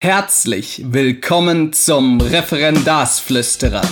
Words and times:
Herzlich 0.00 0.80
willkommen 0.92 1.72
zum 1.72 2.20
Referendarsflüsterer. 2.20 3.82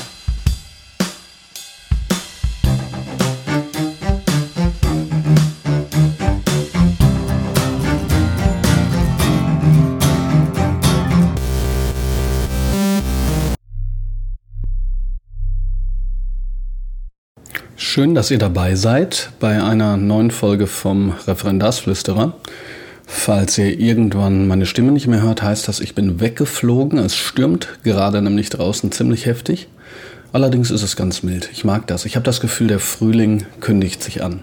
Schön, 17.75 18.15
dass 18.15 18.31
ihr 18.31 18.39
dabei 18.39 18.77
seid 18.77 19.33
bei 19.41 19.61
einer 19.61 19.97
neuen 19.97 20.31
Folge 20.31 20.69
vom 20.69 21.11
Referendarsflüsterer. 21.27 22.37
Falls 23.07 23.57
ihr 23.57 23.79
irgendwann 23.79 24.49
meine 24.49 24.67
Stimme 24.67 24.91
nicht 24.91 25.07
mehr 25.07 25.23
hört, 25.23 25.43
heißt 25.43 25.69
das, 25.69 25.79
ich 25.79 25.95
bin 25.95 26.21
weggeflogen. 26.21 26.99
Es 26.99 27.17
stürmt 27.17 27.79
gerade 27.85 28.21
nämlich 28.21 28.51
draußen 28.51 28.91
ziemlich 28.91 29.27
heftig. 29.27 29.69
Allerdings 30.33 30.73
ist 30.73 30.83
es 30.83 30.97
ganz 30.97 31.23
mild. 31.23 31.49
Ich 31.53 31.65
mag 31.65 31.87
das. 31.87 32.05
Ich 32.05 32.17
habe 32.17 32.25
das 32.25 32.41
Gefühl, 32.41 32.67
der 32.67 32.81
Frühling 32.81 33.47
kündigt 33.61 34.03
sich 34.03 34.23
an. 34.23 34.41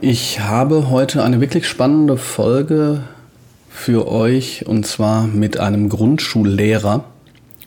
Ich 0.00 0.40
habe 0.40 0.90
heute 0.90 1.22
eine 1.22 1.40
wirklich 1.40 1.66
spannende 1.68 2.16
Folge 2.16 3.04
für 3.70 4.08
euch 4.08 4.66
und 4.66 4.84
zwar 4.84 5.26
mit 5.26 5.58
einem 5.58 5.88
Grundschullehrer. 5.88 7.04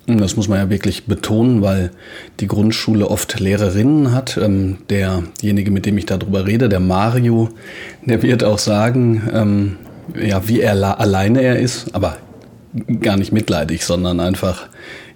Das 0.08 0.38
muss 0.38 0.48
man 0.48 0.58
ja 0.58 0.70
wirklich 0.70 1.06
betonen, 1.06 1.62
weil 1.62 1.92
die 2.40 2.48
Grundschule 2.48 3.10
oft 3.10 3.42
Lehrerinnen 3.42 4.14
hat. 4.14 4.38
Ähm, 4.38 4.78
derjenige, 4.90 5.70
mit 5.70 5.86
dem 5.86 5.98
ich 5.98 6.06
darüber 6.06 6.46
rede, 6.46 6.70
der 6.70 6.80
Mario, 6.80 7.50
der 8.06 8.24
wird 8.24 8.42
auch 8.42 8.58
sagen, 8.58 9.30
ähm, 9.34 9.76
ja, 10.16 10.48
wie 10.48 10.62
er 10.62 11.00
alleine 11.00 11.42
er 11.42 11.60
ist, 11.60 11.94
aber 11.94 12.18
gar 13.02 13.18
nicht 13.18 13.34
mitleidig, 13.34 13.84
sondern 13.84 14.22
einfach 14.22 14.70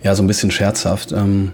ja 0.03 0.13
so 0.13 0.23
ein 0.23 0.27
bisschen 0.27 0.51
scherzhaft. 0.51 1.13
Ähm, 1.13 1.51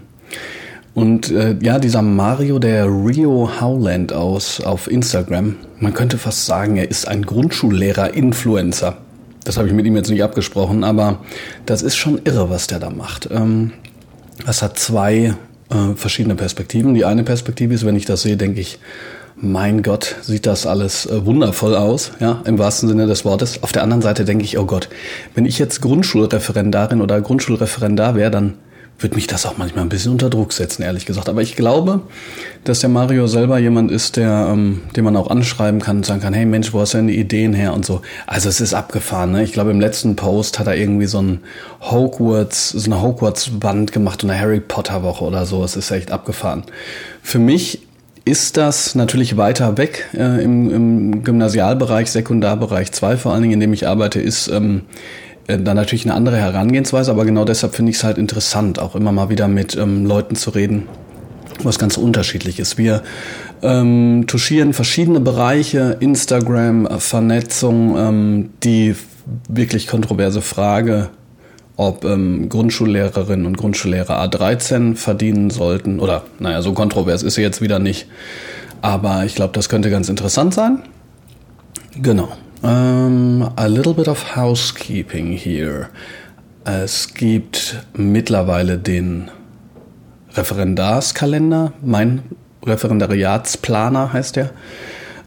und 0.94 1.30
äh, 1.30 1.54
ja, 1.62 1.78
dieser 1.78 2.02
Mario, 2.02 2.58
der 2.58 2.86
Rio 2.86 3.48
Howland 3.60 4.12
aus 4.12 4.60
auf 4.60 4.90
Instagram, 4.90 5.54
man 5.78 5.94
könnte 5.94 6.18
fast 6.18 6.44
sagen, 6.46 6.76
er 6.76 6.90
ist 6.90 7.06
ein 7.06 7.24
Grundschullehrer-Influencer. 7.24 8.96
Das 9.44 9.56
habe 9.56 9.68
ich 9.68 9.74
mit 9.74 9.86
ihm 9.86 9.96
jetzt 9.96 10.10
nicht 10.10 10.22
abgesprochen, 10.22 10.84
aber 10.84 11.20
das 11.66 11.82
ist 11.82 11.96
schon 11.96 12.20
irre, 12.24 12.50
was 12.50 12.66
der 12.66 12.78
da 12.78 12.90
macht. 12.90 13.28
Ähm, 13.30 13.72
das 14.44 14.62
hat 14.62 14.78
zwei 14.78 15.34
äh, 15.70 15.94
verschiedene 15.96 16.34
Perspektiven. 16.34 16.94
Die 16.94 17.04
eine 17.04 17.24
Perspektive 17.24 17.74
ist, 17.74 17.84
wenn 17.84 17.96
ich 17.96 18.04
das 18.04 18.22
sehe, 18.22 18.36
denke 18.36 18.60
ich, 18.60 18.78
mein 19.40 19.82
Gott, 19.82 20.16
sieht 20.22 20.46
das 20.46 20.66
alles 20.66 21.06
äh, 21.06 21.24
wundervoll 21.24 21.76
aus, 21.76 22.12
ja, 22.18 22.42
im 22.44 22.58
wahrsten 22.58 22.88
Sinne 22.88 23.06
des 23.06 23.24
Wortes. 23.24 23.62
Auf 23.62 23.72
der 23.72 23.82
anderen 23.82 24.02
Seite 24.02 24.24
denke 24.24 24.44
ich, 24.44 24.58
oh 24.58 24.64
Gott, 24.64 24.88
wenn 25.34 25.46
ich 25.46 25.58
jetzt 25.58 25.80
Grundschulreferendarin 25.80 27.00
oder 27.00 27.20
Grundschulreferendar 27.20 28.16
wäre, 28.16 28.30
dann 28.30 28.54
würde 28.98 29.14
mich 29.14 29.28
das 29.28 29.46
auch 29.46 29.56
manchmal 29.56 29.84
ein 29.84 29.88
bisschen 29.88 30.12
unter 30.12 30.28
Druck 30.28 30.52
setzen, 30.52 30.82
ehrlich 30.82 31.06
gesagt. 31.06 31.28
Aber 31.28 31.40
ich 31.40 31.54
glaube, 31.54 32.00
dass 32.64 32.80
der 32.80 32.88
Mario 32.88 33.28
selber 33.28 33.58
jemand 33.58 33.92
ist, 33.92 34.16
der, 34.16 34.48
ähm, 34.52 34.82
den 34.96 35.04
man 35.04 35.16
auch 35.16 35.30
anschreiben 35.30 35.80
kann 35.80 35.98
und 35.98 36.06
sagen 36.06 36.20
kann, 36.20 36.34
hey 36.34 36.46
Mensch, 36.46 36.72
wo 36.72 36.80
hast 36.80 36.94
du 36.94 36.98
denn 36.98 37.06
die 37.06 37.18
Ideen 37.18 37.54
her 37.54 37.74
und 37.74 37.86
so. 37.86 38.02
Also 38.26 38.48
es 38.48 38.60
ist 38.60 38.74
abgefahren. 38.74 39.32
Ne? 39.32 39.44
Ich 39.44 39.52
glaube, 39.52 39.70
im 39.70 39.80
letzten 39.80 40.16
Post 40.16 40.58
hat 40.58 40.66
er 40.66 40.76
irgendwie 40.76 41.06
so 41.06 41.22
ein 41.22 41.40
Hogwarts, 41.80 42.70
so 42.70 42.90
eine 42.90 43.00
Hogwarts-Wand 43.00 43.92
gemacht 43.92 44.24
und 44.24 44.30
eine 44.30 44.40
Harry 44.40 44.60
Potter-Woche 44.60 45.24
oder 45.24 45.46
so. 45.46 45.62
Es 45.62 45.76
ist 45.76 45.90
echt 45.92 46.10
abgefahren. 46.10 46.64
Für 47.22 47.38
mich 47.38 47.82
ist 48.24 48.56
das 48.56 48.94
natürlich 48.94 49.36
weiter 49.36 49.78
weg 49.78 50.08
äh, 50.12 50.42
im, 50.42 50.70
im 50.70 51.24
Gymnasialbereich, 51.24 52.10
Sekundarbereich 52.10 52.92
2 52.92 53.16
vor 53.16 53.32
allen 53.32 53.42
Dingen, 53.42 53.54
in 53.54 53.60
dem 53.60 53.72
ich 53.72 53.86
arbeite, 53.86 54.20
ist 54.20 54.48
ähm, 54.48 54.82
äh, 54.82 55.27
dann 55.56 55.76
natürlich 55.76 56.04
eine 56.04 56.14
andere 56.14 56.36
Herangehensweise, 56.36 57.10
aber 57.10 57.24
genau 57.24 57.44
deshalb 57.44 57.74
finde 57.74 57.90
ich 57.90 57.96
es 57.96 58.04
halt 58.04 58.18
interessant, 58.18 58.78
auch 58.78 58.94
immer 58.94 59.12
mal 59.12 59.30
wieder 59.30 59.48
mit 59.48 59.76
ähm, 59.76 60.04
Leuten 60.04 60.36
zu 60.36 60.50
reden, 60.50 60.84
was 61.62 61.78
ganz 61.78 61.96
unterschiedlich 61.96 62.60
ist. 62.60 62.76
Wir 62.76 63.02
ähm, 63.62 64.24
touchieren 64.26 64.74
verschiedene 64.74 65.20
Bereiche, 65.20 65.96
Instagram, 66.00 66.86
Vernetzung, 67.00 67.96
ähm, 67.96 68.50
die 68.62 68.94
wirklich 69.48 69.86
kontroverse 69.86 70.42
Frage, 70.42 71.08
ob 71.76 72.04
ähm, 72.04 72.48
Grundschullehrerinnen 72.48 73.46
und 73.46 73.56
Grundschullehrer 73.56 74.22
A13 74.22 74.96
verdienen 74.96 75.50
sollten. 75.50 76.00
Oder, 76.00 76.24
naja, 76.38 76.60
so 76.60 76.72
kontrovers 76.72 77.22
ist 77.22 77.34
sie 77.34 77.42
jetzt 77.42 77.60
wieder 77.60 77.78
nicht. 77.78 78.06
Aber 78.82 79.24
ich 79.24 79.34
glaube, 79.34 79.52
das 79.54 79.68
könnte 79.68 79.90
ganz 79.90 80.08
interessant 80.08 80.54
sein. 80.54 80.82
Genau. 82.00 82.28
Um, 82.62 83.52
a 83.56 83.68
little 83.68 83.94
bit 83.94 84.08
of 84.08 84.34
housekeeping 84.34 85.32
here. 85.32 85.90
Es 86.64 87.14
gibt 87.14 87.84
mittlerweile 87.96 88.78
den 88.78 89.30
Referendarskalender, 90.34 91.72
mein 91.82 92.22
Referendariatsplaner 92.66 94.12
heißt 94.12 94.36
der, 94.36 94.50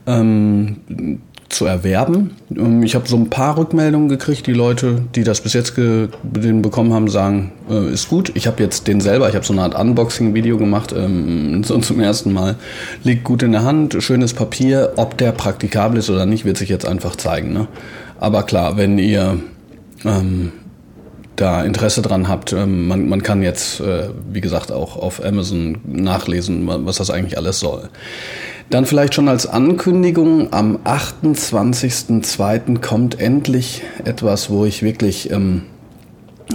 ähm, 0.08 1.22
zu 1.51 1.66
erwerben. 1.66 2.31
Ähm, 2.56 2.84
ich 2.84 2.95
habe 2.95 3.07
so 3.07 3.16
ein 3.16 3.29
paar 3.29 3.57
Rückmeldungen 3.57 4.09
gekriegt. 4.09 4.47
Die 4.47 4.53
Leute, 4.53 5.01
die 5.16 5.23
das 5.23 5.41
bis 5.41 5.53
jetzt 5.53 5.75
bekommen 5.75 6.94
haben, 6.94 7.07
sagen, 7.07 7.51
äh, 7.69 7.91
ist 7.91 8.09
gut. 8.09 8.31
Ich 8.35 8.47
habe 8.47 8.62
jetzt 8.63 8.88
den 8.88 9.01
selber, 9.01 9.29
ich 9.29 9.35
habe 9.35 9.45
so 9.45 9.53
eine 9.53 9.63
Art 9.63 9.75
Unboxing-Video 9.75 10.57
gemacht, 10.57 10.94
ähm, 10.95 11.63
so 11.66 11.78
zum 11.79 12.00
ersten 12.00 12.34
Mal. 12.34 12.56
Liegt 13.03 13.23
gut 13.23 13.44
in 13.44 13.51
der 13.51 13.63
Hand, 13.63 13.97
schönes 14.00 14.34
Papier. 14.34 14.94
Ob 14.95 15.17
der 15.17 15.31
praktikabel 15.31 16.00
ist 16.00 16.09
oder 16.09 16.25
nicht, 16.25 16.45
wird 16.45 16.57
sich 16.57 16.69
jetzt 16.69 16.85
einfach 16.85 17.16
zeigen. 17.16 17.53
Ne? 17.53 17.67
Aber 18.19 18.44
klar, 18.44 18.78
wenn 18.78 18.97
ihr 18.97 19.40
ähm, 20.06 20.51
da 21.36 21.64
Interesse 21.64 22.02
dran 22.02 22.28
habt, 22.28 22.53
ähm, 22.53 22.88
man, 22.88 23.08
man 23.09 23.24
kann 23.24 23.42
jetzt, 23.42 23.80
äh, 23.80 24.09
wie 24.31 24.42
gesagt, 24.42 24.72
auch 24.72 24.97
auf 24.97 25.24
Amazon 25.24 25.78
nachlesen, 25.86 26.68
was 26.68 26.97
das 26.97 27.09
eigentlich 27.09 27.38
alles 27.38 27.59
soll. 27.59 27.90
Dann 28.69 28.86
vielleicht 28.86 29.14
schon 29.16 29.28
als 29.28 29.47
Ankündigung, 29.47 30.53
am 30.53 30.78
28.02. 30.86 32.80
kommt 32.80 33.20
endlich 33.20 33.81
etwas, 34.06 34.50
wo 34.50 34.66
ich 34.66 34.81
wirklich, 34.81 35.30
ähm, 35.30 35.64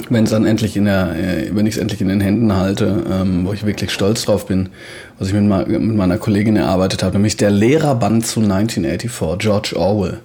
wenn 0.09 0.25
es 0.25 0.31
dann 0.31 0.47
endlich 0.47 0.76
in 0.76 0.86
der, 0.86 1.15
äh, 1.16 1.50
wenn 1.53 1.66
ich 1.66 1.75
es 1.75 1.81
endlich 1.81 2.00
in 2.00 2.09
den 2.09 2.22
Händen 2.22 2.54
halte, 2.54 3.04
ähm, 3.10 3.47
wo 3.47 3.53
ich 3.53 3.66
wirklich 3.66 3.91
stolz 3.91 4.25
drauf 4.25 4.47
bin, 4.47 4.70
was 5.19 5.28
ich 5.28 5.34
mit, 5.34 5.69
mit 5.69 5.97
meiner 5.97 6.16
Kollegin 6.16 6.56
erarbeitet 6.56 7.03
habe, 7.03 7.15
nämlich 7.15 7.36
der 7.36 7.50
Lehrerband 7.50 8.26
zu 8.26 8.41
1984, 8.41 9.38
George 9.38 9.75
Orwell. 9.76 10.20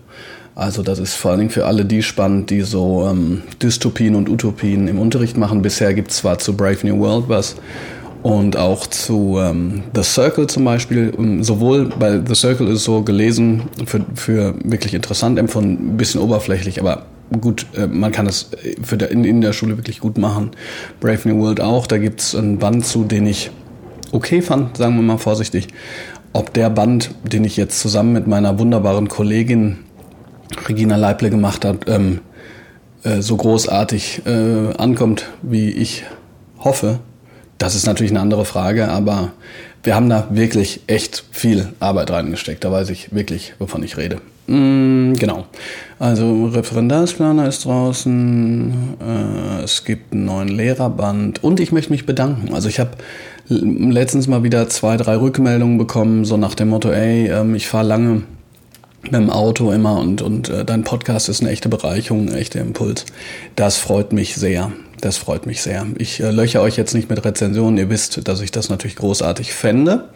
Also 0.53 0.83
das 0.83 0.99
ist 0.99 1.15
vor 1.15 1.31
allen 1.31 1.39
Dingen 1.39 1.49
für 1.49 1.65
alle 1.65 1.85
die 1.85 2.03
spannend, 2.03 2.49
die 2.49 2.61
so 2.61 3.07
ähm, 3.09 3.41
Dystopien 3.61 4.15
und 4.15 4.29
Utopien 4.29 4.87
im 4.87 4.99
Unterricht 4.99 5.37
machen. 5.37 5.61
Bisher 5.61 5.93
gibt 5.93 6.11
es 6.11 6.17
zwar 6.17 6.39
zu 6.39 6.55
Brave 6.55 6.85
New 6.85 6.99
World 6.99 7.29
was, 7.29 7.55
und 8.23 8.55
auch 8.57 8.85
zu 8.87 9.37
ähm, 9.39 9.83
The 9.95 10.03
Circle 10.03 10.47
zum 10.47 10.63
Beispiel. 10.63 11.13
Sowohl 11.41 11.89
bei 11.97 12.21
The 12.25 12.35
Circle 12.35 12.67
ist 12.67 12.83
so 12.83 13.01
gelesen, 13.01 13.63
für, 13.85 14.01
für 14.15 14.55
wirklich 14.63 14.93
interessant 14.93 15.39
empfunden, 15.39 15.93
ein 15.93 15.97
bisschen 15.97 16.21
oberflächlich, 16.21 16.79
aber 16.79 17.05
gut, 17.39 17.65
äh, 17.75 17.87
man 17.87 18.11
kann 18.11 18.27
es 18.27 18.51
für 18.83 18.97
der, 18.97 19.11
in, 19.11 19.23
in 19.23 19.41
der 19.41 19.53
Schule 19.53 19.77
wirklich 19.77 19.99
gut 19.99 20.17
machen. 20.17 20.51
Brave 20.99 21.27
New 21.27 21.41
World 21.41 21.61
auch, 21.61 21.87
da 21.87 21.97
gibt's 21.97 22.35
einen 22.35 22.59
Band 22.59 22.85
zu, 22.85 23.05
den 23.05 23.25
ich 23.25 23.51
okay 24.11 24.41
fand, 24.41 24.77
sagen 24.77 24.95
wir 24.95 25.01
mal 25.01 25.17
vorsichtig. 25.17 25.67
Ob 26.33 26.53
der 26.53 26.69
Band, 26.69 27.11
den 27.23 27.43
ich 27.43 27.57
jetzt 27.57 27.79
zusammen 27.79 28.13
mit 28.13 28.27
meiner 28.27 28.57
wunderbaren 28.59 29.07
Kollegin 29.07 29.79
Regina 30.67 30.95
Leible 30.95 31.29
gemacht 31.29 31.65
habe, 31.65 31.79
ähm, 31.87 32.19
äh, 33.03 33.21
so 33.21 33.37
großartig 33.37 34.23
äh, 34.25 34.73
ankommt, 34.77 35.27
wie 35.41 35.71
ich 35.71 36.03
hoffe, 36.59 36.99
das 37.61 37.75
ist 37.75 37.85
natürlich 37.85 38.11
eine 38.11 38.21
andere 38.21 38.45
Frage, 38.45 38.89
aber 38.89 39.33
wir 39.83 39.95
haben 39.95 40.09
da 40.09 40.27
wirklich 40.31 40.81
echt 40.87 41.23
viel 41.31 41.73
Arbeit 41.79 42.09
reingesteckt. 42.09 42.63
Da 42.63 42.71
weiß 42.71 42.89
ich 42.89 43.13
wirklich, 43.13 43.53
wovon 43.59 43.83
ich 43.83 43.97
rede. 43.97 44.17
Mm, 44.47 45.13
genau. 45.13 45.45
Also 45.99 46.45
Referendarsplaner 46.47 47.47
ist 47.47 47.65
draußen, 47.65 48.97
äh, 48.99 49.63
es 49.63 49.85
gibt 49.85 50.13
einen 50.13 50.25
neuen 50.25 50.47
Lehrerband 50.47 51.43
und 51.43 51.59
ich 51.59 51.71
möchte 51.71 51.91
mich 51.91 52.07
bedanken. 52.07 52.53
Also 52.53 52.67
ich 52.67 52.79
habe 52.79 52.91
letztens 53.47 54.27
mal 54.27 54.43
wieder 54.43 54.67
zwei, 54.69 54.97
drei 54.97 55.17
Rückmeldungen 55.17 55.77
bekommen, 55.77 56.25
so 56.25 56.37
nach 56.37 56.55
dem 56.55 56.69
Motto, 56.69 56.89
ey, 56.91 57.27
ähm, 57.27 57.53
ich 57.53 57.67
fahre 57.67 57.87
lange 57.87 58.23
mit 59.01 59.13
dem 59.13 59.29
Auto 59.29 59.71
immer 59.71 59.99
und, 59.99 60.21
und 60.21 60.49
äh, 60.49 60.63
dein 60.65 60.83
Podcast 60.83 61.29
ist 61.29 61.41
eine 61.41 61.49
echte 61.49 61.69
Bereicherung, 61.69 62.29
ein 62.29 62.35
echter 62.35 62.61
Impuls. 62.61 63.05
Das 63.55 63.77
freut 63.77 64.13
mich 64.13 64.35
sehr. 64.35 64.71
Das 65.01 65.17
freut 65.17 65.47
mich 65.47 65.61
sehr. 65.61 65.87
Ich 65.97 66.19
äh, 66.19 66.29
löche 66.29 66.61
euch 66.61 66.77
jetzt 66.77 66.93
nicht 66.93 67.09
mit 67.09 67.25
Rezensionen. 67.25 67.77
Ihr 67.77 67.89
wisst, 67.89 68.27
dass 68.27 68.41
ich 68.41 68.51
das 68.51 68.69
natürlich 68.69 68.95
großartig 68.95 69.53
fände. 69.53 70.09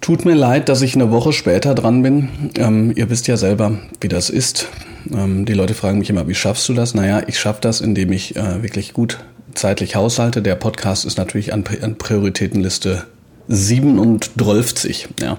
Tut 0.00 0.24
mir 0.24 0.34
leid, 0.34 0.68
dass 0.68 0.82
ich 0.82 0.94
eine 0.94 1.10
Woche 1.10 1.32
später 1.32 1.74
dran 1.74 2.02
bin. 2.02 2.28
Ähm, 2.56 2.92
ihr 2.94 3.10
wisst 3.10 3.28
ja 3.28 3.36
selber, 3.36 3.78
wie 4.00 4.08
das 4.08 4.30
ist. 4.30 4.68
Ähm, 5.12 5.44
die 5.46 5.54
Leute 5.54 5.74
fragen 5.74 5.98
mich 5.98 6.10
immer, 6.10 6.28
wie 6.28 6.34
schaffst 6.34 6.68
du 6.68 6.74
das? 6.74 6.94
Naja, 6.94 7.22
ich 7.26 7.38
schaffe 7.38 7.60
das, 7.62 7.80
indem 7.80 8.12
ich 8.12 8.36
äh, 8.36 8.62
wirklich 8.62 8.92
gut 8.92 9.18
zeitlich 9.54 9.96
haushalte. 9.96 10.42
Der 10.42 10.54
Podcast 10.54 11.04
ist 11.04 11.18
natürlich 11.18 11.52
an, 11.52 11.64
an 11.82 11.96
Prioritätenliste 11.96 13.04
37. 13.48 15.08
Ja. 15.20 15.38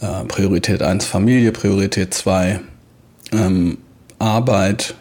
Äh, 0.00 0.24
Priorität 0.24 0.82
1 0.82 1.06
Familie, 1.06 1.52
Priorität 1.52 2.14
2 2.14 2.60
ähm, 3.32 3.78
Arbeit, 4.18 4.94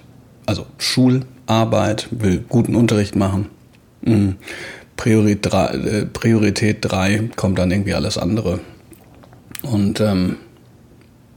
also 0.45 0.66
Schularbeit, 0.78 2.07
will 2.12 2.44
guten 2.48 2.75
Unterricht 2.75 3.16
machen. 3.16 3.50
Mhm. 4.01 4.36
Priorität 4.98 5.51
3, 5.51 5.66
äh, 5.66 6.06
Priorität 6.06 6.78
3 6.81 7.30
kommt 7.36 7.60
dann 7.60 7.72
irgendwie 7.72 7.94
alles 7.94 8.18
andere. 8.18 8.60
Und 9.63 10.00
ähm, 10.01 10.38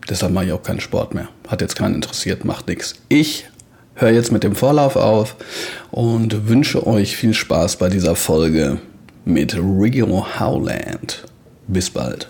deshalb 0.08 0.32
mache 0.32 0.46
ich 0.46 0.52
auch 0.52 0.62
keinen 0.62 0.80
Sport 0.80 1.14
mehr. 1.14 1.28
Hat 1.48 1.60
jetzt 1.60 1.76
keinen 1.76 1.94
interessiert, 1.94 2.44
macht 2.44 2.68
nichts. 2.68 2.96
Ich 3.08 3.48
höre 3.94 4.10
jetzt 4.10 4.32
mit 4.32 4.42
dem 4.42 4.54
Vorlauf 4.54 4.96
auf 4.96 5.36
und 5.90 6.48
wünsche 6.48 6.86
euch 6.86 7.16
viel 7.16 7.34
Spaß 7.34 7.76
bei 7.76 7.88
dieser 7.88 8.14
Folge 8.14 8.78
mit 9.24 9.56
Rio 9.56 10.26
Howland. 10.38 11.24
Bis 11.66 11.90
bald. 11.90 12.28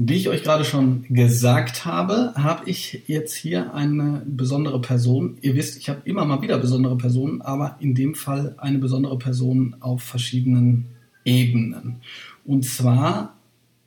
Wie 0.00 0.14
ich 0.14 0.28
euch 0.28 0.44
gerade 0.44 0.64
schon 0.64 1.02
gesagt 1.08 1.84
habe, 1.84 2.32
habe 2.36 2.70
ich 2.70 3.02
jetzt 3.08 3.34
hier 3.34 3.74
eine 3.74 4.22
besondere 4.24 4.80
Person. 4.80 5.38
Ihr 5.40 5.56
wisst, 5.56 5.76
ich 5.76 5.88
habe 5.88 6.02
immer 6.04 6.24
mal 6.24 6.40
wieder 6.40 6.56
besondere 6.58 6.96
Personen, 6.96 7.42
aber 7.42 7.76
in 7.80 7.96
dem 7.96 8.14
Fall 8.14 8.54
eine 8.58 8.78
besondere 8.78 9.18
Person 9.18 9.74
auf 9.80 10.04
verschiedenen 10.04 10.86
Ebenen. 11.24 11.96
Und 12.44 12.64
zwar, 12.64 13.34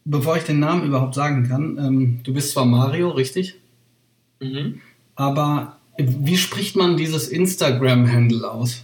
bevor 0.03 0.35
ich 0.35 0.43
den 0.43 0.59
Namen 0.59 0.83
überhaupt 0.85 1.15
sagen 1.15 1.47
kann, 1.47 1.77
ähm, 1.77 2.19
du 2.23 2.33
bist 2.33 2.51
zwar 2.51 2.65
Mario, 2.65 3.11
richtig? 3.11 3.55
Mhm. 4.41 4.81
Aber 5.15 5.77
wie 5.97 6.37
spricht 6.37 6.75
man 6.75 6.97
dieses 6.97 7.29
Instagram-Handle 7.29 8.51
aus? 8.51 8.83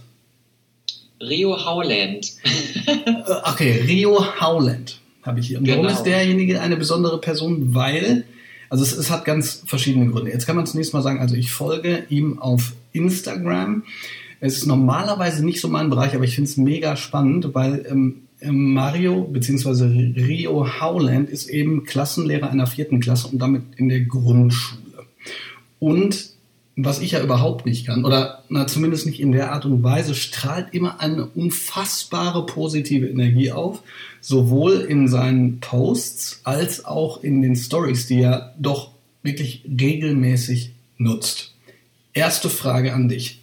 Rio 1.20 1.62
Howland. 1.62 2.32
Äh, 2.86 3.50
okay, 3.50 3.82
Rio 3.86 4.24
Howland 4.40 4.98
habe 5.22 5.40
ich 5.40 5.48
hier. 5.48 5.58
Und 5.58 5.64
genau. 5.64 5.78
warum 5.78 5.92
ist 5.92 6.02
derjenige 6.04 6.60
eine 6.60 6.76
besondere 6.76 7.20
Person? 7.20 7.74
Weil, 7.74 8.24
also 8.68 8.84
es, 8.84 8.96
es 8.96 9.10
hat 9.10 9.24
ganz 9.24 9.62
verschiedene 9.66 10.10
Gründe. 10.10 10.30
Jetzt 10.30 10.46
kann 10.46 10.56
man 10.56 10.66
zunächst 10.66 10.94
mal 10.94 11.02
sagen, 11.02 11.20
also 11.20 11.34
ich 11.34 11.50
folge 11.50 12.04
ihm 12.08 12.38
auf 12.38 12.74
Instagram. 12.92 13.84
Es 14.40 14.56
ist 14.56 14.66
normalerweise 14.66 15.44
nicht 15.44 15.60
so 15.60 15.68
mein 15.68 15.90
Bereich, 15.90 16.14
aber 16.14 16.24
ich 16.24 16.34
finde 16.34 16.50
es 16.50 16.56
mega 16.56 16.96
spannend, 16.96 17.54
weil 17.54 17.84
ähm, 17.90 18.22
ähm, 18.40 18.72
Mario 18.72 19.22
bzw. 19.22 19.84
Rio 20.20 20.80
Howland 20.80 21.28
ist 21.28 21.48
eben 21.48 21.84
Klassenlehrer 21.84 22.50
einer 22.50 22.66
vierten 22.66 23.00
Klasse 23.00 23.28
und 23.28 23.38
damit 23.40 23.62
in 23.76 23.88
der 23.88 24.00
Grundschule. 24.02 25.06
Und 25.80 26.37
was 26.84 27.00
ich 27.00 27.10
ja 27.10 27.22
überhaupt 27.22 27.66
nicht 27.66 27.86
kann, 27.86 28.04
oder 28.04 28.44
na, 28.48 28.68
zumindest 28.68 29.04
nicht 29.04 29.18
in 29.18 29.32
der 29.32 29.52
Art 29.52 29.64
und 29.64 29.82
Weise, 29.82 30.14
strahlt 30.14 30.72
immer 30.72 31.00
eine 31.00 31.26
unfassbare 31.26 32.46
positive 32.46 33.08
Energie 33.08 33.50
auf, 33.50 33.82
sowohl 34.20 34.86
in 34.88 35.08
seinen 35.08 35.58
Posts 35.58 36.42
als 36.44 36.84
auch 36.84 37.24
in 37.24 37.42
den 37.42 37.56
Stories, 37.56 38.06
die 38.06 38.20
er 38.20 38.54
doch 38.60 38.92
wirklich 39.24 39.64
regelmäßig 39.68 40.70
nutzt. 40.98 41.52
Erste 42.12 42.48
Frage 42.48 42.94
an 42.94 43.08
dich. 43.08 43.42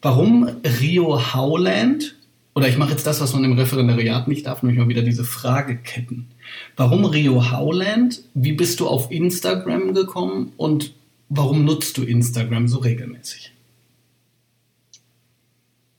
Warum 0.00 0.48
Rio 0.80 1.34
Howland? 1.34 2.14
Oder 2.54 2.68
ich 2.68 2.78
mache 2.78 2.90
jetzt 2.92 3.06
das, 3.06 3.20
was 3.20 3.32
man 3.32 3.42
im 3.42 3.54
Referendariat 3.54 4.28
nicht 4.28 4.46
darf, 4.46 4.62
nämlich 4.62 4.78
mal 4.78 4.88
wieder 4.88 5.02
diese 5.02 5.24
Frageketten. 5.24 6.28
Warum 6.76 7.04
Rio 7.06 7.50
Howland? 7.50 8.22
Wie 8.34 8.52
bist 8.52 8.78
du 8.78 8.86
auf 8.86 9.10
Instagram 9.10 9.94
gekommen? 9.94 10.52
Und 10.56 10.92
Warum 11.34 11.64
nutzt 11.64 11.96
du 11.96 12.02
Instagram 12.02 12.68
so 12.68 12.78
regelmäßig? 12.80 13.52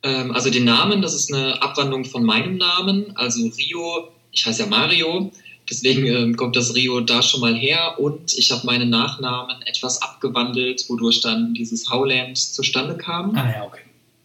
Ähm, 0.03 0.31
also 0.31 0.51
den 0.51 0.65
Namen, 0.65 1.01
das 1.01 1.15
ist 1.15 1.33
eine 1.33 1.59
Abwandlung 1.59 2.05
von 2.05 2.23
meinem 2.23 2.57
Namen. 2.57 3.17
Also 3.17 3.47
Rio, 3.47 4.09
ich 4.31 4.45
heiße 4.45 4.61
ja 4.63 4.69
Mario, 4.69 5.31
deswegen 5.67 6.05
ähm, 6.05 6.35
kommt 6.35 6.55
das 6.55 6.75
Rio 6.75 6.99
da 7.01 7.23
schon 7.23 7.41
mal 7.41 7.55
her. 7.55 7.95
Und 7.97 8.33
ich 8.33 8.51
habe 8.51 8.63
meinen 8.67 8.91
Nachnamen 8.91 9.63
etwas 9.63 10.03
abgewandelt, 10.03 10.85
wodurch 10.87 11.21
dann 11.21 11.55
dieses 11.55 11.89
Howland 11.89 12.37
zustande 12.37 12.95
kam. 12.95 13.35
Ah 13.35 13.51
ja, 13.51 13.63
okay. 13.63 13.81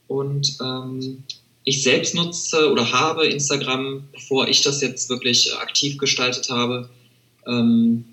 Und 0.09 0.59
ähm, 0.63 1.23
ich 1.65 1.83
selbst 1.83 2.15
nutze 2.15 2.71
oder 2.71 2.93
habe 2.93 3.27
Instagram, 3.27 4.09
bevor 4.13 4.47
ich 4.47 4.61
das 4.61 4.83
jetzt 4.83 5.09
wirklich 5.09 5.57
aktiv 5.57 5.97
gestaltet 5.97 6.51
habe, 6.51 6.91
ähm, 7.47 8.05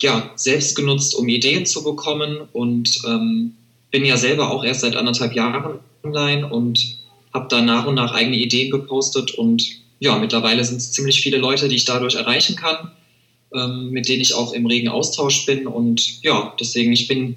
ja, 0.00 0.30
selbst 0.36 0.74
genutzt, 0.74 1.14
um 1.14 1.28
Ideen 1.28 1.66
zu 1.66 1.82
bekommen. 1.82 2.48
Und 2.52 3.00
ähm, 3.06 3.54
bin 3.90 4.04
ja 4.04 4.16
selber 4.16 4.50
auch 4.50 4.64
erst 4.64 4.80
seit 4.80 4.96
anderthalb 4.96 5.34
Jahren 5.34 5.78
online 6.02 6.48
und 6.48 6.98
habe 7.32 7.46
da 7.48 7.60
nach 7.60 7.86
und 7.86 7.94
nach 7.94 8.12
eigene 8.12 8.36
Ideen 8.36 8.70
gepostet. 8.70 9.32
Und 9.32 9.64
ja, 10.00 10.18
mittlerweile 10.18 10.64
sind 10.64 10.78
es 10.78 10.92
ziemlich 10.92 11.20
viele 11.20 11.38
Leute, 11.38 11.68
die 11.68 11.76
ich 11.76 11.84
dadurch 11.84 12.14
erreichen 12.14 12.56
kann, 12.56 12.90
ähm, 13.54 13.90
mit 13.90 14.08
denen 14.08 14.22
ich 14.22 14.34
auch 14.34 14.52
im 14.52 14.66
regen 14.66 14.88
Austausch 14.88 15.46
bin. 15.46 15.66
Und 15.66 16.22
ja, 16.22 16.54
deswegen, 16.58 16.92
ich 16.92 17.06
bin, 17.06 17.36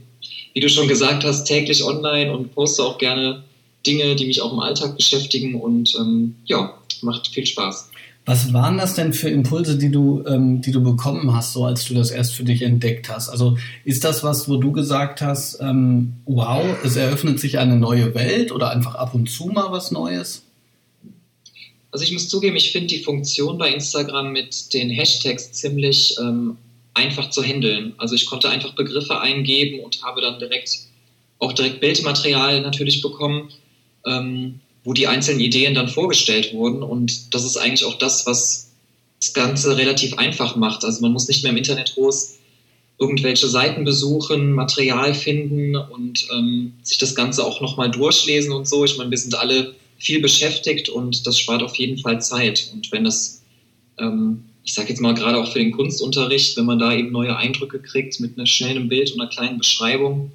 wie 0.53 0.59
du 0.59 0.69
schon 0.69 0.87
gesagt 0.87 1.23
hast, 1.23 1.45
täglich 1.45 1.83
online 1.83 2.35
und 2.35 2.53
poste 2.55 2.83
auch 2.83 2.97
gerne 2.97 3.43
Dinge, 3.85 4.15
die 4.15 4.25
mich 4.25 4.41
auch 4.41 4.51
im 4.51 4.59
Alltag 4.59 4.97
beschäftigen. 4.97 5.55
Und 5.55 5.95
ähm, 5.99 6.35
ja, 6.45 6.75
macht 7.01 7.27
viel 7.27 7.45
Spaß. 7.45 7.91
Was 8.27 8.51
waren 8.51 8.77
das 8.77 8.93
denn 8.93 9.13
für 9.13 9.29
Impulse, 9.29 9.77
die 9.77 9.89
du, 9.89 10.21
ähm, 10.27 10.59
die 10.61 10.73
du 10.73 10.83
bekommen 10.83 11.33
hast, 11.33 11.53
so 11.53 11.63
als 11.63 11.85
du 11.85 11.93
das 11.93 12.11
erst 12.11 12.35
für 12.35 12.43
dich 12.43 12.61
entdeckt 12.61 13.07
hast? 13.07 13.29
Also 13.29 13.57
ist 13.85 14.03
das 14.03 14.21
was, 14.21 14.49
wo 14.49 14.57
du 14.57 14.73
gesagt 14.73 15.21
hast, 15.21 15.61
ähm, 15.61 16.17
wow, 16.25 16.61
es 16.83 16.97
eröffnet 16.97 17.39
sich 17.39 17.57
eine 17.57 17.77
neue 17.77 18.13
Welt 18.15 18.51
oder 18.51 18.71
einfach 18.71 18.95
ab 18.95 19.15
und 19.15 19.29
zu 19.29 19.45
mal 19.45 19.71
was 19.71 19.91
Neues? 19.91 20.43
Also 21.91 22.03
ich 22.03 22.11
muss 22.11 22.27
zugeben, 22.27 22.57
ich 22.57 22.73
finde 22.73 22.87
die 22.87 23.01
Funktion 23.01 23.57
bei 23.57 23.69
Instagram 23.69 24.33
mit 24.33 24.73
den 24.73 24.89
Hashtags 24.89 25.53
ziemlich 25.53 26.17
ähm, 26.19 26.57
einfach 26.95 27.29
zu 27.29 27.41
handeln. 27.41 27.93
Also 27.97 28.15
ich 28.15 28.25
konnte 28.25 28.49
einfach 28.49 28.75
Begriffe 28.75 29.21
eingeben 29.21 29.79
und 29.79 30.03
habe 30.03 30.19
dann 30.19 30.37
direkt 30.37 30.79
auch 31.39 31.53
direkt 31.53 31.79
Bildmaterial 31.79 32.59
natürlich 32.59 33.01
bekommen. 33.01 33.51
Ähm, 34.05 34.59
wo 34.87 34.93
die 34.93 35.07
einzelnen 35.07 35.41
Ideen 35.41 35.75
dann 35.75 35.89
vorgestellt 35.89 36.53
wurden. 36.53 36.81
Und 36.81 37.33
das 37.33 37.43
ist 37.43 37.57
eigentlich 37.57 37.83
auch 37.83 37.97
das, 37.97 38.25
was 38.25 38.69
das 39.19 39.33
Ganze 39.33 39.75
relativ 39.75 40.17
einfach 40.17 40.55
macht. 40.55 40.85
Also 40.85 41.01
man 41.01 41.11
muss 41.11 41.27
nicht 41.27 41.43
mehr 41.43 41.51
im 41.51 41.57
Internet 41.57 41.95
groß 41.95 42.37
irgendwelche 42.97 43.49
Seiten 43.49 43.83
besuchen, 43.83 44.53
Material 44.53 45.13
finden 45.13 45.75
und 45.75 46.29
ähm, 46.31 46.71
sich 46.83 46.97
das 46.97 47.15
Ganze 47.15 47.43
auch 47.43 47.59
nochmal 47.59 47.91
durchlesen 47.91 48.53
und 48.53 48.65
so. 48.65 48.85
Ich 48.85 48.97
meine, 48.97 49.11
wir 49.11 49.17
sind 49.17 49.35
alle 49.35 49.75
viel 49.97 50.21
beschäftigt 50.21 50.87
und 50.87 51.27
das 51.27 51.37
spart 51.37 51.63
auf 51.63 51.75
jeden 51.75 51.97
Fall 51.97 52.21
Zeit. 52.21 52.69
Und 52.71 52.89
wenn 52.93 53.03
das, 53.03 53.41
ähm, 53.99 54.45
ich 54.63 54.73
sage 54.73 54.87
jetzt 54.87 55.01
mal 55.01 55.13
gerade 55.13 55.37
auch 55.37 55.51
für 55.51 55.59
den 55.59 55.73
Kunstunterricht, 55.73 56.55
wenn 56.55 56.65
man 56.65 56.79
da 56.79 56.93
eben 56.93 57.11
neue 57.11 57.35
Eindrücke 57.35 57.81
kriegt 57.81 58.21
mit 58.21 58.37
einem 58.37 58.47
schnellen 58.47 58.87
Bild 58.87 59.11
und 59.11 59.19
einer 59.19 59.29
kleinen 59.29 59.57
Beschreibung, 59.57 60.31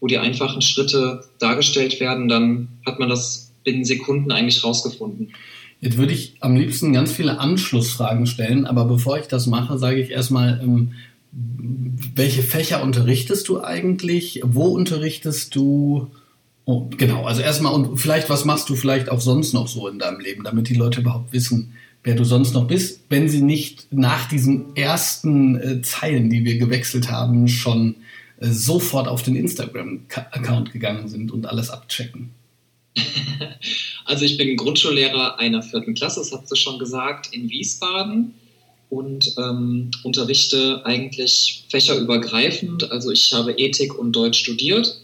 wo 0.00 0.06
die 0.06 0.16
einfachen 0.16 0.62
Schritte 0.62 1.22
dargestellt 1.38 2.00
werden, 2.00 2.28
dann 2.28 2.68
hat 2.86 2.98
man 2.98 3.10
das 3.10 3.49
binnen 3.64 3.84
Sekunden 3.84 4.32
eigentlich 4.32 4.64
rausgefunden. 4.64 5.32
Jetzt 5.80 5.96
würde 5.96 6.12
ich 6.12 6.34
am 6.40 6.56
liebsten 6.56 6.92
ganz 6.92 7.12
viele 7.12 7.38
Anschlussfragen 7.38 8.26
stellen, 8.26 8.66
aber 8.66 8.84
bevor 8.84 9.18
ich 9.18 9.26
das 9.26 9.46
mache, 9.46 9.78
sage 9.78 10.00
ich 10.00 10.10
erstmal, 10.10 10.60
ähm, 10.62 10.92
welche 11.32 12.42
Fächer 12.42 12.82
unterrichtest 12.82 13.48
du 13.48 13.62
eigentlich? 13.62 14.40
Wo 14.44 14.66
unterrichtest 14.66 15.54
du? 15.54 16.10
Oh, 16.64 16.88
genau, 16.96 17.24
also 17.24 17.40
erstmal 17.40 17.72
und 17.72 17.98
vielleicht, 17.98 18.28
was 18.28 18.44
machst 18.44 18.68
du 18.68 18.76
vielleicht 18.76 19.10
auch 19.10 19.20
sonst 19.20 19.54
noch 19.54 19.68
so 19.68 19.88
in 19.88 19.98
deinem 19.98 20.20
Leben, 20.20 20.44
damit 20.44 20.68
die 20.68 20.74
Leute 20.74 21.00
überhaupt 21.00 21.32
wissen, 21.32 21.72
wer 22.04 22.14
du 22.14 22.24
sonst 22.24 22.52
noch 22.52 22.66
bist, 22.66 23.00
wenn 23.08 23.28
sie 23.28 23.42
nicht 23.42 23.88
nach 23.90 24.28
diesen 24.28 24.76
ersten 24.76 25.56
äh, 25.56 25.82
Zeilen, 25.82 26.30
die 26.30 26.44
wir 26.44 26.58
gewechselt 26.58 27.10
haben, 27.10 27.48
schon 27.48 27.96
äh, 28.38 28.48
sofort 28.48 29.08
auf 29.08 29.22
den 29.22 29.36
Instagram-Account 29.36 30.72
gegangen 30.72 31.08
sind 31.08 31.32
und 31.32 31.46
alles 31.46 31.70
abchecken. 31.70 32.30
Also 34.04 34.24
ich 34.24 34.36
bin 34.36 34.56
Grundschullehrer 34.56 35.38
einer 35.38 35.62
vierten 35.62 35.94
Klasse, 35.94 36.18
das 36.18 36.32
hast 36.32 36.50
du 36.50 36.56
schon 36.56 36.80
gesagt, 36.80 37.32
in 37.32 37.48
Wiesbaden 37.48 38.34
und 38.88 39.34
ähm, 39.38 39.92
unterrichte 40.02 40.84
eigentlich 40.84 41.64
fächerübergreifend. 41.68 42.90
Also 42.90 43.12
ich 43.12 43.32
habe 43.32 43.52
Ethik 43.52 43.96
und 43.96 44.10
Deutsch 44.10 44.40
studiert 44.40 45.00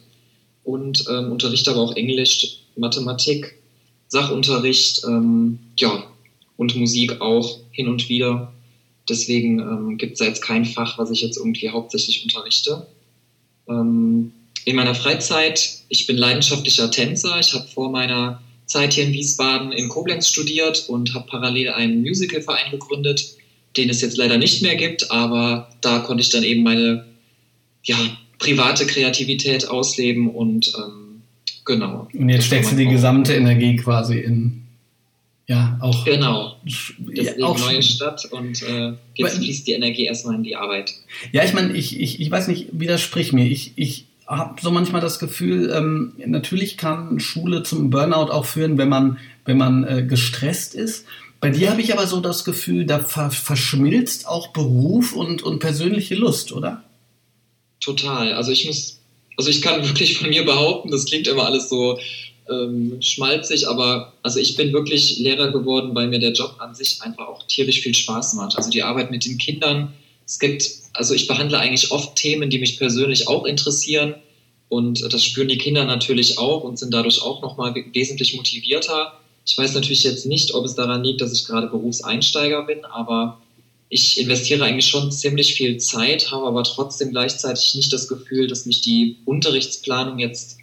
und 0.64 1.04
ähm, 1.08 1.30
unterrichte 1.30 1.70
aber 1.70 1.82
auch 1.82 1.94
Englisch, 1.94 2.58
Mathematik, 2.74 3.60
Sachunterricht, 4.08 5.02
ähm, 5.06 5.60
ja, 5.78 6.04
und 6.56 6.74
Musik 6.74 7.20
auch 7.20 7.60
hin 7.70 7.88
und 7.88 8.08
wieder. 8.08 8.52
Deswegen 9.08 9.60
ähm, 9.60 9.98
gibt 9.98 10.14
es 10.14 10.26
jetzt 10.26 10.42
kein 10.42 10.64
Fach, 10.64 10.98
was 10.98 11.10
ich 11.10 11.20
jetzt 11.20 11.36
irgendwie 11.36 11.70
hauptsächlich 11.70 12.24
unterrichte. 12.24 12.88
Ähm, 13.68 14.32
in 14.66 14.76
meiner 14.76 14.94
Freizeit, 14.94 15.78
ich 15.88 16.06
bin 16.06 16.18
leidenschaftlicher 16.18 16.90
Tänzer. 16.90 17.40
Ich 17.40 17.54
habe 17.54 17.66
vor 17.66 17.90
meiner 17.90 18.42
Zeit 18.66 18.92
hier 18.92 19.04
in 19.04 19.12
Wiesbaden 19.12 19.72
in 19.72 19.88
Koblenz 19.88 20.28
studiert 20.28 20.84
und 20.88 21.14
habe 21.14 21.26
parallel 21.26 21.70
einen 21.70 22.02
Musicalverein 22.02 22.70
gegründet, 22.70 23.36
den 23.78 23.88
es 23.88 24.02
jetzt 24.02 24.18
leider 24.18 24.36
nicht 24.36 24.60
mehr 24.60 24.76
gibt, 24.76 25.10
aber 25.10 25.70
da 25.80 26.00
konnte 26.00 26.22
ich 26.22 26.28
dann 26.28 26.42
eben 26.42 26.62
meine 26.62 27.06
ja, 27.84 27.96
private 28.38 28.86
Kreativität 28.86 29.68
ausleben 29.68 30.28
und 30.28 30.72
ähm, 30.76 31.06
Genau. 31.66 32.08
Und 32.14 32.28
jetzt 32.28 32.46
steckst 32.46 32.72
du 32.72 32.76
die 32.76 32.86
gesamte 32.86 33.34
Energie 33.34 33.76
quasi 33.76 34.18
in 34.18 34.62
ja, 35.48 35.78
auch. 35.80 36.04
Genau. 36.04 36.56
Deswegen 36.98 37.44
auch 37.44 37.58
neue 37.58 37.82
Stadt 37.82 38.24
und 38.32 38.62
äh, 38.62 38.94
jetzt 39.14 39.36
fließt 39.36 39.66
die 39.66 39.72
Energie 39.72 40.06
erstmal 40.06 40.36
in 40.36 40.42
die 40.42 40.56
Arbeit. 40.56 40.92
Ja, 41.30 41.44
ich 41.44 41.52
meine, 41.52 41.72
ich, 41.72 42.00
ich, 42.00 42.20
ich 42.20 42.30
weiß 42.30 42.48
nicht, 42.48 42.68
widersprich 42.72 43.32
mir. 43.32 43.44
Ich, 43.44 43.72
ich 43.76 44.06
habe 44.26 44.60
so 44.60 44.70
manchmal 44.70 45.00
das 45.00 45.18
Gefühl, 45.18 45.72
ähm, 45.74 46.14
natürlich 46.24 46.76
kann 46.76 47.20
Schule 47.20 47.62
zum 47.62 47.90
Burnout 47.90 48.32
auch 48.32 48.44
führen, 48.44 48.78
wenn 48.78 48.88
man, 48.88 49.18
wenn 49.44 49.56
man 49.56 49.84
äh, 49.84 50.02
gestresst 50.02 50.74
ist. 50.74 51.06
Bei 51.40 51.50
dir 51.50 51.70
habe 51.70 51.80
ich 51.80 51.92
aber 51.92 52.06
so 52.06 52.20
das 52.20 52.44
Gefühl, 52.44 52.86
da 52.86 52.98
ver 52.98 53.30
verschmilzt 53.30 54.26
auch 54.26 54.48
Beruf 54.48 55.12
und, 55.12 55.42
und 55.42 55.58
persönliche 55.60 56.14
Lust, 56.14 56.52
oder? 56.52 56.82
Total. 57.80 58.32
Also 58.32 58.50
ich 58.52 58.66
muss, 58.66 58.98
also 59.36 59.50
ich 59.50 59.62
kann 59.62 59.82
wirklich 59.86 60.18
von 60.18 60.28
mir 60.28 60.44
behaupten, 60.44 60.90
das 60.90 61.04
klingt 61.04 61.28
immer 61.28 61.44
alles 61.44 61.68
so 61.68 61.98
ähm, 62.50 62.96
schmalzig, 63.00 63.68
aber 63.68 64.12
also 64.22 64.38
ich 64.40 64.56
bin 64.56 64.72
wirklich 64.72 65.18
Lehrer 65.18 65.52
geworden, 65.52 65.94
weil 65.94 66.08
mir 66.08 66.18
der 66.18 66.32
Job 66.32 66.56
an 66.58 66.74
sich 66.74 67.02
einfach 67.02 67.28
auch 67.28 67.46
tierisch 67.46 67.80
viel 67.80 67.94
Spaß 67.94 68.34
macht. 68.34 68.56
Also 68.56 68.70
die 68.70 68.82
Arbeit 68.82 69.10
mit 69.10 69.24
den 69.24 69.38
Kindern. 69.38 69.92
Es 70.24 70.38
gibt, 70.38 70.68
also 70.96 71.14
ich 71.14 71.26
behandle 71.26 71.58
eigentlich 71.58 71.90
oft 71.90 72.16
Themen, 72.16 72.50
die 72.50 72.58
mich 72.58 72.78
persönlich 72.78 73.28
auch 73.28 73.44
interessieren. 73.44 74.14
Und 74.68 75.12
das 75.12 75.24
spüren 75.24 75.48
die 75.48 75.58
Kinder 75.58 75.84
natürlich 75.84 76.38
auch 76.38 76.64
und 76.64 76.78
sind 76.78 76.92
dadurch 76.92 77.22
auch 77.22 77.40
nochmal 77.42 77.74
wesentlich 77.92 78.34
motivierter. 78.34 79.12
Ich 79.44 79.56
weiß 79.56 79.74
natürlich 79.74 80.02
jetzt 80.02 80.26
nicht, 80.26 80.54
ob 80.54 80.64
es 80.64 80.74
daran 80.74 81.04
liegt, 81.04 81.20
dass 81.20 81.32
ich 81.32 81.44
gerade 81.44 81.68
Berufseinsteiger 81.68 82.64
bin, 82.64 82.84
aber 82.84 83.40
ich 83.88 84.18
investiere 84.18 84.64
eigentlich 84.64 84.86
schon 84.86 85.12
ziemlich 85.12 85.54
viel 85.54 85.76
Zeit, 85.78 86.32
habe 86.32 86.46
aber 86.46 86.64
trotzdem 86.64 87.10
gleichzeitig 87.10 87.76
nicht 87.76 87.92
das 87.92 88.08
Gefühl, 88.08 88.48
dass 88.48 88.66
mich 88.66 88.80
die 88.80 89.18
Unterrichtsplanung 89.24 90.18
jetzt 90.18 90.58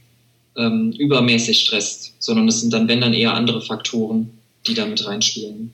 ähm, 0.58 0.92
übermäßig 0.92 1.62
stresst, 1.62 2.14
sondern 2.20 2.50
es 2.50 2.60
sind 2.60 2.74
dann, 2.74 2.90
wenn 2.90 3.00
dann 3.00 3.14
eher 3.14 3.34
andere 3.34 3.62
Faktoren, 3.62 4.38
die 4.68 4.74
da 4.74 4.86
mit 4.86 5.06
reinspielen. 5.06 5.74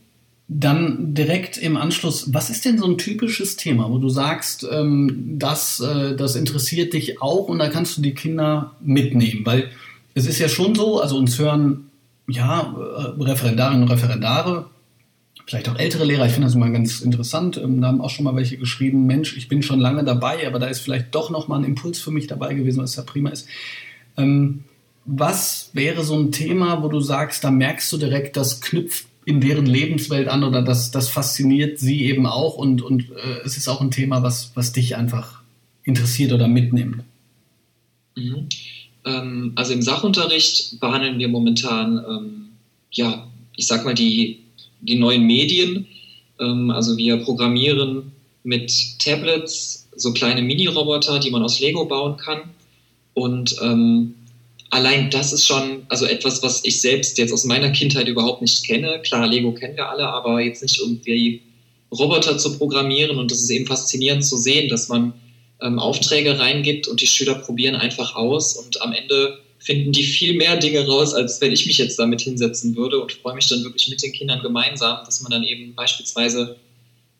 Dann 0.51 1.13
direkt 1.13 1.57
im 1.57 1.77
Anschluss, 1.77 2.33
was 2.33 2.49
ist 2.49 2.65
denn 2.65 2.79
so 2.79 2.85
ein 2.87 2.97
typisches 2.97 3.55
Thema, 3.55 3.91
wo 3.91 3.99
du 3.99 4.09
sagst, 4.09 4.67
ähm, 4.69 5.35
das, 5.37 5.79
äh, 5.79 6.15
das 6.15 6.35
interessiert 6.35 6.93
dich 6.93 7.21
auch 7.21 7.47
und 7.47 7.59
da 7.59 7.69
kannst 7.69 7.97
du 7.97 8.01
die 8.01 8.15
Kinder 8.15 8.75
mitnehmen? 8.81 9.45
Weil 9.45 9.69
es 10.15 10.25
ist 10.25 10.39
ja 10.39 10.49
schon 10.49 10.73
so, 10.73 10.99
also 10.99 11.17
uns 11.17 11.37
hören 11.37 11.91
ja 12.27 12.61
äh, 12.61 13.21
Referendarinnen 13.23 13.83
und 13.83 13.91
Referendare, 13.91 14.65
vielleicht 15.45 15.69
auch 15.69 15.77
ältere 15.77 16.05
Lehrer, 16.05 16.25
ich 16.25 16.31
finde 16.31 16.47
das 16.47 16.55
immer 16.55 16.71
ganz 16.71 17.01
interessant. 17.01 17.57
Ähm, 17.57 17.79
da 17.81 17.87
haben 17.87 18.01
auch 18.01 18.09
schon 18.09 18.25
mal 18.25 18.35
welche 18.35 18.57
geschrieben, 18.57 19.05
Mensch, 19.05 19.37
ich 19.37 19.49
bin 19.49 19.61
schon 19.61 19.79
lange 19.79 20.03
dabei, 20.03 20.47
aber 20.47 20.57
da 20.57 20.65
ist 20.65 20.79
vielleicht 20.79 21.13
doch 21.13 21.29
nochmal 21.29 21.59
ein 21.59 21.65
Impuls 21.65 21.99
für 21.99 22.11
mich 22.11 22.25
dabei 22.25 22.55
gewesen, 22.55 22.81
was 22.81 22.95
ja 22.95 23.03
prima 23.03 23.29
ist. 23.29 23.47
Ähm, 24.17 24.63
was 25.05 25.69
wäre 25.73 26.03
so 26.03 26.15
ein 26.15 26.31
Thema, 26.31 26.83
wo 26.83 26.87
du 26.87 27.01
sagst, 27.01 27.43
da 27.43 27.51
merkst 27.51 27.91
du 27.91 27.97
direkt, 27.97 28.37
das 28.37 28.61
knüpft 28.61 29.05
in 29.29 29.41
deren 29.41 29.67
Lebenswelt 29.67 30.27
an 30.27 30.43
oder 30.43 30.63
das, 30.63 30.89
das 30.89 31.07
fasziniert 31.07 31.77
sie 31.77 32.03
eben 32.05 32.25
auch 32.25 32.55
und, 32.55 32.81
und 32.81 33.11
äh, 33.11 33.45
es 33.45 33.57
ist 33.57 33.67
auch 33.67 33.79
ein 33.79 33.91
Thema, 33.91 34.23
was, 34.23 34.51
was 34.55 34.73
dich 34.73 34.95
einfach 34.95 35.43
interessiert 35.83 36.33
oder 36.33 36.47
mitnimmt? 36.47 37.03
Mhm. 38.17 38.49
Ähm, 39.05 39.51
also 39.53 39.73
im 39.73 39.83
Sachunterricht 39.83 40.79
behandeln 40.79 41.19
wir 41.19 41.27
momentan, 41.27 42.03
ähm, 42.09 42.49
ja, 42.91 43.27
ich 43.55 43.67
sag 43.67 43.85
mal, 43.85 43.93
die, 43.93 44.39
die 44.81 44.97
neuen 44.97 45.27
Medien. 45.27 45.85
Ähm, 46.39 46.71
also 46.71 46.97
wir 46.97 47.17
programmieren 47.17 48.11
mit 48.43 48.97
Tablets 48.97 49.87
so 49.95 50.11
kleine 50.11 50.41
Mini-Roboter, 50.41 51.19
die 51.19 51.29
man 51.29 51.43
aus 51.43 51.59
Lego 51.59 51.85
bauen 51.85 52.17
kann. 52.17 52.41
Und 53.13 53.55
ähm, 53.61 54.15
allein 54.69 55.09
das 55.09 55.33
ist 55.33 55.45
schon 55.45 55.85
also 55.89 56.05
etwas, 56.05 56.43
was 56.43 56.63
ich 56.63 56.81
selbst 56.81 57.17
jetzt 57.17 57.33
aus 57.33 57.45
meiner 57.45 57.71
Kindheit 57.71 58.07
überhaupt 58.07 58.41
nicht 58.41 58.65
kenne. 58.65 59.01
Klar, 59.03 59.27
Lego 59.27 59.51
kennen 59.53 59.75
wir 59.75 59.89
alle, 59.89 60.07
aber 60.07 60.41
jetzt 60.41 60.61
nicht 60.61 60.79
irgendwie 60.79 61.41
Roboter 61.91 62.37
zu 62.37 62.57
programmieren. 62.57 63.17
Und 63.17 63.31
das 63.31 63.41
ist 63.41 63.49
eben 63.49 63.65
faszinierend 63.65 64.25
zu 64.25 64.37
sehen, 64.37 64.69
dass 64.69 64.89
man 64.89 65.13
ähm, 65.61 65.79
Aufträge 65.79 66.39
reingibt 66.39 66.87
und 66.87 67.01
die 67.01 67.07
Schüler 67.07 67.35
probieren 67.35 67.75
einfach 67.75 68.15
aus 68.15 68.55
und 68.55 68.81
am 68.81 68.93
Ende 68.93 69.39
finden 69.59 69.91
die 69.91 70.03
viel 70.03 70.35
mehr 70.35 70.55
Dinge 70.55 70.87
raus, 70.87 71.13
als 71.13 71.41
wenn 71.41 71.51
ich 71.51 71.65
mich 71.65 71.77
jetzt 71.77 71.99
damit 71.99 72.21
hinsetzen 72.21 72.77
würde 72.77 72.99
und 72.99 73.11
freue 73.11 73.35
mich 73.35 73.47
dann 73.47 73.63
wirklich 73.63 73.89
mit 73.89 74.01
den 74.01 74.13
Kindern 74.13 74.41
gemeinsam, 74.41 74.99
dass 75.05 75.19
man 75.19 75.31
dann 75.31 75.43
eben 75.43 75.75
beispielsweise 75.75 76.55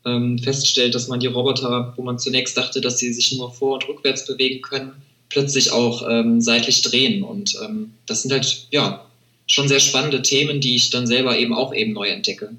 ähm, 0.06 0.40
feststellt, 0.40 0.96
dass 0.96 1.10
man 1.10 1.20
die 1.20 1.28
Roboter, 1.28 1.94
wo 1.98 2.02
man 2.02 2.18
zunächst 2.18 2.56
dachte, 2.56 2.80
dass 2.80 2.98
sie 2.98 3.12
sich 3.12 3.34
nur 3.34 3.52
vor- 3.52 3.74
und 3.74 3.88
rückwärts 3.90 4.26
bewegen 4.26 4.62
können, 4.62 4.94
plötzlich 5.30 5.72
auch 5.72 6.08
ähm, 6.10 6.42
seitlich 6.42 6.82
drehen. 6.82 7.24
Und 7.24 7.58
ähm, 7.64 7.92
das 8.06 8.24
sind 8.24 8.32
halt, 8.32 8.68
ja, 8.72 9.06
schon 9.48 9.68
sehr 9.68 9.80
spannende 9.80 10.22
Themen, 10.22 10.62
die 10.62 10.76
ich 10.76 10.90
dann 10.90 11.08
selber 11.08 11.38
eben 11.38 11.54
auch 11.54 11.74
eben 11.74 11.94
neu 11.94 12.08
entdecke. 12.08 12.52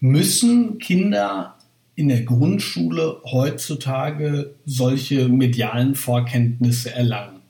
Müssen 0.00 0.78
Kinder 0.78 1.56
in 1.96 2.08
der 2.08 2.22
Grundschule 2.22 3.20
heutzutage 3.24 4.54
solche 4.64 5.28
medialen 5.28 5.94
Vorkenntnisse 5.94 6.92
erlangen? 6.92 7.40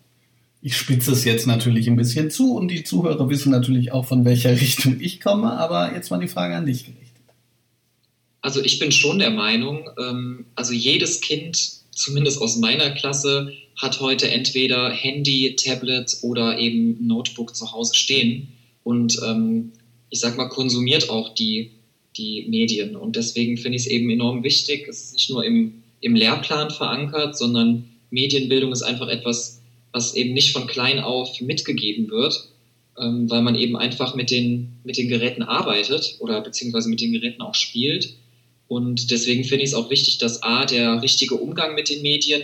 Ich 0.63 0.77
spitze 0.77 1.13
es 1.13 1.25
jetzt 1.25 1.47
natürlich 1.47 1.89
ein 1.89 1.97
bisschen 1.97 2.31
zu 2.31 2.55
und 2.55 2.69
die 2.69 2.85
Zuhörer 2.85 3.29
wissen 3.29 3.53
natürlich 3.53 3.93
auch, 3.93 4.07
von 4.07 4.25
welcher 4.25 4.51
Richtung 4.61 4.99
ich 5.01 5.21
komme, 5.21 5.53
aber 5.53 5.95
jetzt 5.95 6.11
mal 6.11 6.19
die 6.19 6.29
Frage 6.29 6.57
an 6.57 6.67
dich 6.67 6.85
gerichtet. 6.85 7.07
Also 8.41 8.63
ich 8.63 8.79
bin 8.79 8.93
schon 8.93 9.19
der 9.19 9.31
Meinung, 9.31 9.91
ähm, 9.99 10.47
also 10.55 10.73
jedes 10.73 11.21
Kind, 11.21 11.81
zumindest 11.97 12.41
aus 12.41 12.57
meiner 12.57 12.91
Klasse, 12.91 13.53
hat 13.77 14.01
heute 14.01 14.31
entweder 14.31 14.91
Handy, 14.91 15.57
Tablet 15.57 16.17
oder 16.23 16.59
eben 16.59 17.07
Notebook 17.07 17.57
zu 17.57 17.73
Hause 17.73 17.95
stehen 17.95 18.49
und 18.85 19.19
ähm, 19.27 19.73
ich 20.11 20.21
sag 20.21 20.37
mal, 20.37 20.49
konsumiert 20.49 21.11
auch 21.11 21.35
die, 21.35 21.73
die 22.17 22.47
Medien. 22.49 22.97
Und 22.97 23.17
deswegen 23.17 23.57
finde 23.57 23.77
ich 23.77 23.83
es 23.83 23.89
eben 23.89 24.09
enorm 24.09 24.45
wichtig. 24.45 24.87
Es 24.89 25.03
ist 25.03 25.13
nicht 25.15 25.31
nur 25.31 25.45
im, 25.45 25.83
im 26.01 26.15
Lehrplan 26.15 26.71
verankert, 26.71 27.37
sondern 27.37 27.89
Medienbildung 28.11 28.73
ist 28.73 28.83
einfach 28.83 29.09
etwas, 29.09 29.61
was 29.93 30.15
eben 30.15 30.33
nicht 30.33 30.53
von 30.53 30.67
klein 30.67 31.01
auf 31.01 31.41
mitgegeben 31.41 32.09
wird, 32.11 32.49
ähm, 32.99 33.29
weil 33.29 33.43
man 33.43 33.57
eben 33.57 33.77
einfach 33.77 34.15
mit 34.15 34.31
den, 34.31 34.73
mit 34.85 34.97
den 34.97 35.09
Geräten 35.09 35.43
arbeitet 35.43 36.17
oder 36.21 36.41
beziehungsweise 36.41 36.89
mit 36.89 37.01
den 37.01 37.13
Geräten 37.13 37.43
auch 37.43 37.55
spielt. 37.55 38.15
Und 38.69 39.11
deswegen 39.11 39.45
finde 39.45 39.65
ich 39.65 39.71
es 39.71 39.75
auch 39.75 39.91
wichtig, 39.91 40.19
dass 40.19 40.43
A, 40.43 40.65
der 40.65 41.03
richtige 41.03 41.37
Umgang 41.37 41.75
mit 41.75 41.89
den 41.89 42.03
Medien 42.03 42.43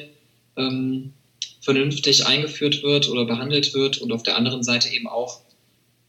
ähm, 0.56 1.12
vernünftig 1.60 2.26
eingeführt 2.26 2.82
wird 2.82 3.08
oder 3.08 3.24
behandelt 3.24 3.74
wird 3.74 3.98
und 3.98 4.12
auf 4.12 4.22
der 4.22 4.36
anderen 4.36 4.62
Seite 4.62 4.92
eben 4.92 5.08
auch, 5.08 5.40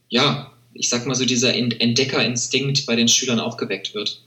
ja, 0.08 0.52
ich 0.72 0.88
sag 0.88 1.06
mal 1.06 1.14
so, 1.14 1.24
dieser 1.24 1.54
Entdeckerinstinkt 1.54 2.86
bei 2.86 2.96
den 2.96 3.08
Schülern 3.08 3.40
aufgeweckt 3.40 3.94
wird. 3.94 4.20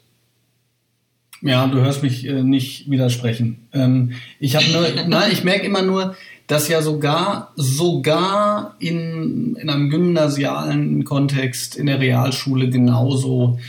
Ja, 1.41 1.67
du 1.67 1.79
hörst 1.79 2.01
mich 2.01 2.25
äh, 2.25 2.41
nicht 2.43 2.89
widersprechen. 2.89 3.67
Ähm, 3.73 4.13
ich 4.39 4.55
habe 4.55 4.65
nur, 4.71 5.05
nein, 5.07 5.31
ich 5.31 5.43
merke 5.43 5.65
immer 5.65 5.83
nur, 5.83 6.15
dass 6.47 6.69
ja 6.69 6.81
sogar, 6.81 7.51
sogar 7.55 8.75
in, 8.79 9.55
in 9.57 9.69
einem 9.69 9.89
gymnasialen 9.89 11.03
Kontext, 11.03 11.75
in 11.75 11.87
der 11.87 11.99
Realschule 11.99 12.69
genauso 12.69 13.59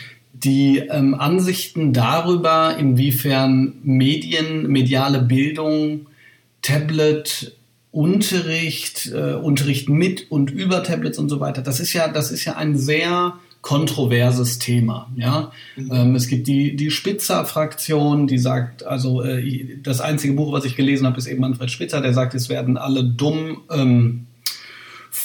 die 0.44 0.78
ähm, 0.78 1.14
Ansichten 1.14 1.92
darüber, 1.92 2.76
inwiefern 2.78 3.74
Medien, 3.82 4.66
mediale 4.68 5.20
Bildung 5.20 6.06
Tablet, 6.62 7.56
Unterricht, 7.90 9.10
äh, 9.12 9.34
Unterricht 9.34 9.88
mit 9.88 10.30
und 10.30 10.50
über 10.50 10.82
Tablets 10.82 11.18
und 11.18 11.28
so 11.28 11.40
weiter. 11.40 11.62
Das 11.62 11.80
ist 11.80 11.92
ja, 11.92 12.08
das 12.08 12.30
ist 12.30 12.44
ja 12.44 12.56
ein 12.56 12.76
sehr 12.76 13.34
kontroverses 13.62 14.58
Thema. 14.58 15.10
Ja, 15.16 15.50
mhm. 15.76 15.90
ähm, 15.92 16.14
es 16.14 16.28
gibt 16.28 16.46
die 16.46 16.76
die 16.76 16.90
Spitzer-Fraktion, 16.90 18.26
die 18.26 18.38
sagt, 18.38 18.84
also 18.84 19.22
äh, 19.22 19.78
das 19.82 20.00
einzige 20.00 20.34
Buch, 20.34 20.52
was 20.52 20.64
ich 20.64 20.76
gelesen 20.76 21.06
habe, 21.06 21.18
ist 21.18 21.26
eben 21.26 21.40
Manfred 21.40 21.70
Spitzer, 21.70 22.00
der 22.00 22.14
sagt, 22.14 22.34
es 22.34 22.48
werden 22.48 22.76
alle 22.76 23.02
dumm, 23.02 23.62
ähm, 23.70 24.27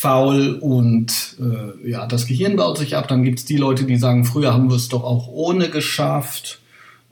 faul 0.03 0.55
und 0.60 1.38
äh, 1.39 1.89
ja, 1.89 2.05
das 2.05 2.27
Gehirn 2.27 2.57
baut 2.57 2.77
sich 2.77 2.98
ab. 2.98 3.07
Dann 3.07 3.24
gibt 3.24 3.39
es 3.39 3.45
die 3.45 3.55
Leute, 3.55 3.86
die 3.86 3.95
sagen, 3.95 4.25
früher 4.25 4.53
haben 4.53 4.69
wir 4.69 4.75
es 4.75 4.89
doch 4.89 5.05
auch 5.05 5.29
ohne 5.29 5.69
geschafft. 5.69 6.60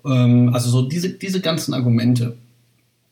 Ähm, 0.04 0.50
also 0.54 0.70
so 0.70 0.82
diese 0.82 1.12
diese 1.12 1.40
ganzen 1.40 1.74
Argumente. 1.74 2.36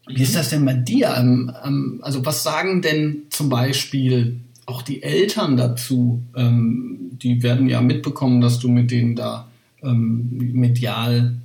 Wie 0.06 0.22
ist 0.22 0.36
das 0.36 0.50
denn 0.50 0.66
bei 0.66 0.74
dir? 0.74 1.16
Ähm, 1.18 1.54
ähm, 1.66 2.00
also 2.02 2.26
was 2.26 2.44
sagen 2.44 2.82
denn 2.82 3.22
zum 3.30 3.48
Beispiel 3.48 4.42
auch 4.66 4.82
die 4.82 5.02
Eltern 5.02 5.56
dazu? 5.56 6.24
Ähm, 6.36 7.12
die 7.14 7.42
werden 7.42 7.70
ja 7.70 7.80
mitbekommen, 7.80 8.42
dass 8.42 8.60
du 8.60 8.68
mit 8.68 8.92
denen 8.92 9.16
da 9.16 9.48
medial 9.82 11.38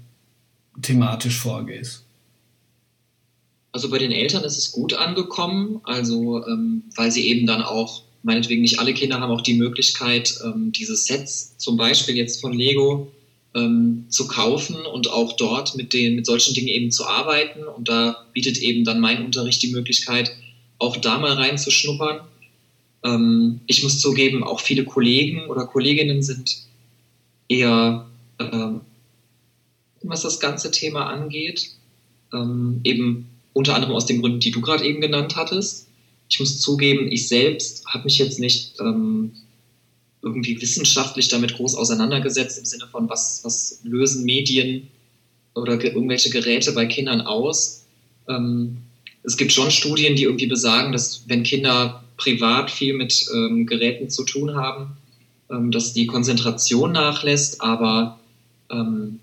thematisch 0.82 1.38
vorgehst. 1.38 2.02
Also 3.70 3.90
bei 3.90 3.98
den 3.98 4.10
Eltern 4.10 4.42
ist 4.42 4.58
es 4.58 4.72
gut 4.72 4.94
angekommen, 4.94 5.80
also 5.84 6.44
weil 6.96 7.12
sie 7.12 7.28
eben 7.28 7.46
dann 7.46 7.62
auch, 7.62 8.03
meinetwegen 8.24 8.62
nicht 8.62 8.80
alle 8.80 8.94
Kinder 8.94 9.20
haben 9.20 9.32
auch 9.32 9.42
die 9.42 9.54
Möglichkeit, 9.54 10.40
diese 10.54 10.96
Sets 10.96 11.56
zum 11.58 11.76
Beispiel 11.76 12.16
jetzt 12.16 12.40
von 12.40 12.52
Lego 12.52 13.12
ähm, 13.54 14.06
zu 14.08 14.26
kaufen 14.26 14.76
und 14.92 15.08
auch 15.10 15.36
dort 15.36 15.76
mit, 15.76 15.92
den, 15.92 16.16
mit 16.16 16.26
solchen 16.26 16.54
Dingen 16.54 16.68
eben 16.68 16.90
zu 16.90 17.06
arbeiten. 17.06 17.62
Und 17.64 17.88
da 17.88 18.26
bietet 18.32 18.58
eben 18.58 18.84
dann 18.84 19.00
mein 19.00 19.24
Unterricht 19.24 19.62
die 19.62 19.72
Möglichkeit, 19.72 20.36
auch 20.78 20.96
da 20.96 21.18
mal 21.18 21.32
reinzuschnuppern. 21.32 22.20
Ähm, 23.04 23.60
ich 23.66 23.82
muss 23.82 24.00
zugeben, 24.00 24.42
auch 24.44 24.60
viele 24.60 24.84
Kollegen 24.84 25.46
oder 25.46 25.66
Kolleginnen 25.66 26.22
sind 26.22 26.64
eher, 27.48 28.06
ähm, 28.40 28.80
was 30.02 30.22
das 30.22 30.40
ganze 30.40 30.70
Thema 30.70 31.06
angeht, 31.06 31.70
ähm, 32.32 32.80
eben 32.84 33.28
unter 33.52 33.74
anderem 33.74 33.94
aus 33.94 34.06
den 34.06 34.20
Gründen, 34.20 34.40
die 34.40 34.50
du 34.50 34.60
gerade 34.60 34.84
eben 34.84 35.00
genannt 35.00 35.36
hattest. 35.36 35.88
Ich 36.28 36.40
muss 36.40 36.60
zugeben, 36.60 37.10
ich 37.10 37.28
selbst 37.28 37.84
habe 37.86 38.04
mich 38.04 38.18
jetzt 38.18 38.38
nicht 38.40 38.74
ähm, 38.80 39.32
irgendwie 40.22 40.60
wissenschaftlich 40.60 41.28
damit 41.28 41.54
groß 41.54 41.74
auseinandergesetzt 41.74 42.58
im 42.58 42.64
Sinne 42.64 42.88
von, 42.90 43.08
was, 43.08 43.40
was 43.44 43.80
lösen 43.84 44.24
Medien 44.24 44.88
oder 45.54 45.76
ge 45.76 45.90
irgendwelche 45.90 46.30
Geräte 46.30 46.72
bei 46.72 46.86
Kindern 46.86 47.20
aus. 47.20 47.84
Ähm, 48.28 48.78
es 49.22 49.36
gibt 49.36 49.52
schon 49.52 49.70
Studien, 49.70 50.16
die 50.16 50.24
irgendwie 50.24 50.46
besagen, 50.46 50.92
dass 50.92 51.24
wenn 51.28 51.42
Kinder 51.42 52.04
privat 52.16 52.70
viel 52.70 52.94
mit 52.94 53.26
ähm, 53.34 53.66
Geräten 53.66 54.10
zu 54.10 54.24
tun 54.24 54.54
haben, 54.54 54.96
ähm, 55.50 55.70
dass 55.70 55.92
die 55.92 56.06
Konzentration 56.06 56.92
nachlässt, 56.92 57.60
aber 57.60 58.18
ähm, 58.70 59.20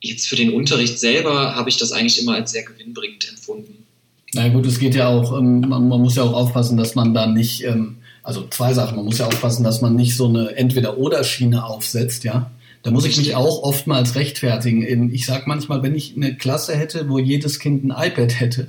jetzt 0.00 0.28
für 0.28 0.36
den 0.36 0.52
Unterricht 0.52 0.98
selber 0.98 1.54
habe 1.54 1.70
ich 1.70 1.76
das 1.76 1.92
eigentlich 1.92 2.20
immer 2.20 2.34
als 2.34 2.52
sehr 2.52 2.64
gewinnbringend 2.64 3.28
empfunden. 3.28 3.85
Na 4.34 4.48
gut, 4.48 4.66
es 4.66 4.78
geht 4.78 4.94
ja 4.94 5.08
auch, 5.08 5.38
ähm, 5.38 5.60
man, 5.60 5.88
muss 5.88 6.16
ja 6.16 6.24
auch 6.24 6.32
aufpassen, 6.32 6.76
dass 6.76 6.94
man 6.94 7.14
da 7.14 7.26
nicht, 7.26 7.64
ähm, 7.64 7.98
also 8.22 8.46
zwei 8.48 8.72
Sachen, 8.74 8.96
man 8.96 9.04
muss 9.04 9.18
ja 9.18 9.26
aufpassen, 9.26 9.62
dass 9.62 9.82
man 9.82 9.94
nicht 9.94 10.16
so 10.16 10.28
eine 10.28 10.56
Entweder-Oder-Schiene 10.56 11.64
aufsetzt, 11.64 12.24
ja. 12.24 12.50
Da 12.82 12.92
muss 12.92 13.04
ich 13.04 13.16
mich 13.16 13.34
auch 13.34 13.64
oftmals 13.64 14.14
rechtfertigen. 14.14 15.12
Ich 15.12 15.26
sage 15.26 15.44
manchmal, 15.46 15.82
wenn 15.82 15.96
ich 15.96 16.14
eine 16.14 16.36
Klasse 16.36 16.76
hätte, 16.76 17.08
wo 17.08 17.18
jedes 17.18 17.58
Kind 17.58 17.84
ein 17.84 17.90
iPad 17.90 18.38
hätte, 18.38 18.68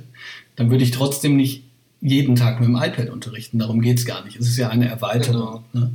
dann 0.56 0.70
würde 0.70 0.82
ich 0.82 0.90
trotzdem 0.90 1.36
nicht 1.36 1.62
jeden 2.00 2.34
Tag 2.34 2.58
mit 2.58 2.68
dem 2.68 2.74
iPad 2.74 3.10
unterrichten. 3.10 3.60
Darum 3.60 3.80
geht 3.80 3.98
es 3.98 4.06
gar 4.06 4.24
nicht. 4.24 4.36
Es 4.36 4.48
ist 4.48 4.56
ja 4.56 4.70
eine 4.70 4.88
Erweiterung. 4.88 5.62
Genau. 5.72 5.86
Ne? 5.86 5.90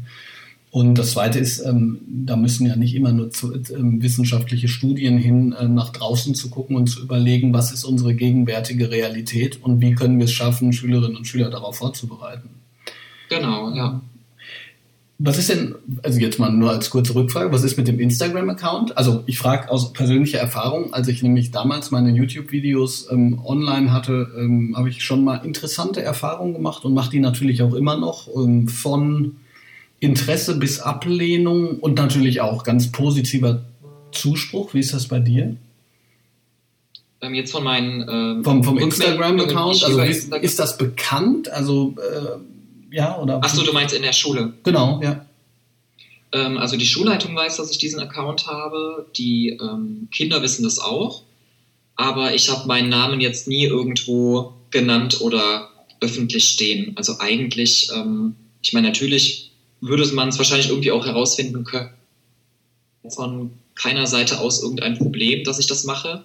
Und 0.74 0.96
das 0.96 1.12
Zweite 1.12 1.38
ist, 1.38 1.60
ähm, 1.60 2.00
da 2.08 2.36
müssen 2.36 2.66
ja 2.66 2.76
nicht 2.76 2.96
immer 2.96 3.12
nur 3.12 3.30
zu, 3.30 3.54
ähm, 3.54 4.02
wissenschaftliche 4.02 4.68
Studien 4.68 5.20
hin, 5.20 5.54
äh, 5.54 5.68
nach 5.68 5.92
draußen 5.92 6.34
zu 6.34 6.50
gucken 6.50 6.76
und 6.76 6.88
zu 6.88 7.04
überlegen, 7.04 7.54
was 7.54 7.72
ist 7.72 7.84
unsere 7.84 8.16
gegenwärtige 8.16 8.90
Realität 8.90 9.62
und 9.62 9.82
wie 9.82 9.94
können 9.94 10.18
wir 10.18 10.26
es 10.26 10.32
schaffen, 10.32 10.74
Schülerinnen 10.74 11.16
und 11.16 11.28
Schüler 11.28 11.52
darauf 11.52 11.78
vorzubereiten. 11.78 12.50
Genau, 13.30 13.72
ja. 13.76 14.02
Was 15.20 15.38
ist 15.38 15.52
denn, 15.52 15.76
also 16.02 16.20
jetzt 16.20 16.40
mal 16.40 16.50
nur 16.50 16.72
als 16.72 16.90
kurze 16.90 17.14
Rückfrage, 17.14 17.52
was 17.52 17.64
ist 17.64 17.78
mit 17.78 17.88
dem 17.88 18.00
Instagram-Account? 18.00 18.98
Also 18.98 19.22
ich 19.28 19.38
frage 19.38 19.70
aus 19.70 19.94
persönlicher 19.94 20.40
Erfahrung, 20.40 20.92
als 20.92 21.08
ich 21.08 21.22
nämlich 21.22 21.52
damals 21.52 21.92
meine 21.92 22.10
YouTube-Videos 22.10 23.10
ähm, 23.12 23.40
online 23.46 23.94
hatte, 23.94 24.28
ähm, 24.40 24.74
habe 24.76 24.90
ich 24.90 25.04
schon 25.04 25.24
mal 25.24 25.46
interessante 25.46 26.02
Erfahrungen 26.02 26.56
gemacht 26.56 26.84
und 26.84 26.96
mache 26.96 27.12
die 27.12 27.20
natürlich 27.20 27.62
auch 27.62 27.76
immer 27.76 27.96
noch 27.96 28.28
ähm, 28.36 28.68
von 28.68 29.36
Interesse 30.04 30.58
bis 30.58 30.80
Ablehnung 30.80 31.80
und 31.80 31.96
natürlich 31.96 32.42
auch 32.42 32.64
ganz 32.64 32.92
positiver 32.92 33.64
Zuspruch. 34.12 34.74
Wie 34.74 34.80
ist 34.80 34.94
das 34.94 35.08
bei 35.08 35.20
dir? 35.20 35.56
Ähm, 37.22 37.34
jetzt 37.34 37.52
von 37.52 37.64
meinen 37.64 38.06
ähm, 38.10 38.44
vom, 38.44 38.64
vom 38.66 38.78
Instagram-Account, 38.78 39.84
also 39.84 40.00
ist, 40.02 40.24
Instagram. 40.24 40.44
ist, 40.44 40.60
das 40.60 40.78
bekannt? 40.78 41.50
Also 41.50 41.96
äh, 41.98 42.96
ja 42.96 43.18
oder? 43.18 43.44
Achso, 43.44 43.64
du 43.64 43.72
meinst 43.72 43.96
in 43.96 44.02
der 44.02 44.12
Schule? 44.12 44.54
Genau, 44.64 45.00
ja. 45.02 45.26
Ähm, 46.34 46.58
also 46.58 46.76
die 46.76 46.86
Schulleitung 46.86 47.34
weiß, 47.34 47.56
dass 47.56 47.72
ich 47.72 47.78
diesen 47.78 48.02
Account 48.02 48.46
habe. 48.48 49.08
Die 49.18 49.58
ähm, 49.62 50.10
Kinder 50.12 50.42
wissen 50.42 50.64
das 50.64 50.80
auch, 50.80 51.24
aber 51.96 52.36
ich 52.36 52.50
habe 52.50 52.68
meinen 52.68 52.90
Namen 52.90 53.22
jetzt 53.22 53.48
nie 53.48 53.64
irgendwo 53.64 54.54
genannt 54.70 55.22
oder 55.22 55.70
öffentlich 56.02 56.44
stehen. 56.44 56.92
Also 56.98 57.20
eigentlich, 57.20 57.90
ähm, 57.96 58.36
ich 58.62 58.74
meine 58.74 58.90
natürlich 58.90 59.53
würde 59.86 60.06
man 60.14 60.30
es 60.30 60.38
wahrscheinlich 60.38 60.70
irgendwie 60.70 60.92
auch 60.92 61.06
herausfinden 61.06 61.66
können, 61.66 61.90
von 63.10 63.52
keiner 63.76 64.08
Seite 64.08 64.40
aus 64.40 64.64
irgendein 64.64 64.98
Problem, 64.98 65.44
dass 65.44 65.60
ich 65.60 65.68
das 65.68 65.84
mache, 65.84 66.24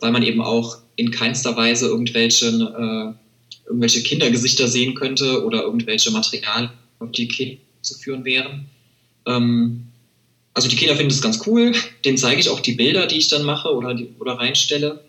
weil 0.00 0.12
man 0.12 0.22
eben 0.22 0.40
auch 0.40 0.78
in 0.94 1.10
keinster 1.10 1.56
Weise 1.56 1.86
irgendwelche, 1.86 2.46
äh, 2.46 3.66
irgendwelche 3.66 4.02
Kindergesichter 4.02 4.68
sehen 4.68 4.94
könnte 4.94 5.44
oder 5.44 5.62
irgendwelche 5.62 6.12
Materialien, 6.12 6.70
auf 7.00 7.10
die 7.10 7.26
Kinder 7.26 7.60
zu 7.80 7.98
führen 7.98 8.24
wären. 8.24 8.66
Ähm, 9.26 9.88
also 10.54 10.68
die 10.68 10.76
Kinder 10.76 10.94
finden 10.94 11.10
das 11.10 11.22
ganz 11.22 11.44
cool, 11.46 11.72
denen 12.04 12.18
zeige 12.18 12.40
ich 12.40 12.50
auch 12.50 12.60
die 12.60 12.72
Bilder, 12.72 13.08
die 13.08 13.16
ich 13.16 13.26
dann 13.26 13.42
mache 13.42 13.74
oder, 13.74 13.94
die, 13.94 14.10
oder 14.20 14.34
reinstelle, 14.34 15.00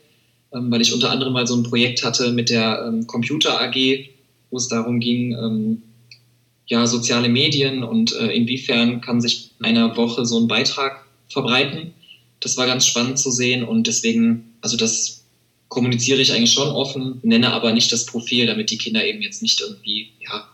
ähm, 0.51 0.71
weil 0.71 0.82
ich 0.82 0.93
unter 0.93 1.12
anderem 1.12 1.34
mal 1.34 1.45
so 1.45 1.56
ein 1.56 1.63
Projekt 1.63 2.03
hatte 2.03 2.32
mit 2.32 2.49
der 2.49 2.86
ähm, 2.88 3.06
Computer 3.06 3.62
AG, 3.62 3.75
wo 4.49 4.58
es 4.58 4.67
darum 4.67 4.99
ging, 4.99 5.34
ähm, 5.34 5.84
ja, 6.67 6.88
soziale 6.88 7.30
Medien 7.30 7.84
und 7.84 8.13
äh, 8.13 8.28
inwiefern 8.28 9.02
kann 9.02 9.21
sich 9.21 9.52
in 9.60 9.65
einer 9.65 9.95
Woche 9.97 10.26
so 10.26 10.39
ein 10.39 10.47
Beitrag 10.47 11.06
verbreiten. 11.28 11.93
Das 12.39 12.58
war 12.58 12.65
ganz 12.65 12.86
spannend 12.86 13.19
zu 13.19 13.32
sehen 13.32 13.63
und 13.63 13.88
deswegen, 13.88 14.54
also 14.62 14.78
das 14.78 15.26
kommuniziere 15.67 16.21
ich 16.21 16.32
eigentlich 16.32 16.54
schon 16.54 16.69
offen, 16.69 17.19
nenne 17.23 17.52
aber 17.52 17.73
nicht 17.73 17.91
das 17.91 18.06
Profil, 18.06 18.45
damit 18.45 18.69
die 18.69 18.78
Kinder 18.78 19.06
eben 19.06 19.21
jetzt 19.21 19.41
nicht 19.41 19.60
irgendwie, 19.60 20.10
ja, 20.21 20.47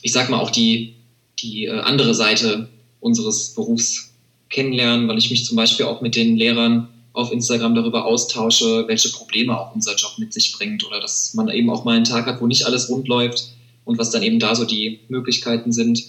ich 0.00 0.12
sag 0.12 0.30
mal 0.30 0.40
auch 0.40 0.50
die, 0.50 0.94
die 1.38 1.66
äh, 1.66 1.80
andere 1.80 2.14
Seite 2.14 2.68
unseres 3.00 3.54
Berufs 3.54 4.14
kennenlernen, 4.48 5.08
weil 5.08 5.18
ich 5.18 5.30
mich 5.30 5.44
zum 5.44 5.56
Beispiel 5.56 5.86
auch 5.86 6.00
mit 6.00 6.16
den 6.16 6.36
Lehrern 6.36 6.88
auf 7.12 7.30
Instagram 7.30 7.74
darüber 7.74 8.06
austausche, 8.06 8.84
welche 8.86 9.10
Probleme 9.10 9.58
auch 9.58 9.74
unser 9.74 9.94
Job 9.96 10.12
mit 10.18 10.32
sich 10.32 10.52
bringt 10.52 10.84
oder 10.84 10.98
dass 10.98 11.34
man 11.34 11.48
eben 11.48 11.68
auch 11.68 11.84
mal 11.84 11.96
einen 11.96 12.04
Tag 12.04 12.26
hat, 12.26 12.40
wo 12.40 12.46
nicht 12.46 12.64
alles 12.64 12.88
rund 12.88 13.06
läuft 13.08 13.52
und 13.84 13.98
was 13.98 14.10
dann 14.10 14.22
eben 14.22 14.38
da 14.38 14.54
so 14.54 14.64
die 14.64 15.00
Möglichkeiten 15.08 15.72
sind, 15.72 16.04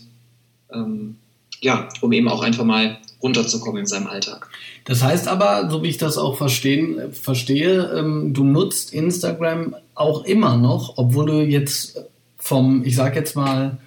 ähm, 0.72 1.16
ja, 1.62 1.88
um 2.02 2.12
eben 2.12 2.28
auch 2.28 2.44
einfach 2.44 2.66
mal 2.66 2.98
runterzukommen 3.22 3.82
in 3.82 3.86
seinem 3.86 4.08
Alltag. 4.08 4.50
Das 4.86 5.02
heißt 5.02 5.28
aber, 5.28 5.70
so 5.70 5.82
wie 5.82 5.88
ich 5.88 5.98
das 5.98 6.18
auch 6.18 6.38
verstehen, 6.38 7.14
verstehe, 7.14 7.92
ähm, 7.98 8.34
du 8.34 8.44
nutzt 8.44 8.94
Instagram 8.94 9.76
auch 9.96 10.26
immer 10.26 10.58
noch, 10.58 10.98
obwohl 10.98 11.26
du 11.26 11.42
jetzt 11.46 12.02
vom, 12.38 12.84
ich 12.84 12.96
sag 12.96 13.16
jetzt 13.16 13.36
mal, 13.36 13.78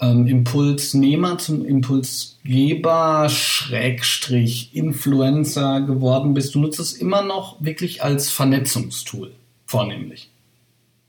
ähm, 0.00 0.26
Impulsnehmer 0.26 1.36
zum 1.36 1.64
Impulsgeber, 1.64 3.28
Schrägstrich, 3.28 4.74
Influencer 4.74 5.82
geworden 5.82 6.32
bist. 6.32 6.54
Du 6.54 6.60
nutzt 6.60 6.80
es 6.80 6.94
immer 6.94 7.22
noch 7.22 7.62
wirklich 7.62 8.02
als 8.02 8.30
Vernetzungstool, 8.30 9.32
vornehmlich. 9.66 10.30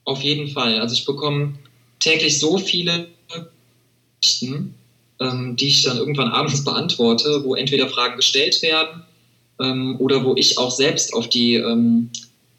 Auf 0.03 0.21
jeden 0.21 0.49
Fall. 0.49 0.79
Also 0.79 0.93
ich 0.93 1.05
bekomme 1.05 1.53
täglich 2.01 2.37
so 2.39 2.57
viele 2.57 3.07
Nachrichten, 3.29 4.75
ähm, 5.21 5.55
die 5.55 5.67
ich 5.67 5.83
dann 5.83 5.97
irgendwann 5.97 6.27
abends 6.31 6.65
beantworte, 6.65 7.43
wo 7.45 7.55
entweder 7.55 7.87
Fragen 7.87 8.17
gestellt 8.17 8.61
werden 8.61 9.03
ähm, 9.61 9.95
oder 9.99 10.25
wo 10.25 10.35
ich 10.35 10.57
auch 10.57 10.71
selbst 10.71 11.13
auf 11.13 11.29
die 11.29 11.55
ähm, 11.55 12.09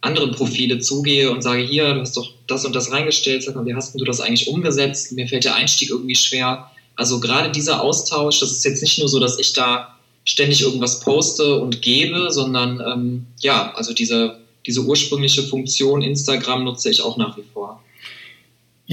anderen 0.00 0.32
Profile 0.32 0.78
zugehe 0.78 1.30
und 1.30 1.42
sage, 1.42 1.62
hier, 1.62 1.94
du 1.94 2.00
hast 2.00 2.16
doch 2.16 2.32
das 2.46 2.64
und 2.64 2.74
das 2.74 2.90
reingestellt, 2.90 3.42
sag 3.42 3.54
mal, 3.54 3.66
wie 3.66 3.74
hast 3.74 3.94
du 3.94 4.04
das 4.04 4.20
eigentlich 4.20 4.48
umgesetzt? 4.48 5.12
Mir 5.12 5.28
fällt 5.28 5.44
der 5.44 5.54
Einstieg 5.54 5.90
irgendwie 5.90 6.16
schwer. 6.16 6.70
Also 6.96 7.20
gerade 7.20 7.52
dieser 7.52 7.82
Austausch, 7.82 8.40
das 8.40 8.50
ist 8.50 8.64
jetzt 8.64 8.82
nicht 8.82 8.98
nur 8.98 9.08
so, 9.08 9.20
dass 9.20 9.38
ich 9.38 9.52
da 9.52 9.96
ständig 10.24 10.62
irgendwas 10.62 11.00
poste 11.00 11.58
und 11.60 11.82
gebe, 11.82 12.30
sondern 12.30 12.80
ähm, 12.80 13.26
ja, 13.40 13.72
also 13.74 13.92
diese, 13.92 14.38
diese 14.66 14.82
ursprüngliche 14.82 15.42
Funktion 15.44 16.02
Instagram 16.02 16.64
nutze 16.64 16.90
ich 16.90 17.02
auch 17.02 17.16
nach 17.16 17.36
wie 17.36 17.44
vor. 17.52 17.82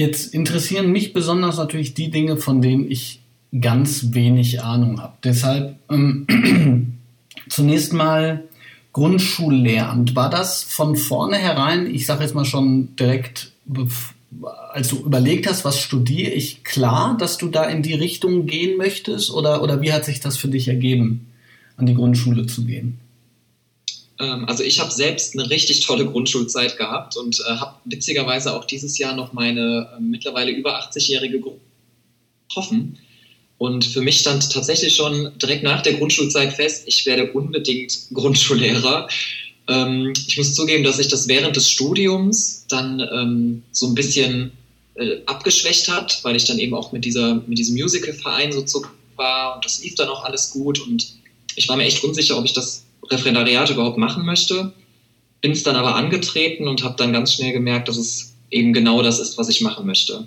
Jetzt 0.00 0.32
interessieren 0.32 0.90
mich 0.90 1.12
besonders 1.12 1.58
natürlich 1.58 1.92
die 1.92 2.10
Dinge, 2.10 2.38
von 2.38 2.62
denen 2.62 2.90
ich 2.90 3.20
ganz 3.60 4.14
wenig 4.14 4.62
Ahnung 4.62 4.98
habe. 4.98 5.12
Deshalb 5.22 5.76
ähm, 5.90 6.96
zunächst 7.50 7.92
mal 7.92 8.44
Grundschullehramt. 8.94 10.16
War 10.16 10.30
das 10.30 10.62
von 10.62 10.96
vornherein, 10.96 11.94
ich 11.94 12.06
sage 12.06 12.22
jetzt 12.22 12.34
mal 12.34 12.46
schon 12.46 12.96
direkt, 12.96 13.52
als 14.72 14.88
du 14.88 15.00
überlegt 15.00 15.46
hast, 15.46 15.66
was 15.66 15.78
studiere 15.78 16.30
ich, 16.30 16.64
klar, 16.64 17.18
dass 17.18 17.36
du 17.36 17.48
da 17.48 17.64
in 17.64 17.82
die 17.82 17.92
Richtung 17.92 18.46
gehen 18.46 18.78
möchtest? 18.78 19.30
Oder, 19.30 19.62
oder 19.62 19.82
wie 19.82 19.92
hat 19.92 20.06
sich 20.06 20.20
das 20.20 20.38
für 20.38 20.48
dich 20.48 20.68
ergeben, 20.68 21.26
an 21.76 21.84
die 21.84 21.94
Grundschule 21.94 22.46
zu 22.46 22.64
gehen? 22.64 22.96
Ähm, 24.20 24.44
also 24.46 24.62
ich 24.62 24.78
habe 24.78 24.92
selbst 24.92 25.34
eine 25.34 25.48
richtig 25.50 25.80
tolle 25.80 26.06
Grundschulzeit 26.06 26.76
gehabt 26.76 27.16
und 27.16 27.40
äh, 27.40 27.56
habe 27.56 27.76
witzigerweise 27.86 28.54
auch 28.54 28.64
dieses 28.64 28.98
Jahr 28.98 29.14
noch 29.14 29.32
meine 29.32 29.90
äh, 29.96 30.00
mittlerweile 30.00 30.52
über 30.52 30.80
80-jährige 30.80 31.40
Gruppe 31.40 31.60
getroffen. 32.48 32.98
Und 33.58 33.84
für 33.84 34.00
mich 34.00 34.20
stand 34.20 34.50
tatsächlich 34.52 34.94
schon 34.94 35.32
direkt 35.38 35.62
nach 35.62 35.82
der 35.82 35.94
Grundschulzeit 35.94 36.52
fest, 36.52 36.84
ich 36.86 37.04
werde 37.06 37.32
unbedingt 37.32 37.98
Grundschullehrer. 38.14 39.08
Ähm, 39.68 40.12
ich 40.26 40.36
muss 40.36 40.54
zugeben, 40.54 40.84
dass 40.84 40.98
sich 40.98 41.08
das 41.08 41.28
während 41.28 41.56
des 41.56 41.70
Studiums 41.70 42.66
dann 42.68 43.00
ähm, 43.00 43.62
so 43.72 43.86
ein 43.86 43.94
bisschen 43.94 44.52
äh, 44.94 45.18
abgeschwächt 45.26 45.88
hat, 45.88 46.20
weil 46.22 46.36
ich 46.36 46.44
dann 46.44 46.58
eben 46.58 46.74
auch 46.74 46.92
mit, 46.92 47.04
dieser, 47.04 47.34
mit 47.46 47.58
diesem 47.58 47.76
Musical-Verein 47.76 48.52
so 48.52 48.62
zu 48.62 48.84
war 49.16 49.56
und 49.56 49.64
das 49.64 49.82
lief 49.82 49.94
dann 49.96 50.08
auch 50.08 50.24
alles 50.24 50.50
gut 50.50 50.80
und 50.80 51.14
ich 51.56 51.68
war 51.68 51.76
mir 51.76 51.84
echt 51.84 52.02
unsicher, 52.02 52.38
ob 52.38 52.44
ich 52.46 52.54
das 52.54 52.84
Referendariat 53.08 53.70
überhaupt 53.70 53.98
machen 53.98 54.24
möchte. 54.24 54.72
Bin 55.40 55.52
es 55.52 55.62
dann 55.62 55.76
aber 55.76 55.94
angetreten 55.94 56.68
und 56.68 56.84
habe 56.84 56.96
dann 56.96 57.12
ganz 57.12 57.34
schnell 57.34 57.52
gemerkt, 57.52 57.88
dass 57.88 57.96
es 57.96 58.34
eben 58.50 58.72
genau 58.72 59.02
das 59.02 59.20
ist, 59.20 59.38
was 59.38 59.48
ich 59.48 59.60
machen 59.60 59.86
möchte. 59.86 60.26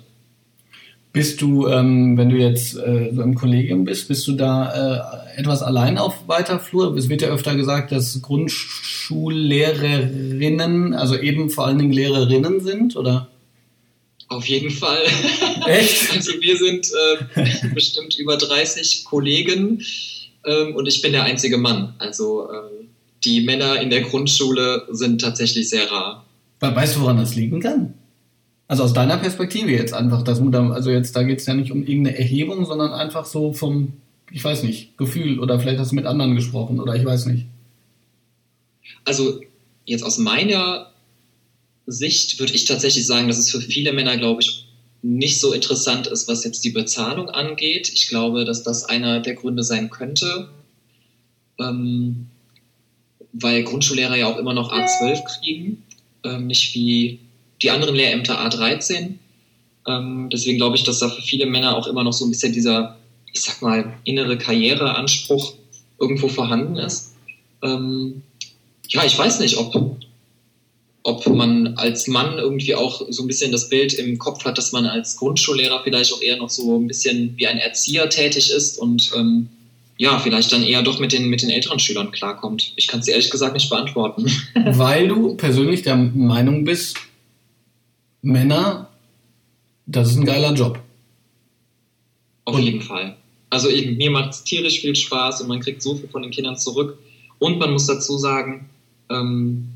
Bist 1.12 1.40
du, 1.40 1.68
ähm, 1.68 2.16
wenn 2.16 2.28
du 2.28 2.36
jetzt 2.36 2.76
äh, 2.76 3.10
so 3.14 3.22
im 3.22 3.36
Kollegium 3.36 3.84
bist, 3.84 4.08
bist 4.08 4.26
du 4.26 4.32
da 4.32 5.28
äh, 5.36 5.38
etwas 5.38 5.62
allein 5.62 5.96
auf 5.96 6.26
weiter 6.26 6.58
Flur? 6.58 6.96
Es 6.96 7.08
wird 7.08 7.22
ja 7.22 7.28
öfter 7.28 7.54
gesagt, 7.54 7.92
dass 7.92 8.20
Grundschullehrerinnen, 8.20 10.92
also 10.92 11.16
eben 11.16 11.50
vor 11.50 11.66
allen 11.66 11.78
Dingen 11.78 11.92
Lehrerinnen 11.92 12.58
sind, 12.58 12.96
oder? 12.96 13.28
Auf 14.26 14.46
jeden 14.46 14.70
Fall. 14.70 15.04
Echt? 15.66 16.12
Also 16.16 16.32
wir 16.40 16.56
sind 16.56 16.90
äh, 17.36 17.68
bestimmt 17.72 18.18
über 18.18 18.36
30 18.36 19.04
Kollegen 19.04 19.80
ähm, 20.46 20.74
und 20.74 20.86
ich 20.86 21.02
bin 21.02 21.12
der 21.12 21.24
einzige 21.24 21.58
Mann. 21.58 21.94
Also 21.98 22.48
ähm, 22.50 22.88
die 23.24 23.40
Männer 23.42 23.80
in 23.80 23.90
der 23.90 24.02
Grundschule 24.02 24.86
sind 24.90 25.20
tatsächlich 25.20 25.68
sehr 25.68 25.90
rar. 25.90 26.24
Weißt 26.60 26.96
du, 26.96 27.00
woran 27.00 27.18
das 27.18 27.34
liegen 27.34 27.60
kann? 27.60 27.94
Also 28.66 28.84
aus 28.84 28.94
deiner 28.94 29.18
Perspektive 29.18 29.70
jetzt 29.70 29.92
einfach, 29.92 30.22
dass 30.22 30.40
also 30.40 30.90
jetzt 30.90 31.14
da 31.14 31.22
geht 31.22 31.40
es 31.40 31.46
ja 31.46 31.54
nicht 31.54 31.70
um 31.70 31.82
irgendeine 31.86 32.18
Erhebung, 32.18 32.64
sondern 32.64 32.92
einfach 32.92 33.26
so 33.26 33.52
vom, 33.52 33.92
ich 34.30 34.42
weiß 34.42 34.62
nicht, 34.62 34.96
Gefühl 34.96 35.38
oder 35.38 35.60
vielleicht 35.60 35.78
hast 35.78 35.92
du 35.92 35.96
mit 35.96 36.06
anderen 36.06 36.34
gesprochen 36.34 36.80
oder 36.80 36.94
ich 36.94 37.04
weiß 37.04 37.26
nicht. 37.26 37.46
Also 39.04 39.40
jetzt 39.84 40.02
aus 40.02 40.16
meiner 40.16 40.90
Sicht 41.86 42.38
würde 42.38 42.54
ich 42.54 42.64
tatsächlich 42.64 43.06
sagen, 43.06 43.28
dass 43.28 43.38
es 43.38 43.50
für 43.50 43.60
viele 43.60 43.92
Männer, 43.92 44.16
glaube 44.16 44.40
ich, 44.40 44.63
nicht 45.04 45.38
so 45.38 45.52
interessant 45.52 46.06
ist, 46.06 46.28
was 46.28 46.44
jetzt 46.44 46.64
die 46.64 46.70
Bezahlung 46.70 47.28
angeht. 47.28 47.90
Ich 47.92 48.08
glaube, 48.08 48.46
dass 48.46 48.62
das 48.62 48.86
einer 48.86 49.20
der 49.20 49.34
Gründe 49.34 49.62
sein 49.62 49.90
könnte, 49.90 50.48
ähm, 51.60 52.26
weil 53.34 53.64
Grundschullehrer 53.64 54.16
ja 54.16 54.26
auch 54.28 54.38
immer 54.38 54.54
noch 54.54 54.72
A12 54.72 55.22
kriegen, 55.24 55.82
ähm, 56.24 56.46
nicht 56.46 56.74
wie 56.74 57.20
die 57.60 57.70
anderen 57.70 57.94
Lehrämter 57.94 58.40
A13. 58.40 59.16
Ähm, 59.86 60.30
deswegen 60.32 60.56
glaube 60.56 60.76
ich, 60.76 60.84
dass 60.84 61.00
da 61.00 61.10
für 61.10 61.20
viele 61.20 61.44
Männer 61.44 61.76
auch 61.76 61.86
immer 61.86 62.02
noch 62.02 62.14
so 62.14 62.24
ein 62.24 62.30
bisschen 62.30 62.54
dieser, 62.54 62.96
ich 63.30 63.42
sag 63.42 63.60
mal, 63.60 63.92
innere 64.04 64.38
Karriereanspruch 64.38 65.54
irgendwo 66.00 66.28
vorhanden 66.28 66.76
ist. 66.76 67.12
Ähm, 67.62 68.22
ja, 68.88 69.04
ich 69.04 69.18
weiß 69.18 69.40
nicht, 69.40 69.58
ob, 69.58 69.98
ob 71.04 71.26
man 71.26 71.76
als 71.76 72.08
Mann 72.08 72.38
irgendwie 72.38 72.74
auch 72.74 73.02
so 73.10 73.22
ein 73.22 73.26
bisschen 73.26 73.52
das 73.52 73.68
Bild 73.68 73.92
im 73.92 74.18
Kopf 74.18 74.44
hat, 74.44 74.56
dass 74.56 74.72
man 74.72 74.86
als 74.86 75.16
Grundschullehrer 75.16 75.82
vielleicht 75.84 76.12
auch 76.14 76.22
eher 76.22 76.38
noch 76.38 76.48
so 76.48 76.78
ein 76.78 76.88
bisschen 76.88 77.34
wie 77.36 77.46
ein 77.46 77.58
Erzieher 77.58 78.08
tätig 78.08 78.50
ist 78.50 78.78
und 78.78 79.12
ähm, 79.14 79.50
ja, 79.98 80.18
vielleicht 80.18 80.50
dann 80.50 80.62
eher 80.62 80.82
doch 80.82 80.98
mit 80.98 81.12
den, 81.12 81.28
mit 81.28 81.42
den 81.42 81.50
älteren 81.50 81.78
Schülern 81.78 82.10
klarkommt. 82.10 82.72
Ich 82.76 82.88
kann 82.88 83.00
es 83.00 83.08
ehrlich 83.08 83.30
gesagt 83.30 83.52
nicht 83.52 83.68
beantworten. 83.68 84.30
Weil 84.64 85.06
du 85.06 85.36
persönlich 85.36 85.82
der 85.82 85.96
Meinung 85.96 86.64
bist, 86.64 86.96
Männer, 88.22 88.88
das 89.86 90.10
ist 90.10 90.16
ein 90.16 90.24
geiler 90.24 90.54
Job. 90.54 90.80
Auf 92.46 92.58
jeden 92.58 92.80
Fall. 92.80 93.16
Also 93.50 93.68
ich, 93.68 93.96
mir 93.96 94.10
macht 94.10 94.30
es 94.30 94.42
tierisch 94.42 94.80
viel 94.80 94.96
Spaß 94.96 95.42
und 95.42 95.48
man 95.48 95.60
kriegt 95.60 95.82
so 95.82 95.94
viel 95.94 96.08
von 96.08 96.22
den 96.22 96.30
Kindern 96.30 96.56
zurück. 96.56 96.98
Und 97.38 97.58
man 97.58 97.72
muss 97.72 97.86
dazu 97.86 98.16
sagen, 98.16 98.70
ähm, 99.10 99.73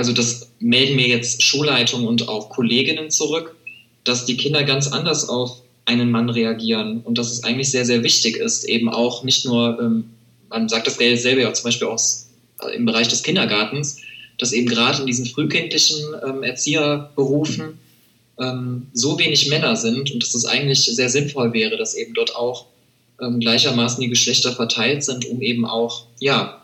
also 0.00 0.14
das 0.14 0.48
melden 0.60 0.96
mir 0.96 1.08
jetzt 1.08 1.42
Schulleitungen 1.42 2.08
und 2.08 2.26
auch 2.26 2.48
Kolleginnen 2.48 3.10
zurück, 3.10 3.54
dass 4.02 4.24
die 4.24 4.38
Kinder 4.38 4.62
ganz 4.64 4.90
anders 4.90 5.28
auf 5.28 5.60
einen 5.84 6.10
Mann 6.10 6.30
reagieren 6.30 7.02
und 7.02 7.18
dass 7.18 7.30
es 7.30 7.44
eigentlich 7.44 7.70
sehr, 7.70 7.84
sehr 7.84 8.02
wichtig 8.02 8.38
ist, 8.38 8.64
eben 8.64 8.88
auch 8.88 9.24
nicht 9.24 9.44
nur, 9.44 9.78
ähm, 9.78 10.04
man 10.48 10.70
sagt 10.70 10.86
das 10.86 10.96
selber 10.96 11.42
ja 11.42 11.52
zum 11.52 11.64
Beispiel 11.64 11.88
auch 11.88 12.00
im 12.74 12.86
Bereich 12.86 13.08
des 13.08 13.22
Kindergartens, 13.22 13.98
dass 14.38 14.52
eben 14.52 14.68
gerade 14.68 15.02
in 15.02 15.06
diesen 15.06 15.26
frühkindlichen 15.26 16.02
ähm, 16.26 16.42
Erzieherberufen 16.44 17.78
ähm, 18.38 18.86
so 18.94 19.18
wenig 19.18 19.50
Männer 19.50 19.76
sind 19.76 20.10
und 20.12 20.22
dass 20.22 20.34
es 20.34 20.46
eigentlich 20.46 20.80
sehr 20.80 21.10
sinnvoll 21.10 21.52
wäre, 21.52 21.76
dass 21.76 21.94
eben 21.94 22.14
dort 22.14 22.34
auch 22.34 22.64
ähm, 23.20 23.38
gleichermaßen 23.38 24.00
die 24.00 24.08
Geschlechter 24.08 24.52
verteilt 24.52 25.04
sind, 25.04 25.26
um 25.26 25.42
eben 25.42 25.66
auch 25.66 26.06
ja, 26.20 26.59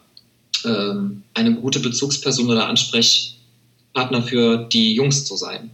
ähm, 0.65 1.23
eine 1.35 1.55
gute 1.55 1.81
Bezugsperson 1.81 2.51
oder 2.51 2.69
Ansprechpartner 2.69 4.23
für 4.23 4.69
die 4.69 4.95
Jungs 4.95 5.25
zu 5.25 5.37
sein. 5.37 5.71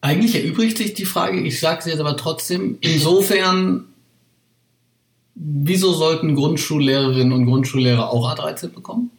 Eigentlich 0.00 0.34
erübrigt 0.34 0.78
sich 0.78 0.94
die 0.94 1.04
Frage, 1.04 1.40
ich 1.40 1.58
sage 1.58 1.80
es 1.80 1.86
jetzt 1.86 2.00
aber 2.00 2.16
trotzdem, 2.16 2.78
insofern, 2.80 3.86
wieso 5.34 5.92
sollten 5.92 6.34
Grundschullehrerinnen 6.34 7.32
und 7.32 7.46
Grundschullehrer 7.46 8.10
auch 8.10 8.32
A13 8.32 8.68
bekommen? 8.68 9.10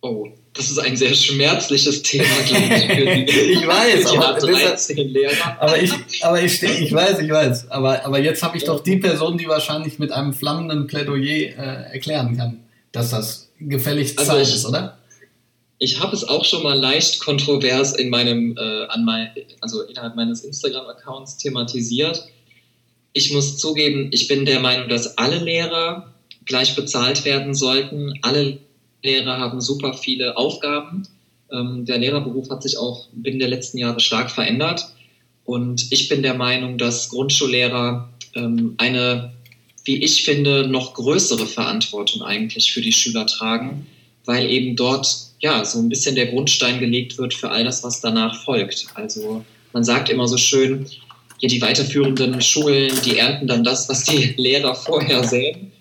Oh, 0.00 0.28
das 0.60 0.70
ist 0.70 0.78
ein 0.78 0.94
sehr 0.94 1.14
schmerzliches 1.14 2.02
Thema, 2.02 2.26
glaube 2.46 2.64
ich, 2.64 2.84
für 2.84 3.04
die, 3.04 3.22
ich 3.52 3.66
weiß, 3.66 4.06
aber, 4.06 4.38
deshalb, 4.38 5.58
aber 5.58 5.82
ich, 5.82 5.92
aber 6.22 6.42
ich, 6.42 6.62
ich 6.62 6.92
weiß, 6.92 7.18
ich 7.20 7.30
weiß, 7.30 7.70
aber, 7.70 8.04
aber 8.04 8.18
jetzt 8.18 8.42
habe 8.42 8.58
ich 8.58 8.64
doch 8.64 8.80
die 8.82 8.98
Person, 8.98 9.38
die 9.38 9.48
wahrscheinlich 9.48 9.98
mit 9.98 10.12
einem 10.12 10.34
flammenden 10.34 10.86
Plädoyer 10.86 11.56
äh, 11.56 11.92
erklären 11.92 12.36
kann, 12.36 12.62
dass 12.92 13.10
das 13.10 13.50
gefällig 13.58 14.18
also 14.18 14.32
Zeit 14.32 14.48
ich, 14.48 14.54
ist, 14.54 14.66
oder? 14.66 14.98
Ich 15.78 15.98
habe 15.98 16.14
es 16.14 16.24
auch 16.24 16.44
schon 16.44 16.62
mal 16.62 16.78
leicht 16.78 17.20
kontrovers 17.20 17.96
in 17.96 18.10
meinem, 18.10 18.54
äh, 18.58 18.84
an 18.88 19.06
mein, 19.06 19.30
also 19.62 19.82
innerhalb 19.84 20.14
meines 20.14 20.44
Instagram-Accounts 20.44 21.38
thematisiert. 21.38 22.28
Ich 23.14 23.32
muss 23.32 23.56
zugeben, 23.56 24.10
ich 24.12 24.28
bin 24.28 24.44
der 24.44 24.60
Meinung, 24.60 24.90
dass 24.90 25.16
alle 25.16 25.38
Lehrer 25.38 26.12
gleich 26.44 26.76
bezahlt 26.76 27.24
werden 27.24 27.54
sollten. 27.54 28.12
Alle 28.20 28.58
Lehrer 29.02 29.38
haben 29.38 29.60
super 29.60 29.94
viele 29.94 30.36
Aufgaben. 30.36 31.04
Ähm, 31.52 31.84
der 31.84 31.98
Lehrerberuf 31.98 32.50
hat 32.50 32.62
sich 32.62 32.78
auch 32.78 33.08
binnen 33.12 33.38
der 33.38 33.48
letzten 33.48 33.78
Jahre 33.78 34.00
stark 34.00 34.30
verändert. 34.30 34.92
Und 35.44 35.90
ich 35.90 36.08
bin 36.08 36.22
der 36.22 36.34
Meinung, 36.34 36.78
dass 36.78 37.08
Grundschullehrer 37.08 38.08
ähm, 38.34 38.74
eine, 38.76 39.32
wie 39.84 40.02
ich 40.02 40.24
finde, 40.24 40.68
noch 40.68 40.94
größere 40.94 41.46
Verantwortung 41.46 42.22
eigentlich 42.22 42.72
für 42.72 42.80
die 42.80 42.92
Schüler 42.92 43.26
tragen, 43.26 43.86
weil 44.24 44.48
eben 44.50 44.76
dort 44.76 45.08
ja 45.40 45.64
so 45.64 45.78
ein 45.78 45.88
bisschen 45.88 46.14
der 46.14 46.26
Grundstein 46.26 46.78
gelegt 46.78 47.18
wird 47.18 47.34
für 47.34 47.50
all 47.50 47.64
das, 47.64 47.82
was 47.82 48.00
danach 48.00 48.44
folgt. 48.44 48.86
Also 48.94 49.44
man 49.72 49.84
sagt 49.84 50.08
immer 50.08 50.28
so 50.28 50.36
schön, 50.36 50.86
ja, 51.40 51.48
die 51.48 51.62
weiterführenden 51.62 52.40
Schulen, 52.42 52.92
die 53.04 53.16
ernten 53.16 53.46
dann 53.46 53.64
das, 53.64 53.88
was 53.88 54.04
die 54.04 54.34
Lehrer 54.36 54.74
vorher 54.74 55.24
sehen. 55.24 55.72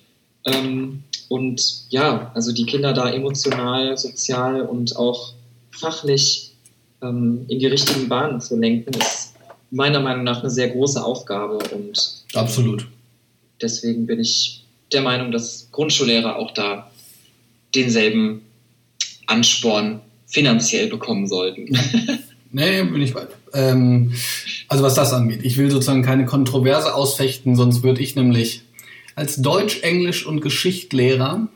Ähm, 0.46 1.04
und 1.30 1.84
ja, 1.90 2.32
also 2.34 2.52
die 2.52 2.66
Kinder 2.66 2.92
da 2.92 3.10
emotional, 3.10 3.98
sozial 3.98 4.62
und 4.62 4.98
auch 4.98 5.34
fachlich 5.72 6.52
ähm, 7.02 7.46
in 7.48 7.60
die 7.60 7.68
richtigen 7.68 8.10
Bahnen 8.10 8.42
zu 8.42 8.58
lenken, 8.58 8.94
ist 8.96 9.36
meiner 9.72 10.00
Meinung 10.00 10.24
nach 10.24 10.42
eine 10.42 10.50
sehr 10.50 10.70
große 10.70 11.04
Aufgabe. 11.04 11.60
Und 11.74 12.24
absolut. 12.34 12.88
Deswegen 13.62 14.08
bin 14.08 14.20
ich 14.20 14.66
der 14.92 15.02
Meinung, 15.02 15.32
dass 15.32 15.70
Grundschullehrer 15.72 16.36
auch 16.36 16.52
da 16.52 16.90
denselben 17.76 18.42
Ansporn 19.28 20.02
finanziell 20.26 20.88
bekommen 20.88 21.28
sollten. 21.28 21.78
nee, 22.52 22.84
bin 22.84 23.02
ich 23.04 23.14
weit. 23.14 23.30
Ähm, 23.54 24.14
also 24.68 24.84
was 24.84 24.96
das 24.96 25.14
angeht, 25.14 25.42
ich 25.44 25.58
will 25.58 25.70
sozusagen 25.70 26.02
keine 26.02 26.26
Kontroverse 26.26 26.96
ausfechten, 26.96 27.56
sonst 27.56 27.84
würde 27.84 28.02
ich 28.02 28.16
nämlich 28.16 28.64
als 29.20 29.36
Deutsch, 29.36 29.84
Englisch 29.84 30.26
und 30.26 30.40
Geschichtlehrer. 30.40 31.50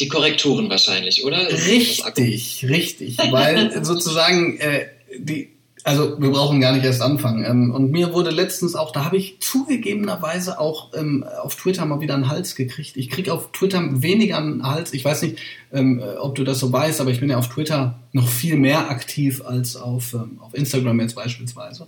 Die 0.00 0.08
Korrekturen 0.08 0.68
wahrscheinlich, 0.70 1.24
oder? 1.24 1.48
Richtig, 1.48 2.66
richtig. 2.68 3.18
Weil 3.18 3.84
sozusagen 3.84 4.58
äh, 4.58 4.86
die, 5.18 5.50
also 5.84 6.20
wir 6.20 6.30
brauchen 6.30 6.60
gar 6.60 6.72
nicht 6.72 6.84
erst 6.84 7.02
anfangen. 7.02 7.44
Ähm, 7.44 7.70
und 7.70 7.90
mir 7.90 8.14
wurde 8.14 8.30
letztens 8.30 8.74
auch, 8.74 8.92
da 8.92 9.04
habe 9.04 9.18
ich 9.18 9.40
zugegebenerweise 9.40 10.58
auch 10.58 10.94
ähm, 10.94 11.24
auf 11.42 11.54
Twitter 11.54 11.84
mal 11.84 12.00
wieder 12.00 12.14
einen 12.14 12.28
Hals 12.28 12.54
gekriegt. 12.56 12.96
Ich 12.96 13.10
kriege 13.10 13.32
auf 13.32 13.52
Twitter 13.52 14.02
weniger 14.02 14.38
einen 14.38 14.66
Hals. 14.66 14.94
Ich 14.94 15.04
weiß 15.04 15.22
nicht, 15.22 15.38
ähm, 15.72 16.02
ob 16.18 16.34
du 16.34 16.44
das 16.44 16.58
so 16.58 16.72
weißt, 16.72 17.00
aber 17.00 17.10
ich 17.10 17.20
bin 17.20 17.28
ja 17.28 17.36
auf 17.36 17.50
Twitter 17.50 18.00
noch 18.12 18.26
viel 18.26 18.56
mehr 18.56 18.90
aktiv 18.90 19.42
als 19.44 19.76
auf, 19.76 20.14
ähm, 20.14 20.38
auf 20.40 20.54
Instagram 20.54 20.98
jetzt 21.00 21.14
beispielsweise. 21.14 21.86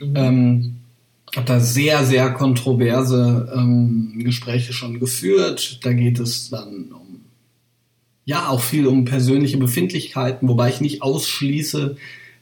Mhm. 0.00 0.76
Habe 1.36 1.46
da 1.46 1.60
sehr, 1.60 2.04
sehr 2.04 2.30
kontroverse 2.30 3.52
ähm, 3.56 4.12
Gespräche 4.18 4.72
schon 4.72 5.00
geführt. 5.00 5.80
Da 5.82 5.92
geht 5.92 6.20
es 6.20 6.50
dann 6.50 6.92
um, 6.92 7.20
ja, 8.24 8.48
auch 8.48 8.60
viel 8.60 8.86
um 8.86 9.04
persönliche 9.04 9.58
Befindlichkeiten, 9.58 10.48
wobei 10.48 10.68
ich 10.68 10.80
nicht 10.80 11.02
ausschließe, 11.02 11.96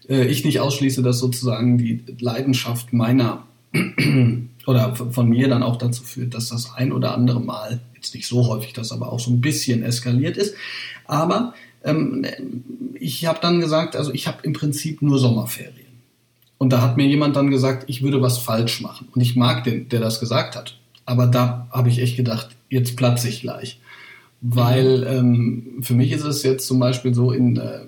äh, 0.08 0.26
ich 0.26 0.44
nicht 0.44 0.60
ausschließe, 0.60 1.02
dass 1.02 1.18
sozusagen 1.18 1.78
die 1.78 2.02
Leidenschaft 2.18 2.92
meiner 2.92 3.46
oder 4.66 4.94
von 4.94 5.28
mir 5.28 5.48
dann 5.48 5.62
auch 5.62 5.76
dazu 5.76 6.02
führt, 6.02 6.34
dass 6.34 6.48
das 6.48 6.74
ein 6.74 6.92
oder 6.92 7.14
andere 7.14 7.40
Mal, 7.40 7.80
jetzt 7.94 8.14
nicht 8.14 8.26
so 8.26 8.46
häufig, 8.46 8.72
das 8.72 8.92
aber 8.92 9.12
auch 9.12 9.20
so 9.20 9.30
ein 9.30 9.40
bisschen 9.40 9.82
eskaliert 9.82 10.36
ist. 10.36 10.54
Aber 11.06 11.54
ähm, 11.84 12.26
ich 12.94 13.26
habe 13.26 13.38
dann 13.40 13.60
gesagt, 13.60 13.96
also 13.96 14.12
ich 14.12 14.26
habe 14.26 14.38
im 14.42 14.52
Prinzip 14.52 15.02
nur 15.02 15.18
Sommerferien. 15.18 15.91
Und 16.62 16.72
da 16.72 16.80
hat 16.80 16.96
mir 16.96 17.08
jemand 17.08 17.34
dann 17.34 17.50
gesagt, 17.50 17.86
ich 17.88 18.04
würde 18.04 18.22
was 18.22 18.38
falsch 18.38 18.82
machen. 18.82 19.08
Und 19.12 19.20
ich 19.20 19.34
mag 19.34 19.64
den, 19.64 19.88
der 19.88 19.98
das 19.98 20.20
gesagt 20.20 20.54
hat. 20.54 20.78
Aber 21.04 21.26
da 21.26 21.66
habe 21.72 21.88
ich 21.88 21.98
echt 21.98 22.16
gedacht, 22.16 22.50
jetzt 22.68 22.96
platze 22.96 23.28
ich 23.28 23.40
gleich. 23.40 23.80
Weil 24.42 25.04
ähm, 25.10 25.80
für 25.80 25.94
mich 25.94 26.12
ist 26.12 26.22
es 26.22 26.44
jetzt 26.44 26.68
zum 26.68 26.78
Beispiel 26.78 27.14
so, 27.14 27.32
in, 27.32 27.56
äh, 27.56 27.80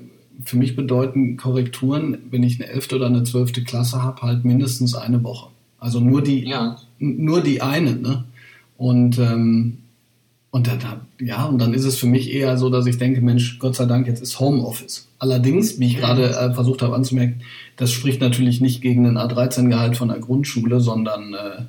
für 0.45 0.57
mich 0.57 0.75
bedeuten 0.75 1.37
Korrekturen, 1.37 2.19
wenn 2.33 2.43
ich 2.43 2.61
eine 2.61 2.69
elfte 2.69 2.97
oder 2.97 3.07
eine 3.07 3.23
zwölfte 3.23 3.63
Klasse 3.63 4.03
habe, 4.03 4.23
halt 4.23 4.45
mindestens 4.45 4.97
eine 4.97 5.23
Woche. 5.23 5.51
Also 5.79 6.01
nur 6.01 6.21
die, 6.21 6.45
ja. 6.45 6.77
nur 6.99 7.43
die 7.43 7.63
eine. 7.63 7.95
Ne? 7.95 8.25
Und 8.77 9.21
ähm, 9.21 9.84
und 10.55 10.69
dann, 10.69 11.01
ja, 11.19 11.47
und 11.47 11.59
dann 11.59 11.75
ist 11.75 11.85
es 11.85 11.97
für 11.97 12.07
mich 12.07 12.33
eher 12.33 12.57
so, 12.57 12.71
dass 12.71 12.87
ich 12.87 12.97
denke, 12.97 13.21
Mensch, 13.21 13.59
Gott 13.59 13.75
sei 13.75 13.87
Dank, 13.87 14.07
jetzt 14.07 14.23
ist 14.23 14.39
Homeoffice. 14.39 15.09
Allerdings, 15.19 15.81
wie 15.81 15.89
ich 15.89 15.97
gerade 15.97 16.31
äh, 16.31 16.55
versucht 16.55 16.81
habe 16.81 16.95
anzumerken, 16.95 17.41
das 17.77 17.91
spricht 17.91 18.21
natürlich 18.21 18.61
nicht 18.61 18.81
gegen 18.81 19.05
ein 19.05 19.19
A13-Gehalt 19.19 19.97
von 19.97 20.11
der 20.11 20.21
Grundschule, 20.21 20.79
sondern 20.79 21.35
äh, 21.35 21.63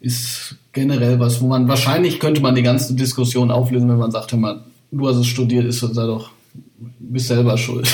ist 0.00 0.56
generell 0.72 1.20
was, 1.20 1.40
wo 1.40 1.46
man 1.46 1.68
wahrscheinlich 1.68 2.18
könnte 2.18 2.40
man 2.40 2.56
die 2.56 2.64
ganze 2.64 2.94
Diskussion 2.94 3.52
auflösen, 3.52 3.88
wenn 3.88 3.98
man 3.98 4.10
sagt, 4.10 4.32
hör 4.32 4.40
mal, 4.40 4.64
du 4.90 5.06
hast 5.06 5.18
es 5.18 5.28
studiert, 5.28 5.66
ist 5.66 5.78
sei 5.78 6.06
doch, 6.06 6.32
bist 6.98 7.28
selber 7.28 7.56
schuld. 7.56 7.88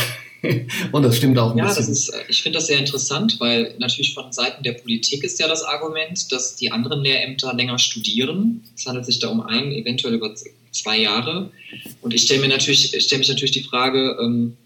Und 0.93 1.03
das 1.03 1.17
stimmt 1.17 1.39
auch. 1.39 1.57
ja, 1.57 1.65
das 1.67 1.89
ist, 1.89 2.13
ich 2.29 2.43
finde 2.43 2.59
das 2.59 2.67
sehr 2.67 2.79
interessant, 2.79 3.37
weil 3.41 3.75
natürlich 3.79 4.15
von 4.15 4.33
Seiten 4.33 4.63
der 4.63 4.73
Politik 4.73 5.25
ist 5.25 5.39
ja 5.41 5.49
das 5.49 5.63
Argument, 5.63 6.31
dass 6.33 6.57
die 6.57 6.73
anderen 6.73 7.03
Lehrämter 7.03 7.55
länger 7.55 7.79
studieren. 7.79 8.63
Es 8.77 8.87
handelt 8.87 9.07
sich 9.07 9.19
da 9.19 9.29
um 9.29 9.41
ein, 9.41 9.73
eventuell 9.73 10.15
über 10.15 10.35
zwei 10.71 10.99
Jahre. 10.99 11.51
Und 12.01 12.15
ich 12.15 12.23
stelle 12.23 12.43
mir 12.43 12.49
natürlich, 12.49 12.95
stelle 13.05 13.21
mich 13.21 13.29
natürlich 13.29 13.53
die 13.53 13.63
Frage, 13.63 14.17
ähm, 14.21 14.57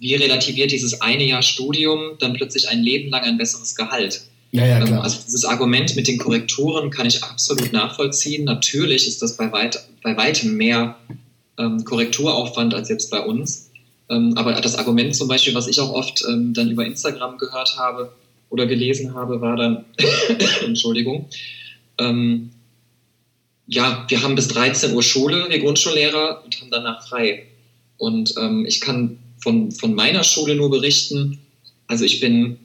wie 0.00 0.14
relativiert 0.14 0.70
dieses 0.70 1.00
eine 1.00 1.24
Jahr 1.24 1.42
Studium 1.42 2.12
dann 2.20 2.34
plötzlich 2.34 2.68
ein 2.68 2.82
Leben 2.82 3.10
lang 3.10 3.22
ein 3.22 3.38
besseres 3.38 3.74
Gehalt? 3.74 4.22
Ja, 4.50 4.64
ja, 4.64 4.80
klar. 4.80 5.02
Also 5.02 5.18
dieses 5.26 5.44
Argument 5.44 5.94
mit 5.96 6.08
den 6.08 6.18
Korrekturen 6.18 6.90
kann 6.90 7.06
ich 7.06 7.22
absolut 7.22 7.72
nachvollziehen. 7.72 8.44
Natürlich 8.44 9.06
ist 9.06 9.20
das 9.20 9.36
bei, 9.36 9.52
weit, 9.52 9.86
bei 10.02 10.16
weitem 10.16 10.56
mehr 10.56 10.96
ähm, 11.58 11.84
Korrekturaufwand 11.84 12.74
als 12.74 12.88
jetzt 12.88 13.10
bei 13.10 13.20
uns. 13.20 13.67
Ähm, 14.10 14.34
aber 14.36 14.52
das 14.60 14.76
Argument 14.76 15.14
zum 15.14 15.28
Beispiel, 15.28 15.54
was 15.54 15.68
ich 15.68 15.80
auch 15.80 15.92
oft 15.92 16.24
ähm, 16.28 16.54
dann 16.54 16.70
über 16.70 16.84
Instagram 16.84 17.38
gehört 17.38 17.76
habe 17.78 18.12
oder 18.50 18.66
gelesen 18.66 19.14
habe, 19.14 19.40
war 19.40 19.56
dann, 19.56 19.84
Entschuldigung, 20.64 21.28
ähm, 21.98 22.50
ja, 23.66 24.06
wir 24.08 24.22
haben 24.22 24.34
bis 24.34 24.48
13 24.48 24.94
Uhr 24.94 25.02
Schule, 25.02 25.46
wir 25.50 25.58
Grundschullehrer, 25.58 26.42
und 26.42 26.58
haben 26.60 26.70
danach 26.70 27.06
frei. 27.06 27.46
Und 27.98 28.34
ähm, 28.38 28.64
ich 28.66 28.80
kann 28.80 29.18
von, 29.42 29.70
von 29.72 29.94
meiner 29.94 30.24
Schule 30.24 30.54
nur 30.54 30.70
berichten, 30.70 31.38
also 31.86 32.04
ich 32.04 32.20
bin 32.20 32.58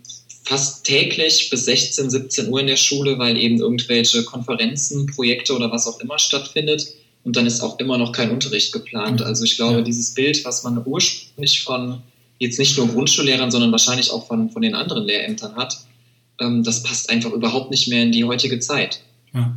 fast 0.45 0.86
täglich 0.86 1.49
bis 1.49 1.65
16, 1.65 2.10
17 2.10 2.49
Uhr 2.49 2.60
in 2.60 2.67
der 2.67 2.77
Schule, 2.77 3.17
weil 3.17 3.38
eben 3.38 3.60
irgendwelche 3.60 4.23
Konferenzen, 4.23 5.08
Projekte 5.08 5.53
oder 5.56 5.71
was 5.71 5.88
auch 5.88 5.99
immer 5.99 6.19
stattfindet 6.19 6.93
und 7.24 7.36
dann 7.36 7.46
ist 7.46 7.62
auch 7.62 7.80
immer 7.80 7.98
noch 7.98 8.12
kein 8.12 8.32
Unterricht 8.32 8.74
geplant. 8.74 9.22
Also 9.22 9.44
ich 9.46 9.56
glaube, 9.56 9.78
ja. 9.78 9.82
dieses 9.82 10.14
Bild, 10.14 10.44
was 10.46 10.64
man 10.64 10.82
ursprünglich 10.86 11.64
von 11.64 12.02
jetzt 12.40 12.60
nicht 12.60 12.78
nur 12.78 12.88
Grundschullehrern, 12.88 13.52
sondern 13.52 13.72
wahrscheinlich 13.72 14.12
auch 14.12 14.28
von, 14.28 14.50
von 14.50 14.62
den 14.62 14.76
anderen 14.76 15.06
Lehrämtern 15.06 15.56
hat, 15.56 15.86
ähm, 16.40 16.64
das 16.64 16.84
passt 16.84 17.10
einfach 17.10 17.32
überhaupt 17.32 17.72
nicht 17.72 17.88
mehr 17.88 18.04
in 18.04 18.12
die 18.12 18.26
heutige 18.26 18.60
Zeit. 18.60 19.02
Ja. 19.34 19.56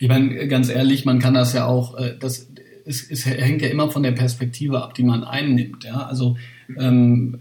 Ich 0.00 0.08
meine, 0.08 0.48
ganz 0.48 0.68
ehrlich, 0.68 1.04
man 1.04 1.18
kann 1.18 1.34
das 1.34 1.52
ja 1.52 1.66
auch, 1.66 1.96
äh, 1.96 2.16
das, 2.18 2.48
es, 2.84 3.08
es 3.08 3.26
hängt 3.26 3.62
ja 3.62 3.68
immer 3.68 3.90
von 3.90 4.02
der 4.02 4.12
Perspektive 4.12 4.82
ab, 4.82 4.94
die 4.94 5.02
man 5.02 5.24
einnimmt. 5.24 5.84
Ja? 5.84 6.06
Also 6.06 6.36
ähm, 6.76 7.40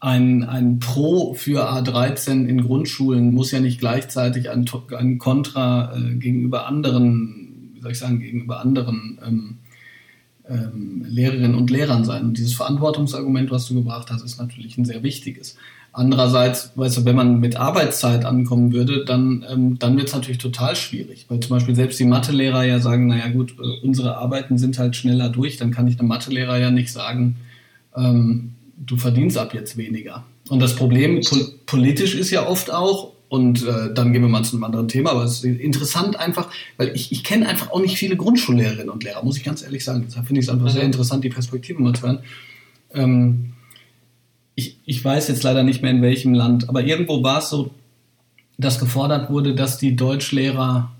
ein, 0.00 0.44
ein 0.44 0.78
Pro 0.80 1.34
für 1.34 1.70
A13 1.70 2.46
in 2.46 2.62
Grundschulen 2.62 3.32
muss 3.32 3.50
ja 3.50 3.60
nicht 3.60 3.80
gleichzeitig 3.80 4.50
ein, 4.50 4.68
ein 4.96 5.18
Kontra 5.18 5.96
äh, 5.96 6.14
gegenüber 6.16 6.66
anderen 6.66 7.43
soll 7.84 7.92
ich 7.92 7.98
sagen, 7.98 8.18
gegenüber 8.18 8.60
anderen 8.60 9.18
ähm, 9.24 9.58
ähm, 10.48 11.06
Lehrerinnen 11.08 11.54
und 11.54 11.70
Lehrern 11.70 12.04
sein. 12.04 12.24
Und 12.24 12.38
dieses 12.38 12.54
Verantwortungsargument, 12.54 13.50
was 13.50 13.66
du 13.66 13.74
gebracht 13.74 14.10
hast, 14.10 14.24
ist 14.24 14.38
natürlich 14.38 14.76
ein 14.76 14.84
sehr 14.84 15.02
wichtiges. 15.02 15.56
Andererseits, 15.92 16.72
weißt 16.74 16.96
du, 16.96 17.04
wenn 17.04 17.14
man 17.14 17.38
mit 17.38 17.56
Arbeitszeit 17.56 18.24
ankommen 18.24 18.72
würde, 18.72 19.04
dann, 19.04 19.44
ähm, 19.48 19.78
dann 19.78 19.96
wird 19.96 20.08
es 20.08 20.14
natürlich 20.14 20.38
total 20.38 20.74
schwierig. 20.74 21.26
Weil 21.28 21.40
zum 21.40 21.50
Beispiel 21.50 21.76
selbst 21.76 22.00
die 22.00 22.04
Mathelehrer 22.04 22.64
ja 22.64 22.80
sagen, 22.80 23.06
naja 23.06 23.28
gut, 23.28 23.54
äh, 23.60 23.86
unsere 23.86 24.16
Arbeiten 24.16 24.58
sind 24.58 24.78
halt 24.78 24.96
schneller 24.96 25.28
durch, 25.28 25.56
dann 25.56 25.70
kann 25.70 25.86
ich 25.86 25.98
einem 26.00 26.08
Mathelehrer 26.08 26.58
ja 26.58 26.70
nicht 26.70 26.90
sagen, 26.90 27.36
ähm, 27.96 28.54
du 28.76 28.96
verdienst 28.96 29.38
ab 29.38 29.54
jetzt 29.54 29.76
weniger. 29.76 30.24
Und 30.48 30.60
das 30.60 30.74
Problem 30.74 31.20
po 31.20 31.36
politisch 31.66 32.14
ist 32.14 32.30
ja 32.30 32.46
oft 32.46 32.72
auch, 32.72 33.12
und 33.34 33.66
äh, 33.66 33.92
dann 33.92 34.12
gehen 34.12 34.22
wir 34.22 34.28
mal 34.28 34.44
zu 34.44 34.54
einem 34.54 34.62
anderen 34.62 34.86
Thema, 34.86 35.10
aber 35.10 35.24
es 35.24 35.42
ist 35.42 35.44
interessant 35.44 36.14
einfach, 36.14 36.50
weil 36.76 36.94
ich, 36.94 37.10
ich 37.10 37.24
kenne 37.24 37.48
einfach 37.48 37.72
auch 37.72 37.80
nicht 37.80 37.96
viele 37.96 38.16
Grundschullehrerinnen 38.16 38.88
und 38.88 39.02
Lehrer, 39.02 39.24
muss 39.24 39.36
ich 39.36 39.42
ganz 39.42 39.64
ehrlich 39.64 39.84
sagen. 39.84 40.04
Deshalb 40.06 40.28
finde 40.28 40.40
ich 40.40 40.46
es 40.46 40.52
einfach 40.52 40.66
mhm. 40.66 40.70
sehr 40.70 40.84
interessant, 40.84 41.24
die 41.24 41.30
Perspektive 41.30 41.82
mal 41.82 41.96
zu 41.96 42.02
hören. 42.02 42.20
Ähm, 42.92 43.54
ich, 44.54 44.78
ich 44.84 45.04
weiß 45.04 45.26
jetzt 45.26 45.42
leider 45.42 45.64
nicht 45.64 45.82
mehr 45.82 45.90
in 45.90 46.00
welchem 46.00 46.32
Land, 46.32 46.68
aber 46.68 46.84
irgendwo 46.84 47.24
war 47.24 47.40
es 47.40 47.48
so, 47.48 47.72
dass 48.56 48.78
gefordert 48.78 49.30
wurde, 49.30 49.56
dass 49.56 49.78
die 49.78 49.96
Deutschlehrer, 49.96 50.92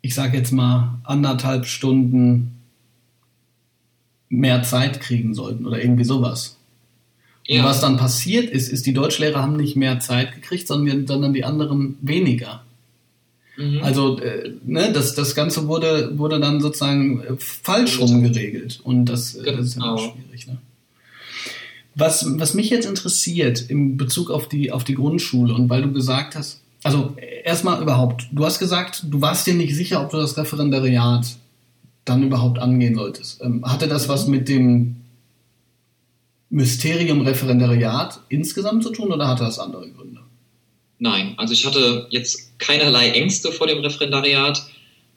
ich 0.00 0.16
sage 0.16 0.38
jetzt 0.38 0.50
mal, 0.50 0.98
anderthalb 1.04 1.66
Stunden 1.66 2.56
mehr 4.28 4.64
Zeit 4.64 5.00
kriegen 5.00 5.32
sollten 5.32 5.64
oder 5.64 5.80
irgendwie 5.80 6.02
sowas. 6.02 6.56
Ja. 7.46 7.60
Und 7.60 7.68
was 7.68 7.80
dann 7.80 7.96
passiert 7.96 8.50
ist, 8.50 8.68
ist, 8.68 8.86
die 8.86 8.92
Deutschlehrer 8.92 9.42
haben 9.42 9.56
nicht 9.56 9.76
mehr 9.76 10.00
Zeit 10.00 10.34
gekriegt, 10.34 10.68
sondern, 10.68 11.06
sondern 11.06 11.32
die 11.32 11.44
anderen 11.44 11.96
weniger. 12.00 12.62
Mhm. 13.56 13.80
Also 13.82 14.18
äh, 14.20 14.52
ne, 14.64 14.92
das, 14.92 15.14
das 15.14 15.34
Ganze 15.34 15.66
wurde, 15.66 16.16
wurde 16.18 16.40
dann 16.40 16.60
sozusagen 16.60 17.20
äh, 17.22 17.36
falsch 17.38 17.98
rum 18.00 18.22
geregelt. 18.22 18.80
Und 18.82 19.06
das, 19.06 19.34
genau. 19.34 19.56
das 19.56 19.66
ist 19.66 19.76
ja 19.76 19.82
genau. 19.82 19.98
schwierig. 19.98 20.46
Ne? 20.46 20.58
Was, 21.94 22.26
was 22.38 22.54
mich 22.54 22.70
jetzt 22.70 22.86
interessiert 22.86 23.60
in 23.60 23.96
Bezug 23.96 24.30
auf 24.30 24.48
die, 24.48 24.72
auf 24.72 24.84
die 24.84 24.94
Grundschule 24.94 25.52
und 25.52 25.68
weil 25.68 25.82
du 25.82 25.92
gesagt 25.92 26.36
hast, 26.36 26.60
also 26.84 27.14
erstmal 27.44 27.80
überhaupt, 27.82 28.28
du 28.32 28.44
hast 28.44 28.58
gesagt, 28.58 29.04
du 29.08 29.20
warst 29.20 29.46
dir 29.46 29.54
nicht 29.54 29.74
sicher, 29.74 30.02
ob 30.02 30.10
du 30.10 30.16
das 30.16 30.36
Referendariat 30.36 31.26
dann 32.04 32.22
überhaupt 32.22 32.58
angehen 32.58 32.94
solltest. 32.94 33.40
Ähm, 33.42 33.64
hatte 33.64 33.88
das 33.88 34.08
was 34.08 34.26
mit 34.26 34.48
dem 34.48 34.96
Mysterium 36.52 37.22
Referendariat 37.22 38.20
insgesamt 38.28 38.84
zu 38.84 38.90
tun 38.90 39.10
oder 39.10 39.26
hatte 39.26 39.42
das 39.42 39.58
andere 39.58 39.88
Gründe? 39.88 40.20
Nein, 40.98 41.32
also 41.38 41.54
ich 41.54 41.64
hatte 41.64 42.06
jetzt 42.10 42.58
keinerlei 42.58 43.10
Ängste 43.10 43.50
vor 43.50 43.66
dem 43.66 43.78
Referendariat, 43.78 44.62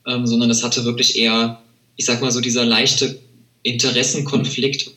ähm, 0.08 0.26
sondern 0.26 0.50
es 0.50 0.64
hatte 0.64 0.86
wirklich 0.86 1.18
eher, 1.18 1.62
ich 1.98 2.06
sag 2.06 2.22
mal 2.22 2.32
so, 2.32 2.40
dieser 2.40 2.64
leichte 2.64 3.20
Interessenkonflikt, 3.64 4.92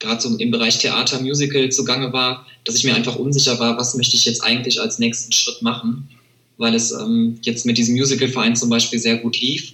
gerade 0.00 0.20
so 0.20 0.36
im 0.36 0.50
Bereich 0.50 0.78
Theater, 0.78 1.20
Musical 1.20 1.68
zugange 1.70 2.12
war, 2.12 2.44
dass 2.64 2.74
ich 2.74 2.82
mir 2.82 2.96
einfach 2.96 3.14
unsicher 3.14 3.60
war, 3.60 3.78
was 3.78 3.94
möchte 3.94 4.16
ich 4.16 4.24
jetzt 4.24 4.42
eigentlich 4.42 4.80
als 4.80 4.98
nächsten 4.98 5.30
Schritt 5.30 5.62
machen, 5.62 6.08
weil 6.56 6.74
es 6.74 6.90
ähm, 6.90 7.38
jetzt 7.42 7.66
mit 7.66 7.78
diesem 7.78 7.94
Musicalverein 7.94 8.56
zum 8.56 8.68
Beispiel 8.68 8.98
sehr 8.98 9.18
gut 9.18 9.40
lief. 9.40 9.70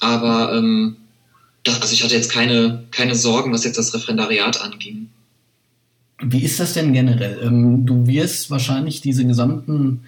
Aber 0.00 0.54
ähm, 0.56 0.96
das, 1.64 1.80
also 1.80 1.92
ich 1.92 2.04
hatte 2.04 2.14
jetzt 2.14 2.30
keine, 2.30 2.84
keine 2.90 3.14
Sorgen, 3.14 3.52
was 3.52 3.64
jetzt 3.64 3.78
das 3.78 3.94
Referendariat 3.94 4.62
anging. 4.62 5.08
Wie 6.22 6.42
ist 6.42 6.60
das 6.60 6.74
denn 6.74 6.92
generell? 6.92 7.40
Ähm, 7.42 7.86
du 7.86 8.06
wirst 8.06 8.50
wahrscheinlich 8.50 9.00
diese 9.00 9.26
gesamten 9.26 10.02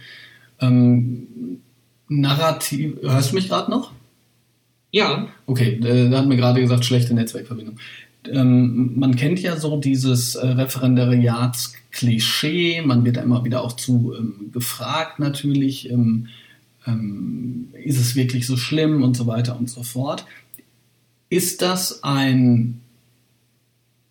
ähm, 0.60 1.60
Narrativ. 2.08 2.98
Hörst 3.02 3.32
du 3.32 3.34
mich 3.34 3.48
gerade 3.48 3.68
noch? 3.70 3.90
Ja. 4.92 5.26
Okay, 5.46 5.80
äh, 5.82 6.10
da 6.10 6.18
hat 6.18 6.26
mir 6.26 6.36
gerade 6.36 6.60
gesagt, 6.60 6.84
schlechte 6.84 7.14
Netzwerkverbindung. 7.14 7.78
Ähm, 8.30 8.92
man 8.98 9.16
kennt 9.16 9.40
ja 9.40 9.56
so 9.56 9.78
dieses 9.78 10.36
äh, 10.36 10.46
Referendariatsklischee, 10.46 12.82
man 12.82 13.04
wird 13.04 13.16
da 13.16 13.22
immer 13.22 13.44
wieder 13.44 13.62
auch 13.62 13.72
zu 13.72 14.14
ähm, 14.18 14.50
gefragt 14.52 15.18
natürlich, 15.18 15.90
ähm, 15.90 16.28
ähm, 16.86 17.68
ist 17.84 17.98
es 17.98 18.16
wirklich 18.16 18.46
so 18.46 18.56
schlimm 18.56 19.02
und 19.02 19.16
so 19.16 19.26
weiter 19.26 19.58
und 19.58 19.68
so 19.70 19.82
fort. 19.82 20.24
Ist 21.28 21.62
das 21.62 22.02
ein, 22.02 22.80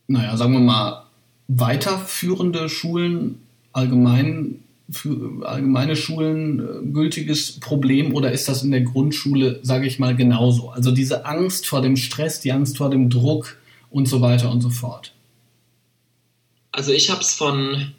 naja, 0.07 0.35
sagen 0.37 0.53
wir 0.53 0.59
mal, 0.59 1.05
weiterführende 1.47 2.69
Schulen, 2.69 3.41
allgemein, 3.71 4.63
für 4.89 5.45
allgemeine 5.45 5.95
Schulen 5.95 6.59
äh, 6.59 6.85
gültiges 6.91 7.59
Problem 7.59 8.13
oder 8.13 8.31
ist 8.31 8.47
das 8.47 8.63
in 8.63 8.71
der 8.71 8.81
Grundschule, 8.81 9.59
sage 9.63 9.87
ich 9.87 9.97
mal, 9.97 10.15
genauso? 10.15 10.69
Also 10.69 10.91
diese 10.91 11.25
Angst 11.25 11.65
vor 11.65 11.81
dem 11.81 11.97
Stress, 11.97 12.39
die 12.39 12.51
Angst 12.51 12.77
vor 12.77 12.89
dem 12.89 13.09
Druck 13.09 13.57
und 13.89 14.07
so 14.07 14.21
weiter 14.21 14.51
und 14.51 14.61
so 14.61 14.69
fort. 14.69 15.13
Also 16.71 16.91
ich 16.91 17.09
habe 17.09 17.21
es 17.21 17.33
von 17.33 17.93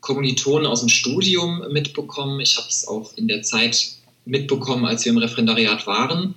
Kommilitonen 0.00 0.66
aus 0.66 0.80
dem 0.80 0.88
Studium 0.88 1.62
mitbekommen. 1.70 2.40
Ich 2.40 2.56
habe 2.56 2.68
es 2.68 2.86
auch 2.86 3.12
in 3.16 3.28
der 3.28 3.42
Zeit 3.42 3.96
mitbekommen, 4.24 4.84
als 4.84 5.04
wir 5.04 5.12
im 5.12 5.18
Referendariat 5.18 5.86
waren. 5.86 6.34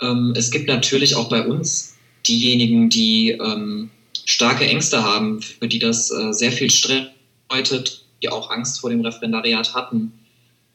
Ähm, 0.00 0.32
es 0.36 0.50
gibt 0.50 0.68
natürlich 0.68 1.14
auch 1.14 1.28
bei 1.28 1.46
uns 1.46 1.96
diejenigen, 2.26 2.90
die 2.90 3.30
ähm, 3.30 3.90
starke 4.24 4.66
Ängste 4.66 5.02
haben, 5.02 5.40
für 5.40 5.68
die 5.68 5.78
das 5.78 6.10
äh, 6.10 6.32
sehr 6.32 6.52
viel 6.52 6.70
Stress 6.70 7.06
bedeutet, 7.48 8.04
die 8.22 8.28
auch 8.28 8.50
Angst 8.50 8.80
vor 8.80 8.90
dem 8.90 9.00
Referendariat 9.00 9.74
hatten. 9.74 10.12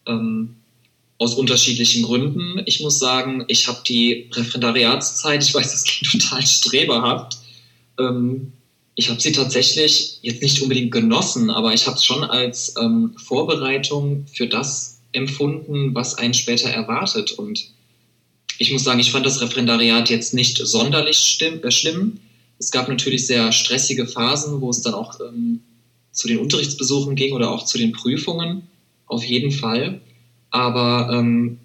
Ähm, 0.08 0.56
aus 1.20 1.36
unterschiedlichen 1.36 2.04
Gründen. 2.04 2.62
Ich 2.66 2.82
muss 2.82 3.00
sagen, 3.00 3.46
ich 3.48 3.68
habe 3.68 3.80
die 3.88 4.30
Referendariatszeit, 4.34 5.44
ich 5.44 5.54
weiß, 5.54 5.72
das 5.72 5.84
klingt 5.86 6.12
total 6.12 6.46
streberhaft, 6.46 7.38
ähm, 8.00 8.52
Ich 8.96 9.10
habe 9.10 9.20
sie 9.20 9.32
tatsächlich 9.32 10.20
jetzt 10.22 10.44
nicht 10.44 10.62
unbedingt 10.62 10.92
genossen, 10.92 11.50
aber 11.50 11.74
ich 11.74 11.88
habe 11.88 11.98
es 11.98 12.06
schon 12.06 12.24
als 12.24 12.76
ähm, 12.80 13.16
Vorbereitung 13.18 14.26
für 14.32 14.48
das 14.48 15.00
empfunden, 15.14 15.96
was 15.96 16.16
einen 16.16 16.34
später 16.34 16.70
erwartet. 16.70 17.32
Und 17.32 17.73
ich 18.58 18.72
muss 18.72 18.84
sagen, 18.84 19.00
ich 19.00 19.12
fand 19.12 19.26
das 19.26 19.42
Referendariat 19.42 20.10
jetzt 20.10 20.34
nicht 20.34 20.58
sonderlich 20.58 21.18
stimm, 21.18 21.64
äh, 21.64 21.72
schlimm. 21.72 22.20
Es 22.60 22.72
gab 22.72 22.88
natürlich 22.88 23.28
sehr 23.28 23.52
stressige 23.52 24.08
Phasen, 24.08 24.62
wo 24.62 24.70
es 24.70 24.82
dann 24.82 24.94
auch 24.94 25.20
ähm, 25.20 25.62
zu 26.12 26.28
den 26.28 26.40
Unterrichtsbesuchen 26.40 27.16
ging 27.16 27.34
oder 27.34 27.52
auch 27.52 27.66
zu 27.66 27.78
den 27.78 27.92
Prüfungen, 27.92 28.68
auf 29.08 29.24
jeden 29.24 29.52
Fall. 29.52 30.02
Aber 30.52 31.10
ähm, 31.12 31.58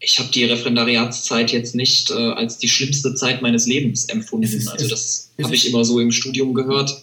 ich 0.00 0.18
habe 0.18 0.30
die 0.30 0.44
Referendariatszeit 0.44 1.52
jetzt 1.52 1.74
nicht 1.74 2.10
äh, 2.10 2.14
als 2.14 2.58
die 2.58 2.68
schlimmste 2.68 3.14
Zeit 3.14 3.42
meines 3.42 3.66
Lebens 3.66 4.06
empfunden. 4.06 4.68
Also 4.68 4.88
das 4.88 5.30
habe 5.42 5.54
ich 5.54 5.68
immer 5.68 5.84
so 5.84 6.00
im 6.00 6.10
Studium 6.10 6.54
gehört. 6.54 7.02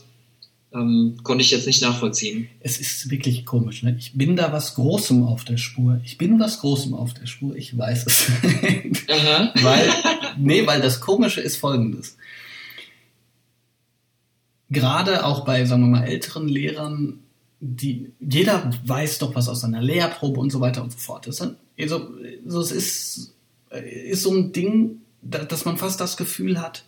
Ähm, 0.77 1.17
konnte 1.23 1.43
ich 1.43 1.51
jetzt 1.51 1.65
nicht 1.65 1.81
nachvollziehen. 1.81 2.49
Es 2.59 2.79
ist 2.79 3.09
wirklich 3.09 3.45
komisch. 3.45 3.81
Ne? 3.83 3.95
Ich 3.97 4.13
bin 4.13 4.35
da 4.35 4.51
was 4.51 4.75
Großem 4.75 5.23
auf 5.23 5.43
der 5.43 5.57
Spur. 5.57 5.99
Ich 6.03 6.17
bin 6.17 6.39
was 6.39 6.59
Großem 6.59 6.93
auf 6.93 7.13
der 7.13 7.25
Spur. 7.25 7.55
Ich 7.55 7.75
weiß 7.75 8.05
es. 8.05 8.31
Weil, 9.63 9.89
nee, 10.37 10.67
weil 10.67 10.81
das 10.81 10.99
Komische 10.99 11.41
ist 11.41 11.57
folgendes. 11.57 12.17
Gerade 14.69 15.25
auch 15.25 15.45
bei, 15.45 15.65
sagen 15.65 15.83
wir 15.83 15.99
mal, 15.99 16.03
älteren 16.03 16.47
Lehrern, 16.47 17.19
die, 17.59 18.11
jeder 18.19 18.69
weiß 18.85 19.19
doch 19.19 19.33
was 19.33 19.49
aus 19.49 19.61
seiner 19.61 19.81
Lehrprobe 19.81 20.39
und 20.39 20.51
so 20.51 20.59
weiter 20.59 20.83
und 20.83 20.91
so 20.91 20.99
fort. 20.99 21.25
Das, 21.25 21.41
also, 21.41 22.09
also 22.45 22.61
es 22.61 22.71
ist, 22.71 23.33
ist 23.71 24.23
so 24.23 24.33
ein 24.33 24.51
Ding, 24.51 25.01
dass 25.21 25.65
man 25.65 25.77
fast 25.77 25.99
das 25.99 26.17
Gefühl 26.17 26.61
hat, 26.61 26.83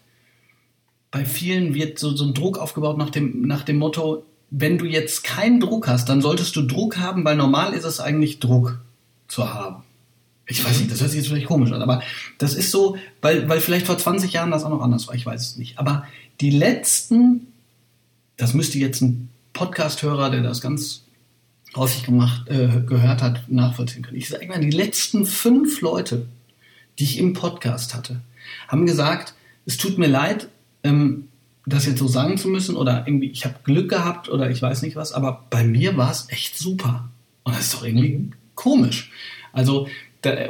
bei 1.11 1.25
vielen 1.25 1.73
wird 1.73 1.99
so, 1.99 2.15
so 2.15 2.25
ein 2.25 2.33
Druck 2.33 2.57
aufgebaut 2.57 2.97
nach 2.97 3.09
dem, 3.09 3.41
nach 3.47 3.63
dem 3.63 3.77
Motto, 3.77 4.25
wenn 4.51 4.77
du 4.77 4.85
jetzt 4.85 5.23
keinen 5.23 5.59
Druck 5.59 5.87
hast, 5.87 6.09
dann 6.09 6.21
solltest 6.21 6.55
du 6.55 6.61
Druck 6.61 6.97
haben, 6.97 7.25
weil 7.25 7.35
normal 7.35 7.73
ist 7.73 7.85
es 7.85 7.99
eigentlich 7.99 8.39
Druck 8.39 8.79
zu 9.27 9.53
haben. 9.53 9.83
Ich 10.47 10.65
weiß 10.65 10.79
nicht, 10.79 10.91
das 10.91 11.01
hört 11.01 11.11
sich 11.11 11.19
jetzt 11.19 11.29
vielleicht 11.29 11.47
komisch 11.47 11.71
an, 11.71 11.81
aber 11.81 12.01
das 12.39 12.55
ist 12.55 12.71
so, 12.71 12.97
weil, 13.21 13.47
weil 13.47 13.59
vielleicht 13.59 13.85
vor 13.85 13.97
20 13.97 14.33
Jahren 14.33 14.49
das 14.49 14.63
auch 14.63 14.69
noch 14.69 14.81
anders 14.81 15.07
war, 15.07 15.13
ich 15.13 15.25
weiß 15.25 15.41
es 15.41 15.57
nicht. 15.57 15.77
Aber 15.77 16.07
die 16.41 16.49
letzten, 16.49 17.47
das 18.37 18.55
müsste 18.55 18.79
jetzt 18.79 19.01
ein 19.01 19.29
Podcast-Hörer, 19.53 20.31
der 20.31 20.41
das 20.41 20.61
ganz 20.61 21.03
häufig 21.75 22.03
gemacht, 22.03 22.47
äh, 22.47 22.81
gehört 22.85 23.21
hat, 23.21 23.49
nachvollziehen 23.49 24.01
können. 24.01 24.17
Ich 24.17 24.29
sage 24.29 24.47
mal, 24.47 24.59
die 24.59 24.71
letzten 24.71 25.25
fünf 25.25 25.81
Leute, 25.81 26.25
die 26.97 27.03
ich 27.03 27.19
im 27.19 27.33
Podcast 27.33 27.93
hatte, 27.93 28.21
haben 28.67 28.87
gesagt, 28.87 29.35
es 29.67 29.77
tut 29.77 29.99
mir 29.99 30.07
leid, 30.07 30.47
ähm, 30.83 31.29
das 31.65 31.85
jetzt 31.85 31.99
so 31.99 32.07
sagen 32.07 32.37
zu 32.37 32.47
müssen 32.47 32.75
oder 32.75 33.03
irgendwie, 33.05 33.29
ich 33.29 33.45
habe 33.45 33.55
Glück 33.63 33.89
gehabt 33.89 34.29
oder 34.29 34.49
ich 34.49 34.61
weiß 34.61 34.81
nicht 34.81 34.95
was, 34.95 35.13
aber 35.13 35.45
bei 35.49 35.63
mir 35.63 35.97
war 35.97 36.11
es 36.11 36.27
echt 36.29 36.57
super. 36.57 37.09
Und 37.43 37.55
das 37.55 37.65
ist 37.65 37.73
doch 37.75 37.85
irgendwie 37.85 38.31
komisch. 38.55 39.11
Also, 39.53 39.87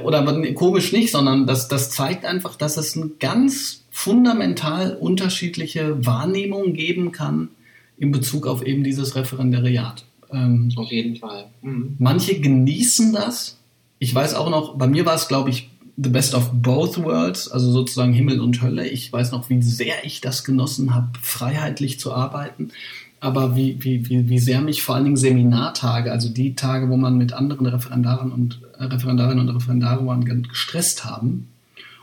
oder 0.04 0.44
komisch 0.54 0.92
nicht, 0.92 1.12
sondern 1.12 1.46
das, 1.46 1.68
das 1.68 1.92
zeigt 1.92 2.26
einfach, 2.26 2.56
dass 2.56 2.78
es 2.78 2.96
eine 2.96 3.10
ganz 3.20 3.84
fundamental 3.92 4.96
unterschiedliche 4.96 6.06
Wahrnehmung 6.06 6.74
geben 6.74 7.12
kann 7.12 7.50
in 7.98 8.12
Bezug 8.12 8.48
auf 8.48 8.66
eben 8.66 8.84
dieses 8.84 9.16
Referendariat. 9.16 10.06
Ähm, 10.32 10.72
auf 10.76 10.92
jeden 10.92 11.18
Fall. 11.18 11.46
Mhm. 11.62 11.96
Manche 12.00 12.40
genießen 12.40 13.14
das. 13.14 13.58
Ich 14.00 14.14
weiß 14.14 14.36
auch 14.36 14.50
noch, 14.50 14.78
bei 14.78 14.88
mir 14.88 15.06
war 15.06 15.16
es, 15.16 15.28
glaube 15.28 15.50
ich, 15.50 15.69
the 16.02 16.10
best 16.10 16.34
of 16.34 16.50
both 16.54 16.98
worlds, 16.98 17.50
also 17.50 17.72
sozusagen 17.72 18.14
Himmel 18.14 18.40
und 18.40 18.62
Hölle. 18.62 18.88
Ich 18.88 19.12
weiß 19.12 19.32
noch, 19.32 19.50
wie 19.50 19.62
sehr 19.62 20.06
ich 20.06 20.22
das 20.22 20.44
genossen 20.44 20.96
habe, 20.96 21.10
freiheitlich 21.22 22.00
zu 22.00 22.14
arbeiten. 22.14 22.72
Aber 23.20 23.58
wie, 23.58 23.84
wie, 23.84 24.08
wie, 24.10 24.30
wie 24.30 24.40
sehr 24.40 24.62
mich 24.62 24.82
vor 24.82 24.96
allen 24.96 25.04
Dingen 25.04 25.18
Seminartage, 25.18 26.10
also 26.10 26.30
die 26.30 26.56
Tage, 26.56 26.90
wo 26.90 26.96
man 26.96 27.18
mit 27.18 27.34
anderen 27.34 27.66
Referendaren 27.66 28.32
und 28.32 28.62
äh, 28.78 28.86
Referendarinnen 28.86 29.50
und 29.50 29.56
Referendaren 29.56 30.44
gestresst 30.44 31.04
haben. 31.04 31.50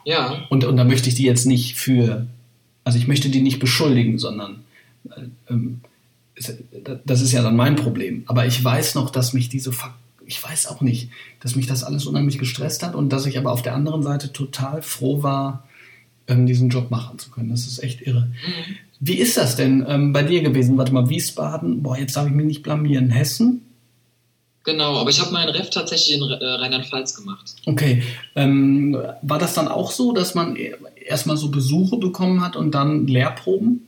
Ja. 0.04 0.42
Und, 0.50 0.64
und 0.64 0.76
da 0.76 0.84
möchte 0.84 1.08
ich 1.08 1.14
die 1.14 1.24
jetzt 1.24 1.46
nicht 1.46 1.76
für, 1.76 2.26
also 2.84 2.98
ich 2.98 3.08
möchte 3.08 3.30
die 3.30 3.40
nicht 3.40 3.60
beschuldigen, 3.60 4.18
sondern 4.18 4.64
äh, 5.10 5.22
ähm, 5.48 5.80
das 7.06 7.22
ist 7.22 7.32
ja 7.32 7.42
dann 7.42 7.56
mein 7.56 7.76
Problem. 7.76 8.24
Aber 8.26 8.44
ich 8.44 8.62
weiß 8.62 8.94
noch, 8.94 9.08
dass 9.08 9.32
mich 9.32 9.48
diese 9.48 9.72
ich 10.26 10.42
weiß 10.42 10.66
auch 10.66 10.80
nicht, 10.80 11.10
dass 11.40 11.56
mich 11.56 11.66
das 11.66 11.84
alles 11.84 12.06
unheimlich 12.06 12.38
gestresst 12.38 12.82
hat 12.82 12.94
und 12.94 13.10
dass 13.10 13.26
ich 13.26 13.38
aber 13.38 13.52
auf 13.52 13.62
der 13.62 13.74
anderen 13.74 14.02
Seite 14.02 14.32
total 14.32 14.82
froh 14.82 15.22
war, 15.22 15.64
ähm, 16.28 16.46
diesen 16.46 16.70
Job 16.70 16.90
machen 16.90 17.18
zu 17.18 17.30
können. 17.30 17.50
Das 17.50 17.66
ist 17.66 17.82
echt 17.82 18.02
irre. 18.02 18.22
Mhm. 18.22 18.76
Wie 19.00 19.14
ist 19.14 19.36
das 19.36 19.56
denn 19.56 19.84
ähm, 19.88 20.12
bei 20.12 20.22
dir 20.22 20.42
gewesen? 20.42 20.78
Warte 20.78 20.92
mal, 20.92 21.08
Wiesbaden, 21.08 21.82
boah, 21.82 21.96
jetzt 21.96 22.16
darf 22.16 22.26
ich 22.26 22.32
mich 22.32 22.46
nicht 22.46 22.62
blamieren. 22.62 23.10
Hessen? 23.10 23.62
Genau, 24.64 24.98
aber 24.98 25.10
ich 25.10 25.20
habe 25.20 25.30
meinen 25.30 25.50
Ref 25.50 25.70
tatsächlich 25.70 26.16
in 26.16 26.28
äh, 26.28 26.44
Rheinland-Pfalz 26.44 27.14
gemacht. 27.14 27.54
Okay. 27.66 28.02
Ähm, 28.34 28.96
war 29.22 29.38
das 29.38 29.54
dann 29.54 29.68
auch 29.68 29.92
so, 29.92 30.12
dass 30.12 30.34
man 30.34 30.56
e-, 30.56 30.74
erstmal 31.06 31.36
so 31.36 31.50
Besuche 31.50 31.98
bekommen 31.98 32.40
hat 32.44 32.56
und 32.56 32.72
dann 32.74 33.06
Lehrproben? 33.06 33.82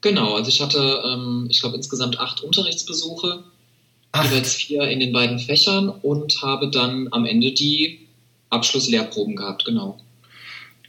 Genau, 0.00 0.34
also 0.34 0.48
ich 0.48 0.60
hatte, 0.60 1.02
ähm, 1.06 1.46
ich 1.50 1.60
glaube, 1.60 1.76
insgesamt 1.76 2.20
acht 2.20 2.42
Unterrichtsbesuche 2.42 3.42
Ach. 4.12 4.24
jeweils 4.24 4.54
vier 4.54 4.82
in 4.88 5.00
den 5.00 5.12
beiden 5.12 5.38
Fächern 5.38 5.88
und 5.88 6.42
habe 6.42 6.70
dann 6.70 7.08
am 7.10 7.24
Ende 7.24 7.52
die 7.52 8.00
Abschlusslehrproben 8.50 9.36
gehabt, 9.36 9.64
genau. 9.64 9.98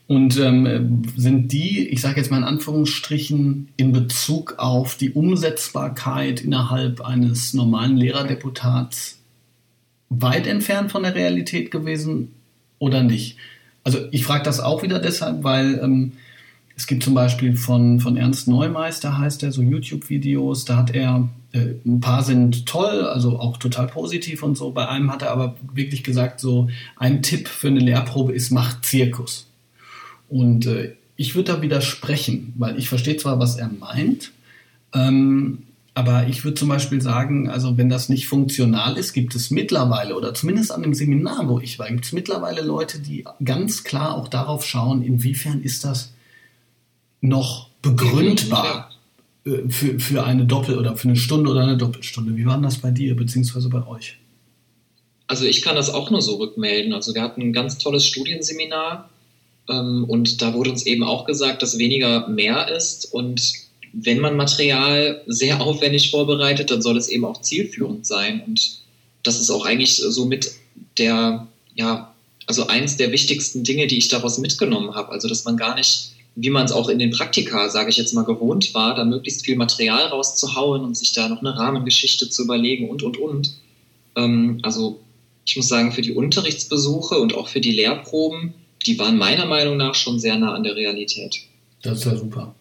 Und 0.08 0.38
ähm, 0.38 1.04
sind 1.16 1.54
die, 1.54 1.88
ich 1.88 2.02
sage 2.02 2.18
jetzt 2.20 2.30
mal 2.30 2.38
in 2.38 2.44
Anführungsstrichen, 2.44 3.70
in 3.78 3.94
Bezug 3.94 4.56
auf 4.58 4.98
die 4.98 5.12
Umsetzbarkeit 5.12 6.42
innerhalb 6.42 7.02
eines 7.02 7.54
normalen 7.54 7.96
Lehrerdeputats 7.96 9.20
weit 10.10 10.46
entfernt 10.46 10.92
von 10.92 11.04
der 11.04 11.16
Realität 11.16 11.72
gewesen 11.72 12.34
oder 12.80 13.02
nicht? 13.02 13.38
Also 13.84 14.00
ich 14.12 14.26
frage 14.26 14.44
das 14.44 14.60
auch 14.60 14.84
wieder 14.84 15.00
deshalb, 15.00 15.44
weil 15.44 15.80
ähm, 15.82 16.14
es 16.76 16.88
gibt 16.88 17.04
zum 17.04 17.14
Beispiel 17.14 17.56
von, 17.56 18.00
von 18.00 18.18
Ernst 18.18 18.48
Neumeister, 18.48 19.18
heißt 19.18 19.44
er, 19.44 19.52
so 19.52 19.62
YouTube-Videos, 19.62 20.66
da 20.66 20.78
hat 20.78 20.94
er, 20.94 21.30
äh, 21.54 21.76
ein 21.86 22.02
paar 22.02 22.24
sind 22.24 22.66
toll, 22.66 23.06
also 23.06 23.40
auch 23.40 23.58
total 23.58 23.88
positiv 23.88 24.44
und 24.44 24.58
so. 24.58 24.72
Bei 24.72 24.90
einem 24.90 25.12
hat 25.12 25.22
er 25.22 25.32
aber 25.32 25.56
wirklich 25.74 26.04
gesagt, 26.04 26.40
so 26.40 26.68
ein 26.98 27.22
Tipp 27.22 27.48
für 27.48 27.68
eine 27.68 27.80
Lehrprobe 27.80 28.34
ist, 28.34 28.52
macht 28.52 28.86
Zirkus. 28.86 29.48
Und 30.30 30.66
äh, 30.66 30.96
ich 31.16 31.36
würde 31.36 31.54
da 31.54 31.62
widersprechen, 31.62 32.54
weil 32.58 32.78
ich 32.78 32.90
verstehe 32.90 33.18
zwar, 33.18 33.40
was 33.40 33.56
er 33.56 33.70
meint, 33.70 34.32
ähm, 34.94 35.60
aber 35.96 36.28
ich 36.28 36.44
würde 36.44 36.56
zum 36.56 36.70
Beispiel 36.70 37.02
sagen, 37.02 37.50
also 37.52 37.78
wenn 37.78 37.88
das 37.88 38.10
nicht 38.10 38.28
funktional 38.28 38.98
ist, 38.98 39.14
gibt 39.14 39.36
es 39.36 39.52
mittlerweile, 39.52 40.16
oder 40.16 40.34
zumindest 40.34 40.72
an 40.72 40.82
dem 40.82 40.96
Seminar, 40.96 41.48
wo 41.48 41.60
ich 41.60 41.78
war, 41.78 41.88
gibt 41.88 42.06
es 42.06 42.14
mittlerweile 42.14 42.62
Leute, 42.62 43.00
die 43.00 43.26
ganz 43.46 43.84
klar 43.84 44.16
auch 44.16 44.28
darauf 44.28 44.66
schauen, 44.66 45.04
inwiefern 45.04 45.62
ist 45.62 45.86
das 45.86 46.14
noch 47.22 47.70
begründbar 47.84 48.90
für, 49.44 50.00
für 50.00 50.24
eine 50.24 50.46
Doppel- 50.46 50.78
oder 50.78 50.96
für 50.96 51.10
eine 51.10 51.18
Stunde 51.18 51.52
oder 51.52 51.62
eine 51.62 51.78
Doppelstunde. 51.78 52.36
Wie 52.38 52.46
war 52.46 52.60
das 52.62 52.78
bei 52.78 52.92
dir 52.92 53.16
beziehungsweise 53.16 53.70
bei 53.70 53.86
euch? 53.86 54.18
Also 55.28 55.46
ich 55.46 55.62
kann 55.62 55.76
das 55.76 55.90
auch 55.90 56.12
nur 56.12 56.22
so 56.22 56.36
rückmelden. 56.36 56.94
Also 56.94 57.14
wir 57.14 57.22
hatten 57.22 57.42
ein 57.42 57.54
ganz 57.54 57.78
tolles 57.78 58.06
Studienseminar 58.06 59.10
ähm, 59.70 60.06
und 60.08 60.42
da 60.42 60.54
wurde 60.54 60.70
uns 60.70 60.86
eben 60.86 61.04
auch 61.04 61.26
gesagt, 61.26 61.62
dass 61.62 61.78
weniger 61.78 62.28
mehr 62.28 62.70
ist 62.70 63.14
und 63.14 63.64
wenn 63.94 64.20
man 64.20 64.36
Material 64.36 65.22
sehr 65.28 65.62
aufwendig 65.62 66.10
vorbereitet, 66.10 66.72
dann 66.72 66.82
soll 66.82 66.98
es 66.98 67.10
eben 67.10 67.26
auch 67.26 67.42
zielführend 67.42 68.08
sein 68.08 68.42
und 68.48 68.80
das 69.22 69.40
ist 69.40 69.52
auch 69.52 69.66
eigentlich 69.66 69.98
so 69.98 70.26
mit 70.26 70.52
der, 70.98 71.48
ja, 71.76 72.14
also 72.48 72.68
eins 72.68 72.98
der 72.98 73.12
wichtigsten 73.12 73.64
Dinge, 73.64 73.88
die 73.88 73.98
ich 73.98 74.10
daraus 74.10 74.38
mitgenommen 74.38 74.96
habe. 74.96 75.12
Also 75.12 75.28
dass 75.30 75.46
man 75.46 75.58
gar 75.58 75.76
nicht 75.76 76.13
wie 76.36 76.50
man 76.50 76.66
es 76.66 76.72
auch 76.72 76.90
in 76.90 77.00
den 77.00 77.12
Praktika, 77.12 77.70
sage 77.70 77.90
ich 77.90 77.98
jetzt 77.98 78.14
mal, 78.14 78.26
gewohnt 78.26 78.74
war, 78.74 78.96
da 78.96 79.06
möglichst 79.06 79.46
viel 79.46 79.56
Material 79.56 80.08
rauszuhauen 80.08 80.84
und 80.84 80.98
sich 80.98 81.14
da 81.14 81.30
noch 81.30 81.40
eine 81.40 81.56
Rahmengeschichte 81.56 82.30
zu 82.30 82.44
überlegen 82.44 82.90
und, 82.90 83.04
und, 83.04 83.18
und. 83.18 83.54
Ähm, 84.16 84.60
also 84.64 85.00
ich 85.46 85.56
muss 85.56 85.68
sagen, 85.68 85.92
für 85.92 86.02
die 86.02 86.14
Unterrichtsbesuche 86.14 87.16
und 87.16 87.36
auch 87.36 87.50
für 87.50 87.62
die 87.62 87.72
Lehrproben, 87.72 88.54
die 88.86 88.98
waren 88.98 89.18
meiner 89.18 89.46
Meinung 89.46 89.78
nach 89.78 89.96
schon 89.96 90.20
sehr 90.20 90.38
nah 90.38 90.54
an 90.54 90.64
der 90.64 90.76
Realität. 90.76 91.36
Das 91.84 92.00
ist 92.00 92.06
ja 92.06 92.16
super. 92.16 92.56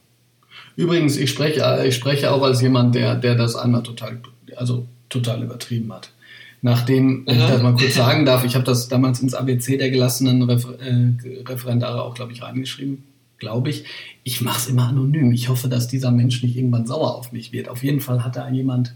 Übrigens, 0.76 1.16
ich 1.16 1.30
spreche, 1.30 1.84
ich 1.86 1.94
spreche 1.94 2.32
auch 2.32 2.42
als 2.42 2.61
jemand, 2.61 2.94
der, 2.94 3.14
der 3.14 3.36
das 3.36 3.57
einmal 3.57 3.82
total, 3.82 4.20
also 4.57 4.86
total 5.09 5.42
übertrieben 5.42 5.92
hat. 5.92 6.11
Nachdem, 6.61 7.26
wenn 7.26 7.40
ich 7.40 7.47
das 7.47 7.62
mal 7.62 7.74
kurz 7.74 7.94
sagen 7.94 8.24
darf, 8.24 8.44
ich 8.44 8.55
habe 8.55 8.64
das 8.64 8.88
damals 8.88 9.20
ins 9.20 9.34
ABC 9.34 9.78
der 9.78 9.90
gelassenen 9.90 10.42
Refer 10.42 10.78
äh, 10.80 11.42
Referendare 11.47 12.03
auch, 12.03 12.14
glaube 12.14 12.32
ich, 12.32 12.42
reingeschrieben 12.42 13.05
glaube 13.43 13.70
ich. 13.70 13.84
Ich 14.22 14.40
mache 14.40 14.61
es 14.61 14.68
immer 14.68 14.86
anonym. 14.86 15.32
Ich 15.32 15.49
hoffe, 15.49 15.68
dass 15.68 15.88
dieser 15.88 16.12
Mensch 16.12 16.43
nicht 16.45 16.57
irgendwann 16.57 16.86
sauer 16.86 17.16
auf 17.16 17.32
mich 17.32 17.53
wird. 17.53 17.68
Auf 17.68 17.82
jeden 17.82 18.01
Fall 18.01 18.24
hat 18.24 18.36
da 18.36 18.49
jemand 18.49 18.95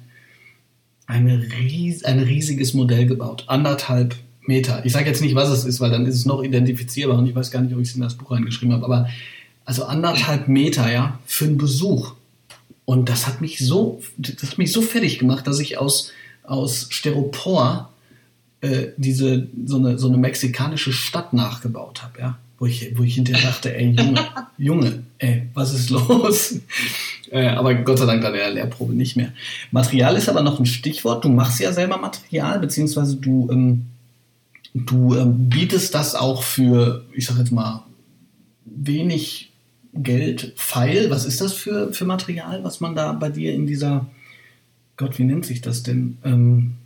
eine 1.07 1.42
ries 1.42 2.05
ein 2.05 2.20
riesiges 2.20 2.72
Modell 2.72 3.07
gebaut. 3.07 3.44
Anderthalb 3.49 4.14
Meter. 4.47 4.84
Ich 4.84 4.92
sage 4.92 5.07
jetzt 5.07 5.20
nicht, 5.20 5.34
was 5.34 5.51
es 5.51 5.64
ist, 5.64 5.80
weil 5.80 5.90
dann 5.90 6.07
ist 6.07 6.14
es 6.14 6.26
noch 6.26 6.44
identifizierbar 6.44 7.18
und 7.18 7.26
ich 7.26 7.34
weiß 7.34 7.51
gar 7.51 7.61
nicht, 7.61 7.74
ob 7.74 7.80
ich 7.80 7.88
es 7.88 7.97
in 7.97 8.03
das 8.03 8.14
Buch 8.14 8.30
reingeschrieben 8.30 8.72
habe. 8.72 8.84
Aber 8.84 9.09
also 9.64 9.84
anderthalb 9.84 10.47
Meter, 10.47 10.90
ja, 10.90 11.18
für 11.26 11.47
einen 11.47 11.59
Besuch. 11.59 12.14
Und 12.84 13.09
das 13.09 13.26
hat 13.26 13.40
mich 13.40 13.59
so, 13.59 14.01
das 14.16 14.51
hat 14.51 14.59
mich 14.59 14.70
so 14.70 14.80
fertig 14.80 15.18
gemacht, 15.18 15.49
dass 15.49 15.59
ich 15.59 15.76
aus, 15.76 16.12
aus 16.44 16.86
Styropor 16.90 17.90
äh, 18.61 18.88
diese, 18.97 19.49
so 19.66 19.78
eine, 19.78 19.99
so 19.99 20.07
eine 20.07 20.18
mexikanische 20.18 20.92
Stadt 20.92 21.32
nachgebaut 21.32 22.05
habe, 22.05 22.20
ja. 22.20 22.38
Wo 22.59 22.66
ich, 22.66 22.96
wo 22.96 23.02
ich 23.02 23.16
hinterher 23.16 23.50
dachte, 23.50 23.76
ey, 23.76 23.90
Junge, 23.90 24.20
Junge, 24.57 25.02
ey, 25.18 25.48
was 25.52 25.74
ist 25.74 25.90
los? 25.90 26.59
äh, 27.30 27.48
aber 27.48 27.74
Gott 27.74 27.98
sei 27.98 28.07
Dank 28.07 28.22
bei 28.22 28.30
der 28.30 28.50
Lehrprobe 28.50 28.94
nicht 28.94 29.16
mehr. 29.16 29.32
Material 29.70 30.16
ist 30.16 30.28
aber 30.28 30.42
noch 30.42 30.59
ein 30.59 30.66
Stichwort. 30.66 31.24
Du 31.24 31.28
machst 31.28 31.61
ja 31.61 31.72
selber 31.72 31.98
Material, 31.98 32.59
beziehungsweise 32.59 33.16
du, 33.16 33.48
ähm, 33.50 33.86
du 34.72 35.14
ähm, 35.16 35.50
bietest 35.50 35.94
das 35.94 36.14
auch 36.14 36.42
für, 36.42 37.04
ich 37.12 37.26
sag 37.26 37.36
jetzt 37.36 37.52
mal, 37.52 37.84
wenig 38.64 39.52
Geld 39.92 40.52
feil. 40.57 41.11
Was 41.11 41.26
ist 41.26 41.40
das 41.40 41.52
für, 41.52 41.92
für 41.92 42.07
Material, 42.07 42.64
was 42.64 42.80
man 42.80 42.94
da 42.94 43.12
bei 43.12 43.28
dir 43.28 43.54
in 43.54 43.66
dieser, 43.66 44.07
Gott, 44.96 45.18
wie 45.18 45.24
nennt 45.24 45.44
sich 45.44 45.61
das 45.61 45.82
denn? 45.82 46.16
Ähm, 46.24 46.76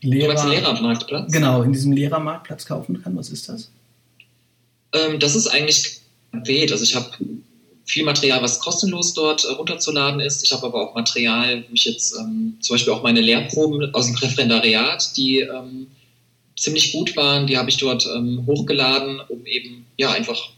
Lehrer, 0.00 0.48
Lehrermarktplatz? 0.48 1.32
Genau, 1.32 1.62
in 1.62 1.72
diesem 1.72 1.92
Lehrermarktplatz 1.92 2.66
kaufen 2.66 3.02
kann. 3.02 3.16
Was 3.16 3.30
ist 3.30 3.48
das? 3.48 3.70
Ähm, 4.92 5.18
das 5.18 5.34
ist 5.34 5.48
eigentlich 5.48 6.00
weht. 6.32 6.72
Also 6.72 6.84
ich 6.84 6.94
habe 6.94 7.10
viel 7.84 8.04
Material, 8.04 8.42
was 8.42 8.60
kostenlos 8.60 9.14
dort 9.14 9.44
äh, 9.44 9.52
runterzuladen 9.52 10.20
ist. 10.20 10.44
Ich 10.44 10.52
habe 10.52 10.66
aber 10.66 10.90
auch 10.90 10.94
Material, 10.94 11.64
wo 11.68 11.74
ich 11.74 11.84
jetzt 11.84 12.14
ähm, 12.18 12.56
zum 12.60 12.74
Beispiel 12.74 12.92
auch 12.92 13.02
meine 13.02 13.20
Lehrproben 13.20 13.94
aus 13.94 14.06
dem 14.06 14.16
Referendariat, 14.16 15.16
die 15.16 15.40
ähm, 15.40 15.88
ziemlich 16.56 16.92
gut 16.92 17.16
waren, 17.16 17.46
die 17.46 17.56
habe 17.56 17.70
ich 17.70 17.78
dort 17.78 18.06
ähm, 18.06 18.44
hochgeladen, 18.46 19.20
um 19.28 19.44
eben 19.46 19.86
ja 19.96 20.12
einfach 20.12 20.50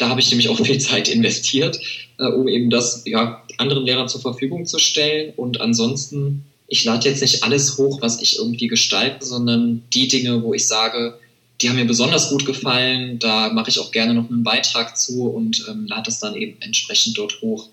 da 0.00 0.08
habe 0.08 0.20
ich 0.20 0.30
nämlich 0.30 0.48
auch 0.48 0.58
viel 0.58 0.78
Zeit 0.78 1.08
investiert, 1.08 1.78
äh, 2.18 2.26
um 2.26 2.48
eben 2.48 2.70
das 2.70 3.02
ja, 3.04 3.42
anderen 3.58 3.84
Lehrern 3.84 4.08
zur 4.08 4.20
Verfügung 4.20 4.64
zu 4.64 4.78
stellen. 4.78 5.32
Und 5.36 5.60
ansonsten, 5.60 6.44
ich 6.68 6.84
lade 6.84 7.08
jetzt 7.08 7.20
nicht 7.20 7.44
alles 7.44 7.76
hoch, 7.76 8.00
was 8.00 8.20
ich 8.22 8.38
irgendwie 8.38 8.68
gestalte, 8.68 9.24
sondern 9.24 9.82
die 9.92 10.08
Dinge, 10.08 10.42
wo 10.42 10.54
ich 10.54 10.66
sage, 10.66 11.18
die 11.60 11.68
haben 11.68 11.76
mir 11.76 11.84
besonders 11.84 12.30
gut 12.30 12.46
gefallen, 12.46 13.18
da 13.18 13.52
mache 13.52 13.70
ich 13.70 13.78
auch 13.78 13.92
gerne 13.92 14.14
noch 14.14 14.30
einen 14.30 14.42
Beitrag 14.42 14.96
zu 14.96 15.28
und 15.28 15.66
ähm, 15.68 15.86
lade 15.86 16.10
es 16.10 16.18
dann 16.18 16.34
eben 16.34 16.60
entsprechend 16.60 17.18
dort 17.18 17.40
hoch. 17.42 17.68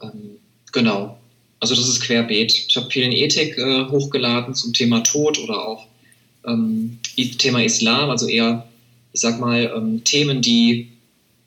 Ähm, 0.00 0.38
genau. 0.70 1.18
Also 1.58 1.74
das 1.74 1.88
ist 1.88 2.00
querbeet. 2.00 2.66
Ich 2.68 2.76
habe 2.76 2.90
viel 2.90 3.12
Ethik 3.12 3.58
äh, 3.58 3.86
hochgeladen 3.86 4.54
zum 4.54 4.72
Thema 4.72 5.00
Tod 5.00 5.38
oder 5.38 5.66
auch 5.66 5.86
ähm, 6.46 6.98
Thema 7.38 7.62
Islam, 7.62 8.10
also 8.10 8.26
eher, 8.26 8.66
ich 9.12 9.20
sag 9.20 9.40
mal, 9.40 9.72
ähm, 9.76 10.02
Themen, 10.04 10.42
die 10.42 10.88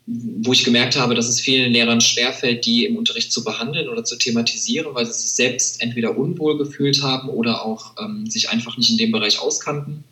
wo 0.07 0.53
ich 0.53 0.63
gemerkt 0.63 0.95
habe, 0.97 1.15
dass 1.15 1.27
es 1.27 1.39
vielen 1.39 1.71
Lehrern 1.71 1.99
schwerfällt, 1.99 2.67
die 2.67 2.85
im 2.85 2.95
Unterricht 2.95 3.31
zu 3.31 3.43
behandeln 3.43 3.89
oder 3.89 4.03
zu 4.03 4.15
thematisieren, 4.17 4.93
weil 4.93 5.07
sie 5.07 5.13
sich 5.13 5.31
selbst 5.31 5.81
entweder 5.81 6.15
unwohl 6.15 6.59
gefühlt 6.59 7.01
haben 7.01 7.27
oder 7.27 7.65
auch 7.65 7.93
ähm, 7.99 8.29
sich 8.29 8.49
einfach 8.51 8.77
nicht 8.77 8.91
in 8.91 8.97
dem 8.97 9.11
Bereich 9.11 9.39
auskannten 9.39 10.03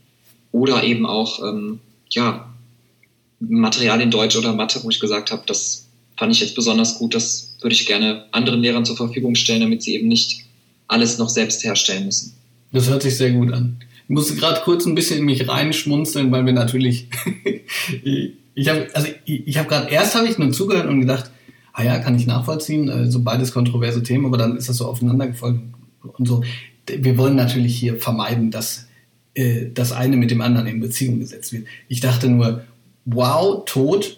oder 0.53 0.85
eben 0.85 1.05
auch 1.05 1.43
ähm, 1.43 1.79
ja, 2.11 2.49
Material 3.41 3.99
in 3.99 4.11
Deutsch 4.11 4.37
oder 4.37 4.53
Mathe, 4.53 4.79
wo 4.83 4.89
ich 4.89 5.01
gesagt 5.01 5.31
habe, 5.31 5.43
das 5.45 5.87
fand 6.15 6.31
ich 6.31 6.39
jetzt 6.39 6.55
besonders 6.55 6.97
gut, 6.97 7.13
das 7.13 7.57
würde 7.59 7.73
ich 7.73 7.85
gerne 7.85 8.25
anderen 8.31 8.61
Lehrern 8.61 8.85
zur 8.85 8.95
Verfügung 8.95 9.35
stellen, 9.35 9.59
damit 9.59 9.83
sie 9.83 9.95
eben 9.95 10.07
nicht 10.07 10.45
alles 10.87 11.17
noch 11.17 11.27
selbst 11.27 11.61
herstellen 11.65 12.05
müssen. 12.05 12.33
Das 12.71 12.89
hört 12.89 13.01
sich 13.01 13.17
sehr 13.17 13.31
gut 13.31 13.51
an. 13.51 13.77
Ich 14.07 14.09
musste 14.09 14.35
gerade 14.35 14.61
kurz 14.63 14.85
ein 14.85 14.95
bisschen 14.95 15.19
in 15.19 15.25
mich 15.25 15.47
reinschmunzeln, 15.49 16.31
weil 16.31 16.45
wir 16.45 16.53
natürlich 16.53 17.07
Ich 18.55 18.69
habe 18.69 18.87
also 18.93 19.07
ich, 19.25 19.47
ich 19.47 19.57
habe 19.57 19.67
gerade 19.67 19.89
erst 19.89 20.15
habe 20.15 20.27
ich 20.27 20.37
nur 20.37 20.51
zugehört 20.51 20.87
und 20.87 21.01
gedacht, 21.01 21.31
ah 21.73 21.83
ja, 21.83 21.99
kann 21.99 22.15
ich 22.15 22.27
nachvollziehen, 22.27 23.11
so 23.11 23.21
beides 23.21 23.51
kontroverse 23.51 24.03
Themen, 24.03 24.25
aber 24.25 24.37
dann 24.37 24.57
ist 24.57 24.69
das 24.69 24.77
so 24.77 24.87
aufeinander 24.87 25.27
gefolgt 25.27 25.61
und 26.01 26.27
so. 26.27 26.43
Wir 26.85 27.17
wollen 27.17 27.35
natürlich 27.35 27.75
hier 27.75 27.97
vermeiden, 27.97 28.51
dass 28.51 28.87
äh, 29.35 29.67
das 29.73 29.91
eine 29.91 30.17
mit 30.17 30.31
dem 30.31 30.41
anderen 30.41 30.67
in 30.67 30.79
Beziehung 30.79 31.19
gesetzt 31.19 31.53
wird. 31.53 31.65
Ich 31.87 31.99
dachte 31.99 32.29
nur, 32.29 32.63
wow, 33.05 33.63
Tod 33.65 34.17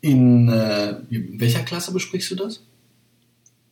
in, 0.00 0.48
äh, 0.48 0.94
welcher 1.10 1.60
Klasse 1.60 1.92
besprichst 1.92 2.30
du 2.30 2.36
das? 2.36 2.60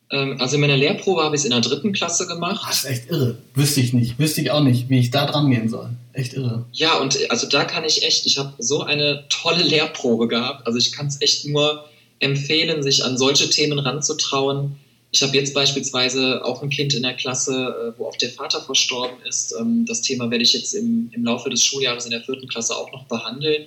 Ähm, 0.09 0.37
also 0.39 0.55
in 0.55 0.61
meiner 0.61 0.77
Lehrprobe 0.77 1.23
habe 1.23 1.35
ich 1.35 1.41
es 1.41 1.45
in 1.45 1.51
der 1.51 1.61
dritten 1.61 1.91
Klasse 1.93 2.27
gemacht. 2.27 2.65
Das 2.67 2.83
ist 2.83 2.85
echt 2.85 3.09
irre. 3.09 3.37
Wüsste 3.53 3.81
ich 3.81 3.93
nicht. 3.93 4.19
Wüsste 4.19 4.41
ich 4.41 4.51
auch 4.51 4.63
nicht, 4.63 4.89
wie 4.89 4.99
ich 4.99 5.11
da 5.11 5.25
dran 5.25 5.49
gehen 5.49 5.69
soll. 5.69 5.89
Echt 6.13 6.33
irre. 6.33 6.65
Ja, 6.71 6.97
und 6.97 7.17
also 7.29 7.47
da 7.47 7.65
kann 7.65 7.83
ich 7.83 8.03
echt, 8.03 8.25
ich 8.25 8.37
habe 8.37 8.53
so 8.57 8.83
eine 8.83 9.25
tolle 9.29 9.63
Lehrprobe 9.63 10.27
gehabt. 10.27 10.65
Also 10.65 10.79
ich 10.79 10.91
kann 10.91 11.07
es 11.07 11.21
echt 11.21 11.45
nur 11.45 11.85
empfehlen, 12.19 12.83
sich 12.83 13.03
an 13.03 13.17
solche 13.17 13.49
Themen 13.49 13.79
ranzutrauen. 13.79 14.75
Ich 15.11 15.23
habe 15.23 15.35
jetzt 15.35 15.53
beispielsweise 15.53 16.43
auch 16.43 16.61
ein 16.61 16.69
Kind 16.69 16.93
in 16.93 17.03
der 17.03 17.13
Klasse, 17.13 17.53
äh, 17.95 17.99
wo 17.99 18.07
auch 18.07 18.17
der 18.17 18.29
Vater 18.29 18.61
verstorben 18.61 19.17
ist. 19.27 19.53
Ähm, 19.59 19.85
das 19.85 20.01
Thema 20.01 20.29
werde 20.29 20.43
ich 20.43 20.53
jetzt 20.53 20.73
im, 20.73 21.09
im 21.13 21.23
Laufe 21.23 21.49
des 21.49 21.63
Schuljahres 21.63 22.05
in 22.05 22.11
der 22.11 22.21
vierten 22.21 22.47
Klasse 22.47 22.75
auch 22.75 22.91
noch 22.91 23.05
behandeln, 23.05 23.65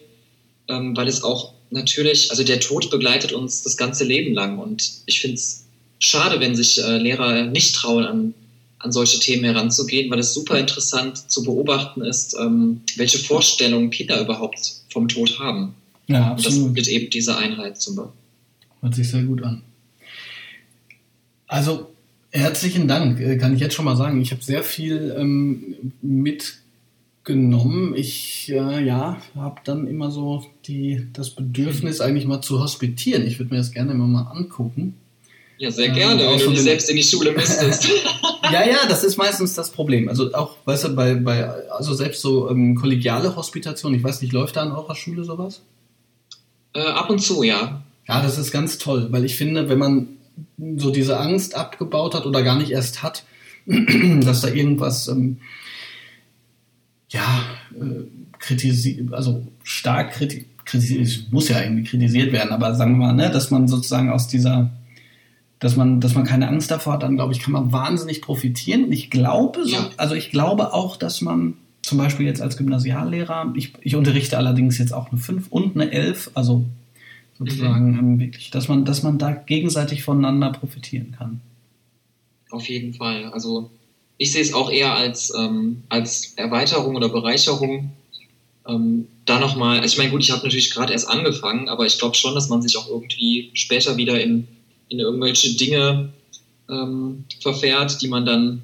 ähm, 0.69 0.97
weil 0.97 1.09
es 1.09 1.23
auch 1.23 1.55
natürlich, 1.71 2.31
also 2.31 2.45
der 2.45 2.61
Tod 2.61 2.91
begleitet 2.91 3.33
uns 3.33 3.63
das 3.63 3.77
ganze 3.77 4.05
Leben 4.05 4.35
lang 4.35 4.59
und 4.59 4.91
ich 5.07 5.21
finde 5.21 5.37
es 5.37 5.65
schade, 5.99 6.41
wenn 6.41 6.55
sich 6.55 6.83
äh, 6.83 6.99
Lehrer 6.99 7.45
nicht 7.45 7.75
trauen, 7.77 8.05
an, 8.05 8.35
an 8.79 8.93
solche 8.93 9.19
Themen 9.21 9.45
heranzugehen, 9.45 10.11
weil 10.11 10.19
es 10.19 10.35
super 10.35 10.59
interessant 10.59 11.31
zu 11.31 11.43
beobachten 11.43 12.03
ist, 12.03 12.37
ähm, 12.39 12.81
welche 12.97 13.19
Vorstellungen 13.19 13.91
Kinder 13.91 14.21
überhaupt 14.21 14.73
vom 14.93 15.09
Tod 15.09 15.39
haben. 15.39 15.75
Ja, 16.09 16.33
absolut. 16.33 16.69
Und 16.69 16.79
das 16.79 16.87
mit 16.87 16.89
eben 16.89 17.11
diese 17.11 17.37
Einheit 17.37 17.81
zum 17.81 17.97
Beispiel. 17.97 18.13
Hört 18.81 18.95
sich 18.95 19.09
sehr 19.09 19.23
gut 19.23 19.43
an. 19.43 19.63
Also, 21.51 21.89
herzlichen 22.31 22.87
Dank, 22.87 23.19
äh, 23.19 23.37
kann 23.37 23.55
ich 23.55 23.61
jetzt 23.61 23.75
schon 23.75 23.85
mal 23.85 23.97
sagen. 23.97 24.21
Ich 24.21 24.31
habe 24.31 24.41
sehr 24.41 24.63
viel 24.63 25.17
ähm, 25.19 25.93
mitgenommen. 26.01 27.93
Ich 27.97 28.53
äh, 28.53 28.85
ja, 28.85 29.21
habe 29.35 29.61
dann 29.65 29.89
immer 29.89 30.13
so 30.13 30.47
die, 30.67 31.09
das 31.13 31.31
Bedürfnis, 31.31 32.01
eigentlich 32.01 32.25
mal 32.25 32.41
zu 32.41 32.61
hospitieren. 32.61 33.27
Ich 33.27 33.41
würde 33.41 33.53
mir 33.53 33.59
das 33.59 33.73
gerne 33.73 33.91
immer 33.91 34.07
mal 34.07 34.31
angucken. 34.31 34.95
Ja, 35.59 35.73
sehr 35.73 35.89
gerne, 35.89 36.23
ähm, 36.23 36.39
wenn 36.39 36.39
du 36.39 36.51
dich 36.51 36.63
selbst 36.63 36.89
in 36.89 36.95
die 36.95 37.03
Schule 37.03 37.33
müsstest. 37.33 37.89
ja, 38.53 38.65
ja, 38.65 38.87
das 38.89 39.03
ist 39.03 39.17
meistens 39.17 39.55
das 39.55 39.73
Problem. 39.73 40.09
Also 40.09 40.33
auch, 40.33 40.57
weißt 40.67 40.85
du, 40.85 40.95
bei, 40.95 41.15
bei 41.17 41.47
also 41.73 41.95
selbst 41.95 42.23
so 42.23 42.49
ähm, 42.49 42.77
kollegiale 42.77 43.35
Hospitation, 43.35 43.93
ich 43.93 44.05
weiß 44.05 44.23
nicht, 44.23 44.33
läuft 44.33 44.55
da 44.55 44.63
an 44.63 44.71
eurer 44.71 44.95
Schule 44.95 45.25
sowas? 45.25 45.63
Äh, 46.75 46.83
ab 46.83 47.11
und 47.11 47.19
zu, 47.19 47.43
ja. 47.43 47.83
Ja, 48.07 48.23
das 48.23 48.39
ist 48.39 48.53
ganz 48.53 48.79
toll, 48.79 49.09
weil 49.11 49.25
ich 49.25 49.35
finde, 49.35 49.69
wenn 49.69 49.79
man 49.79 50.20
so 50.77 50.91
diese 50.91 51.19
Angst 51.19 51.55
abgebaut 51.57 52.15
hat 52.15 52.27
oder 52.27 52.43
gar 52.43 52.59
nicht 52.59 52.71
erst 52.71 53.03
hat, 53.03 53.25
dass 53.67 54.41
da 54.41 54.49
irgendwas 54.49 55.09
ähm, 55.09 55.39
ja 57.09 57.43
äh, 57.75 58.05
kritisiert, 58.39 59.13
also 59.13 59.47
stark 59.63 60.13
kritisiert, 60.13 61.33
muss 61.33 61.49
ja 61.49 61.61
irgendwie 61.61 61.85
kritisiert 61.85 62.33
werden, 62.33 62.51
aber 62.51 62.75
sagen 62.75 62.93
wir 62.93 63.07
mal, 63.07 63.13
ne, 63.15 63.31
dass 63.31 63.51
man 63.51 63.69
sozusagen 63.69 64.11
aus 64.11 64.29
dieser 64.29 64.71
dass 65.61 65.77
man, 65.77 66.01
dass 66.01 66.15
man 66.15 66.25
keine 66.25 66.49
Angst 66.49 66.71
davor 66.71 66.95
hat, 66.95 67.03
dann 67.03 67.17
glaube 67.17 67.35
ich, 67.35 67.41
kann 67.41 67.53
man 67.53 67.71
wahnsinnig 67.71 68.23
profitieren. 68.23 68.85
Und 68.85 68.93
ich 68.93 69.11
glaube, 69.11 69.67
so, 69.67 69.77
also 69.99 70.15
ich 70.15 70.31
glaube 70.31 70.73
auch, 70.73 70.97
dass 70.97 71.21
man 71.21 71.55
zum 71.83 71.99
Beispiel 71.99 72.27
jetzt 72.27 72.41
als 72.41 72.57
Gymnasiallehrer, 72.57 73.53
ich, 73.55 73.75
ich 73.83 73.95
unterrichte 73.95 74.39
allerdings 74.39 74.79
jetzt 74.79 74.93
auch 74.93 75.11
eine 75.11 75.21
5 75.21 75.49
und 75.51 75.77
eine 75.77 75.93
11, 75.93 76.31
also 76.35 76.65
sozusagen 77.41 77.93
mhm. 77.93 77.99
Ähm, 77.99 78.21
wirklich, 78.21 78.51
dass 78.51 78.69
man, 78.69 78.85
dass 78.85 79.03
man 79.03 79.19
da 79.19 79.33
gegenseitig 79.33 80.05
voneinander 80.05 80.53
profitieren 80.53 81.17
kann. 81.19 81.41
Auf 82.51 82.69
jeden 82.69 82.95
Fall. 82.95 83.25
Also 83.33 83.71
ich 84.17 84.31
sehe 84.31 84.43
es 84.43 84.55
auch 84.55 84.71
eher 84.71 84.95
als, 84.95 85.33
ähm, 85.37 85.83
als 85.89 86.35
Erweiterung 86.37 86.95
oder 86.95 87.09
Bereicherung. 87.09 87.91
Ähm, 88.69 89.09
da 89.25 89.41
nochmal, 89.41 89.81
also 89.81 89.93
ich 89.93 89.99
meine, 89.99 90.11
gut, 90.11 90.23
ich 90.23 90.31
habe 90.31 90.43
natürlich 90.45 90.71
gerade 90.71 90.93
erst 90.93 91.09
angefangen, 91.09 91.69
aber 91.69 91.87
ich 91.87 91.99
glaube 91.99 92.15
schon, 92.15 92.35
dass 92.35 92.49
man 92.49 92.63
sich 92.63 92.77
auch 92.77 92.89
irgendwie 92.89 93.51
später 93.55 93.97
wieder 93.97 94.23
in 94.23 94.47
in 94.91 94.99
irgendwelche 94.99 95.57
Dinge 95.57 96.11
ähm, 96.69 97.25
verfährt, 97.41 98.03
die 98.03 98.09
man 98.09 98.27
dann, 98.27 98.63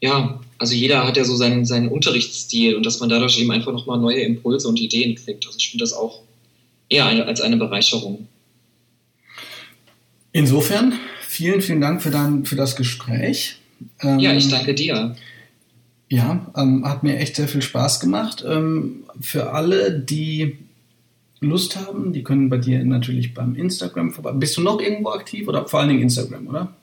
ja, 0.00 0.40
also 0.58 0.74
jeder 0.74 1.04
hat 1.04 1.16
ja 1.16 1.24
so 1.24 1.34
seinen, 1.34 1.64
seinen 1.64 1.88
Unterrichtsstil 1.88 2.76
und 2.76 2.86
dass 2.86 3.00
man 3.00 3.08
dadurch 3.08 3.38
eben 3.40 3.50
einfach 3.50 3.72
nochmal 3.72 3.98
neue 3.98 4.20
Impulse 4.20 4.68
und 4.68 4.78
Ideen 4.78 5.16
kriegt. 5.16 5.44
Also 5.46 5.58
ich 5.58 5.70
finde 5.70 5.82
das 5.82 5.92
auch 5.92 6.20
eher 6.92 7.06
eine, 7.06 7.26
als 7.26 7.40
eine 7.40 7.56
Bereicherung. 7.56 8.28
Insofern, 10.32 10.94
vielen, 11.20 11.60
vielen 11.60 11.80
Dank 11.80 12.02
für, 12.02 12.10
dein, 12.10 12.44
für 12.44 12.56
das 12.56 12.76
Gespräch. 12.76 13.56
Ähm, 14.00 14.18
ja, 14.18 14.32
ich 14.32 14.48
danke 14.48 14.74
dir. 14.74 15.14
Ja, 16.08 16.52
ähm, 16.56 16.86
hat 16.86 17.02
mir 17.02 17.18
echt 17.18 17.36
sehr 17.36 17.48
viel 17.48 17.62
Spaß 17.62 18.00
gemacht. 18.00 18.44
Ähm, 18.46 19.04
für 19.20 19.52
alle, 19.52 19.98
die 19.98 20.58
Lust 21.40 21.76
haben, 21.76 22.12
die 22.12 22.22
können 22.22 22.48
bei 22.48 22.58
dir 22.58 22.84
natürlich 22.84 23.34
beim 23.34 23.54
Instagram 23.56 24.12
vorbei. 24.12 24.32
Bist 24.32 24.56
du 24.56 24.62
noch 24.62 24.80
irgendwo 24.80 25.10
aktiv 25.10 25.48
oder 25.48 25.66
vor 25.66 25.80
allen 25.80 25.88
Dingen 25.88 26.02
Instagram, 26.02 26.46
oder? 26.46 26.74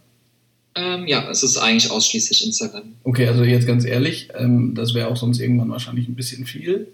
Ähm, 0.75 1.07
ja, 1.07 1.29
es 1.29 1.43
ist 1.43 1.57
eigentlich 1.57 1.91
ausschließlich 1.91 2.45
Instagram. 2.45 2.93
Okay, 3.03 3.27
also 3.27 3.43
jetzt 3.43 3.65
ganz 3.65 3.85
ehrlich, 3.85 4.29
ähm, 4.37 4.75
das 4.75 4.93
wäre 4.93 5.07
auch 5.07 5.17
sonst 5.17 5.39
irgendwann 5.39 5.69
wahrscheinlich 5.69 6.07
ein 6.07 6.15
bisschen 6.15 6.45
viel. 6.45 6.87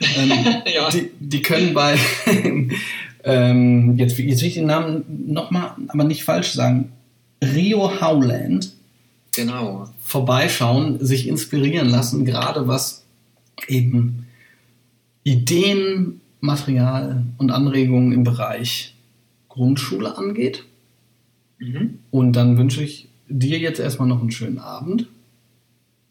Ähm, 0.00 0.30
ja. 0.74 0.90
die, 0.90 1.10
die, 1.18 1.42
können 1.42 1.72
bei, 1.72 1.96
ähm, 3.24 3.96
jetzt, 3.96 4.18
jetzt 4.18 4.42
will 4.42 4.48
ich 4.48 4.54
den 4.54 4.66
Namen 4.66 5.04
nochmal, 5.26 5.72
aber 5.88 6.04
nicht 6.04 6.24
falsch 6.24 6.52
sagen, 6.52 6.92
Rio 7.42 8.00
Howland 8.00 8.72
Genau. 9.34 9.88
vorbeischauen, 10.00 11.04
sich 11.04 11.26
inspirieren 11.26 11.88
lassen, 11.88 12.24
gerade 12.24 12.68
was 12.68 13.04
eben 13.66 14.26
Ideen, 15.24 16.20
Material 16.40 17.24
und 17.38 17.50
Anregungen 17.50 18.12
im 18.12 18.22
Bereich 18.22 18.94
Grundschule 19.48 20.16
angeht. 20.16 20.64
Mhm. 21.58 21.98
Und 22.10 22.34
dann 22.34 22.58
wünsche 22.58 22.82
ich 22.82 23.08
dir 23.28 23.58
jetzt 23.58 23.80
erstmal 23.80 24.08
noch 24.08 24.20
einen 24.20 24.30
schönen 24.30 24.58
Abend. 24.58 25.06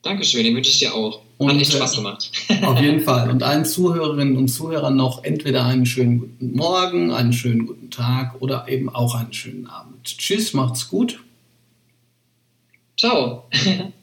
Dankeschön, 0.01 0.43
den 0.43 0.55
wünsche 0.55 0.69
ich 0.69 0.79
dir 0.79 0.93
auch. 0.93 1.21
Und, 1.37 1.49
Hat 1.49 1.61
echt 1.61 1.73
äh, 1.73 1.77
Spaß 1.77 1.95
gemacht. 1.95 2.31
Auf 2.63 2.79
jeden 2.79 3.01
Fall. 3.01 3.29
Und 3.29 3.41
allen 3.41 3.65
Zuhörerinnen 3.65 4.37
und 4.37 4.49
Zuhörern 4.49 4.95
noch 4.95 5.23
entweder 5.23 5.65
einen 5.65 5.85
schönen 5.85 6.19
guten 6.19 6.55
Morgen, 6.55 7.11
einen 7.11 7.33
schönen 7.33 7.65
guten 7.65 7.89
Tag 7.89 8.41
oder 8.41 8.67
eben 8.67 8.89
auch 8.89 9.15
einen 9.15 9.33
schönen 9.33 9.67
Abend. 9.67 10.03
Tschüss, 10.03 10.53
macht's 10.53 10.89
gut. 10.89 11.23
Ciao. 12.97 13.45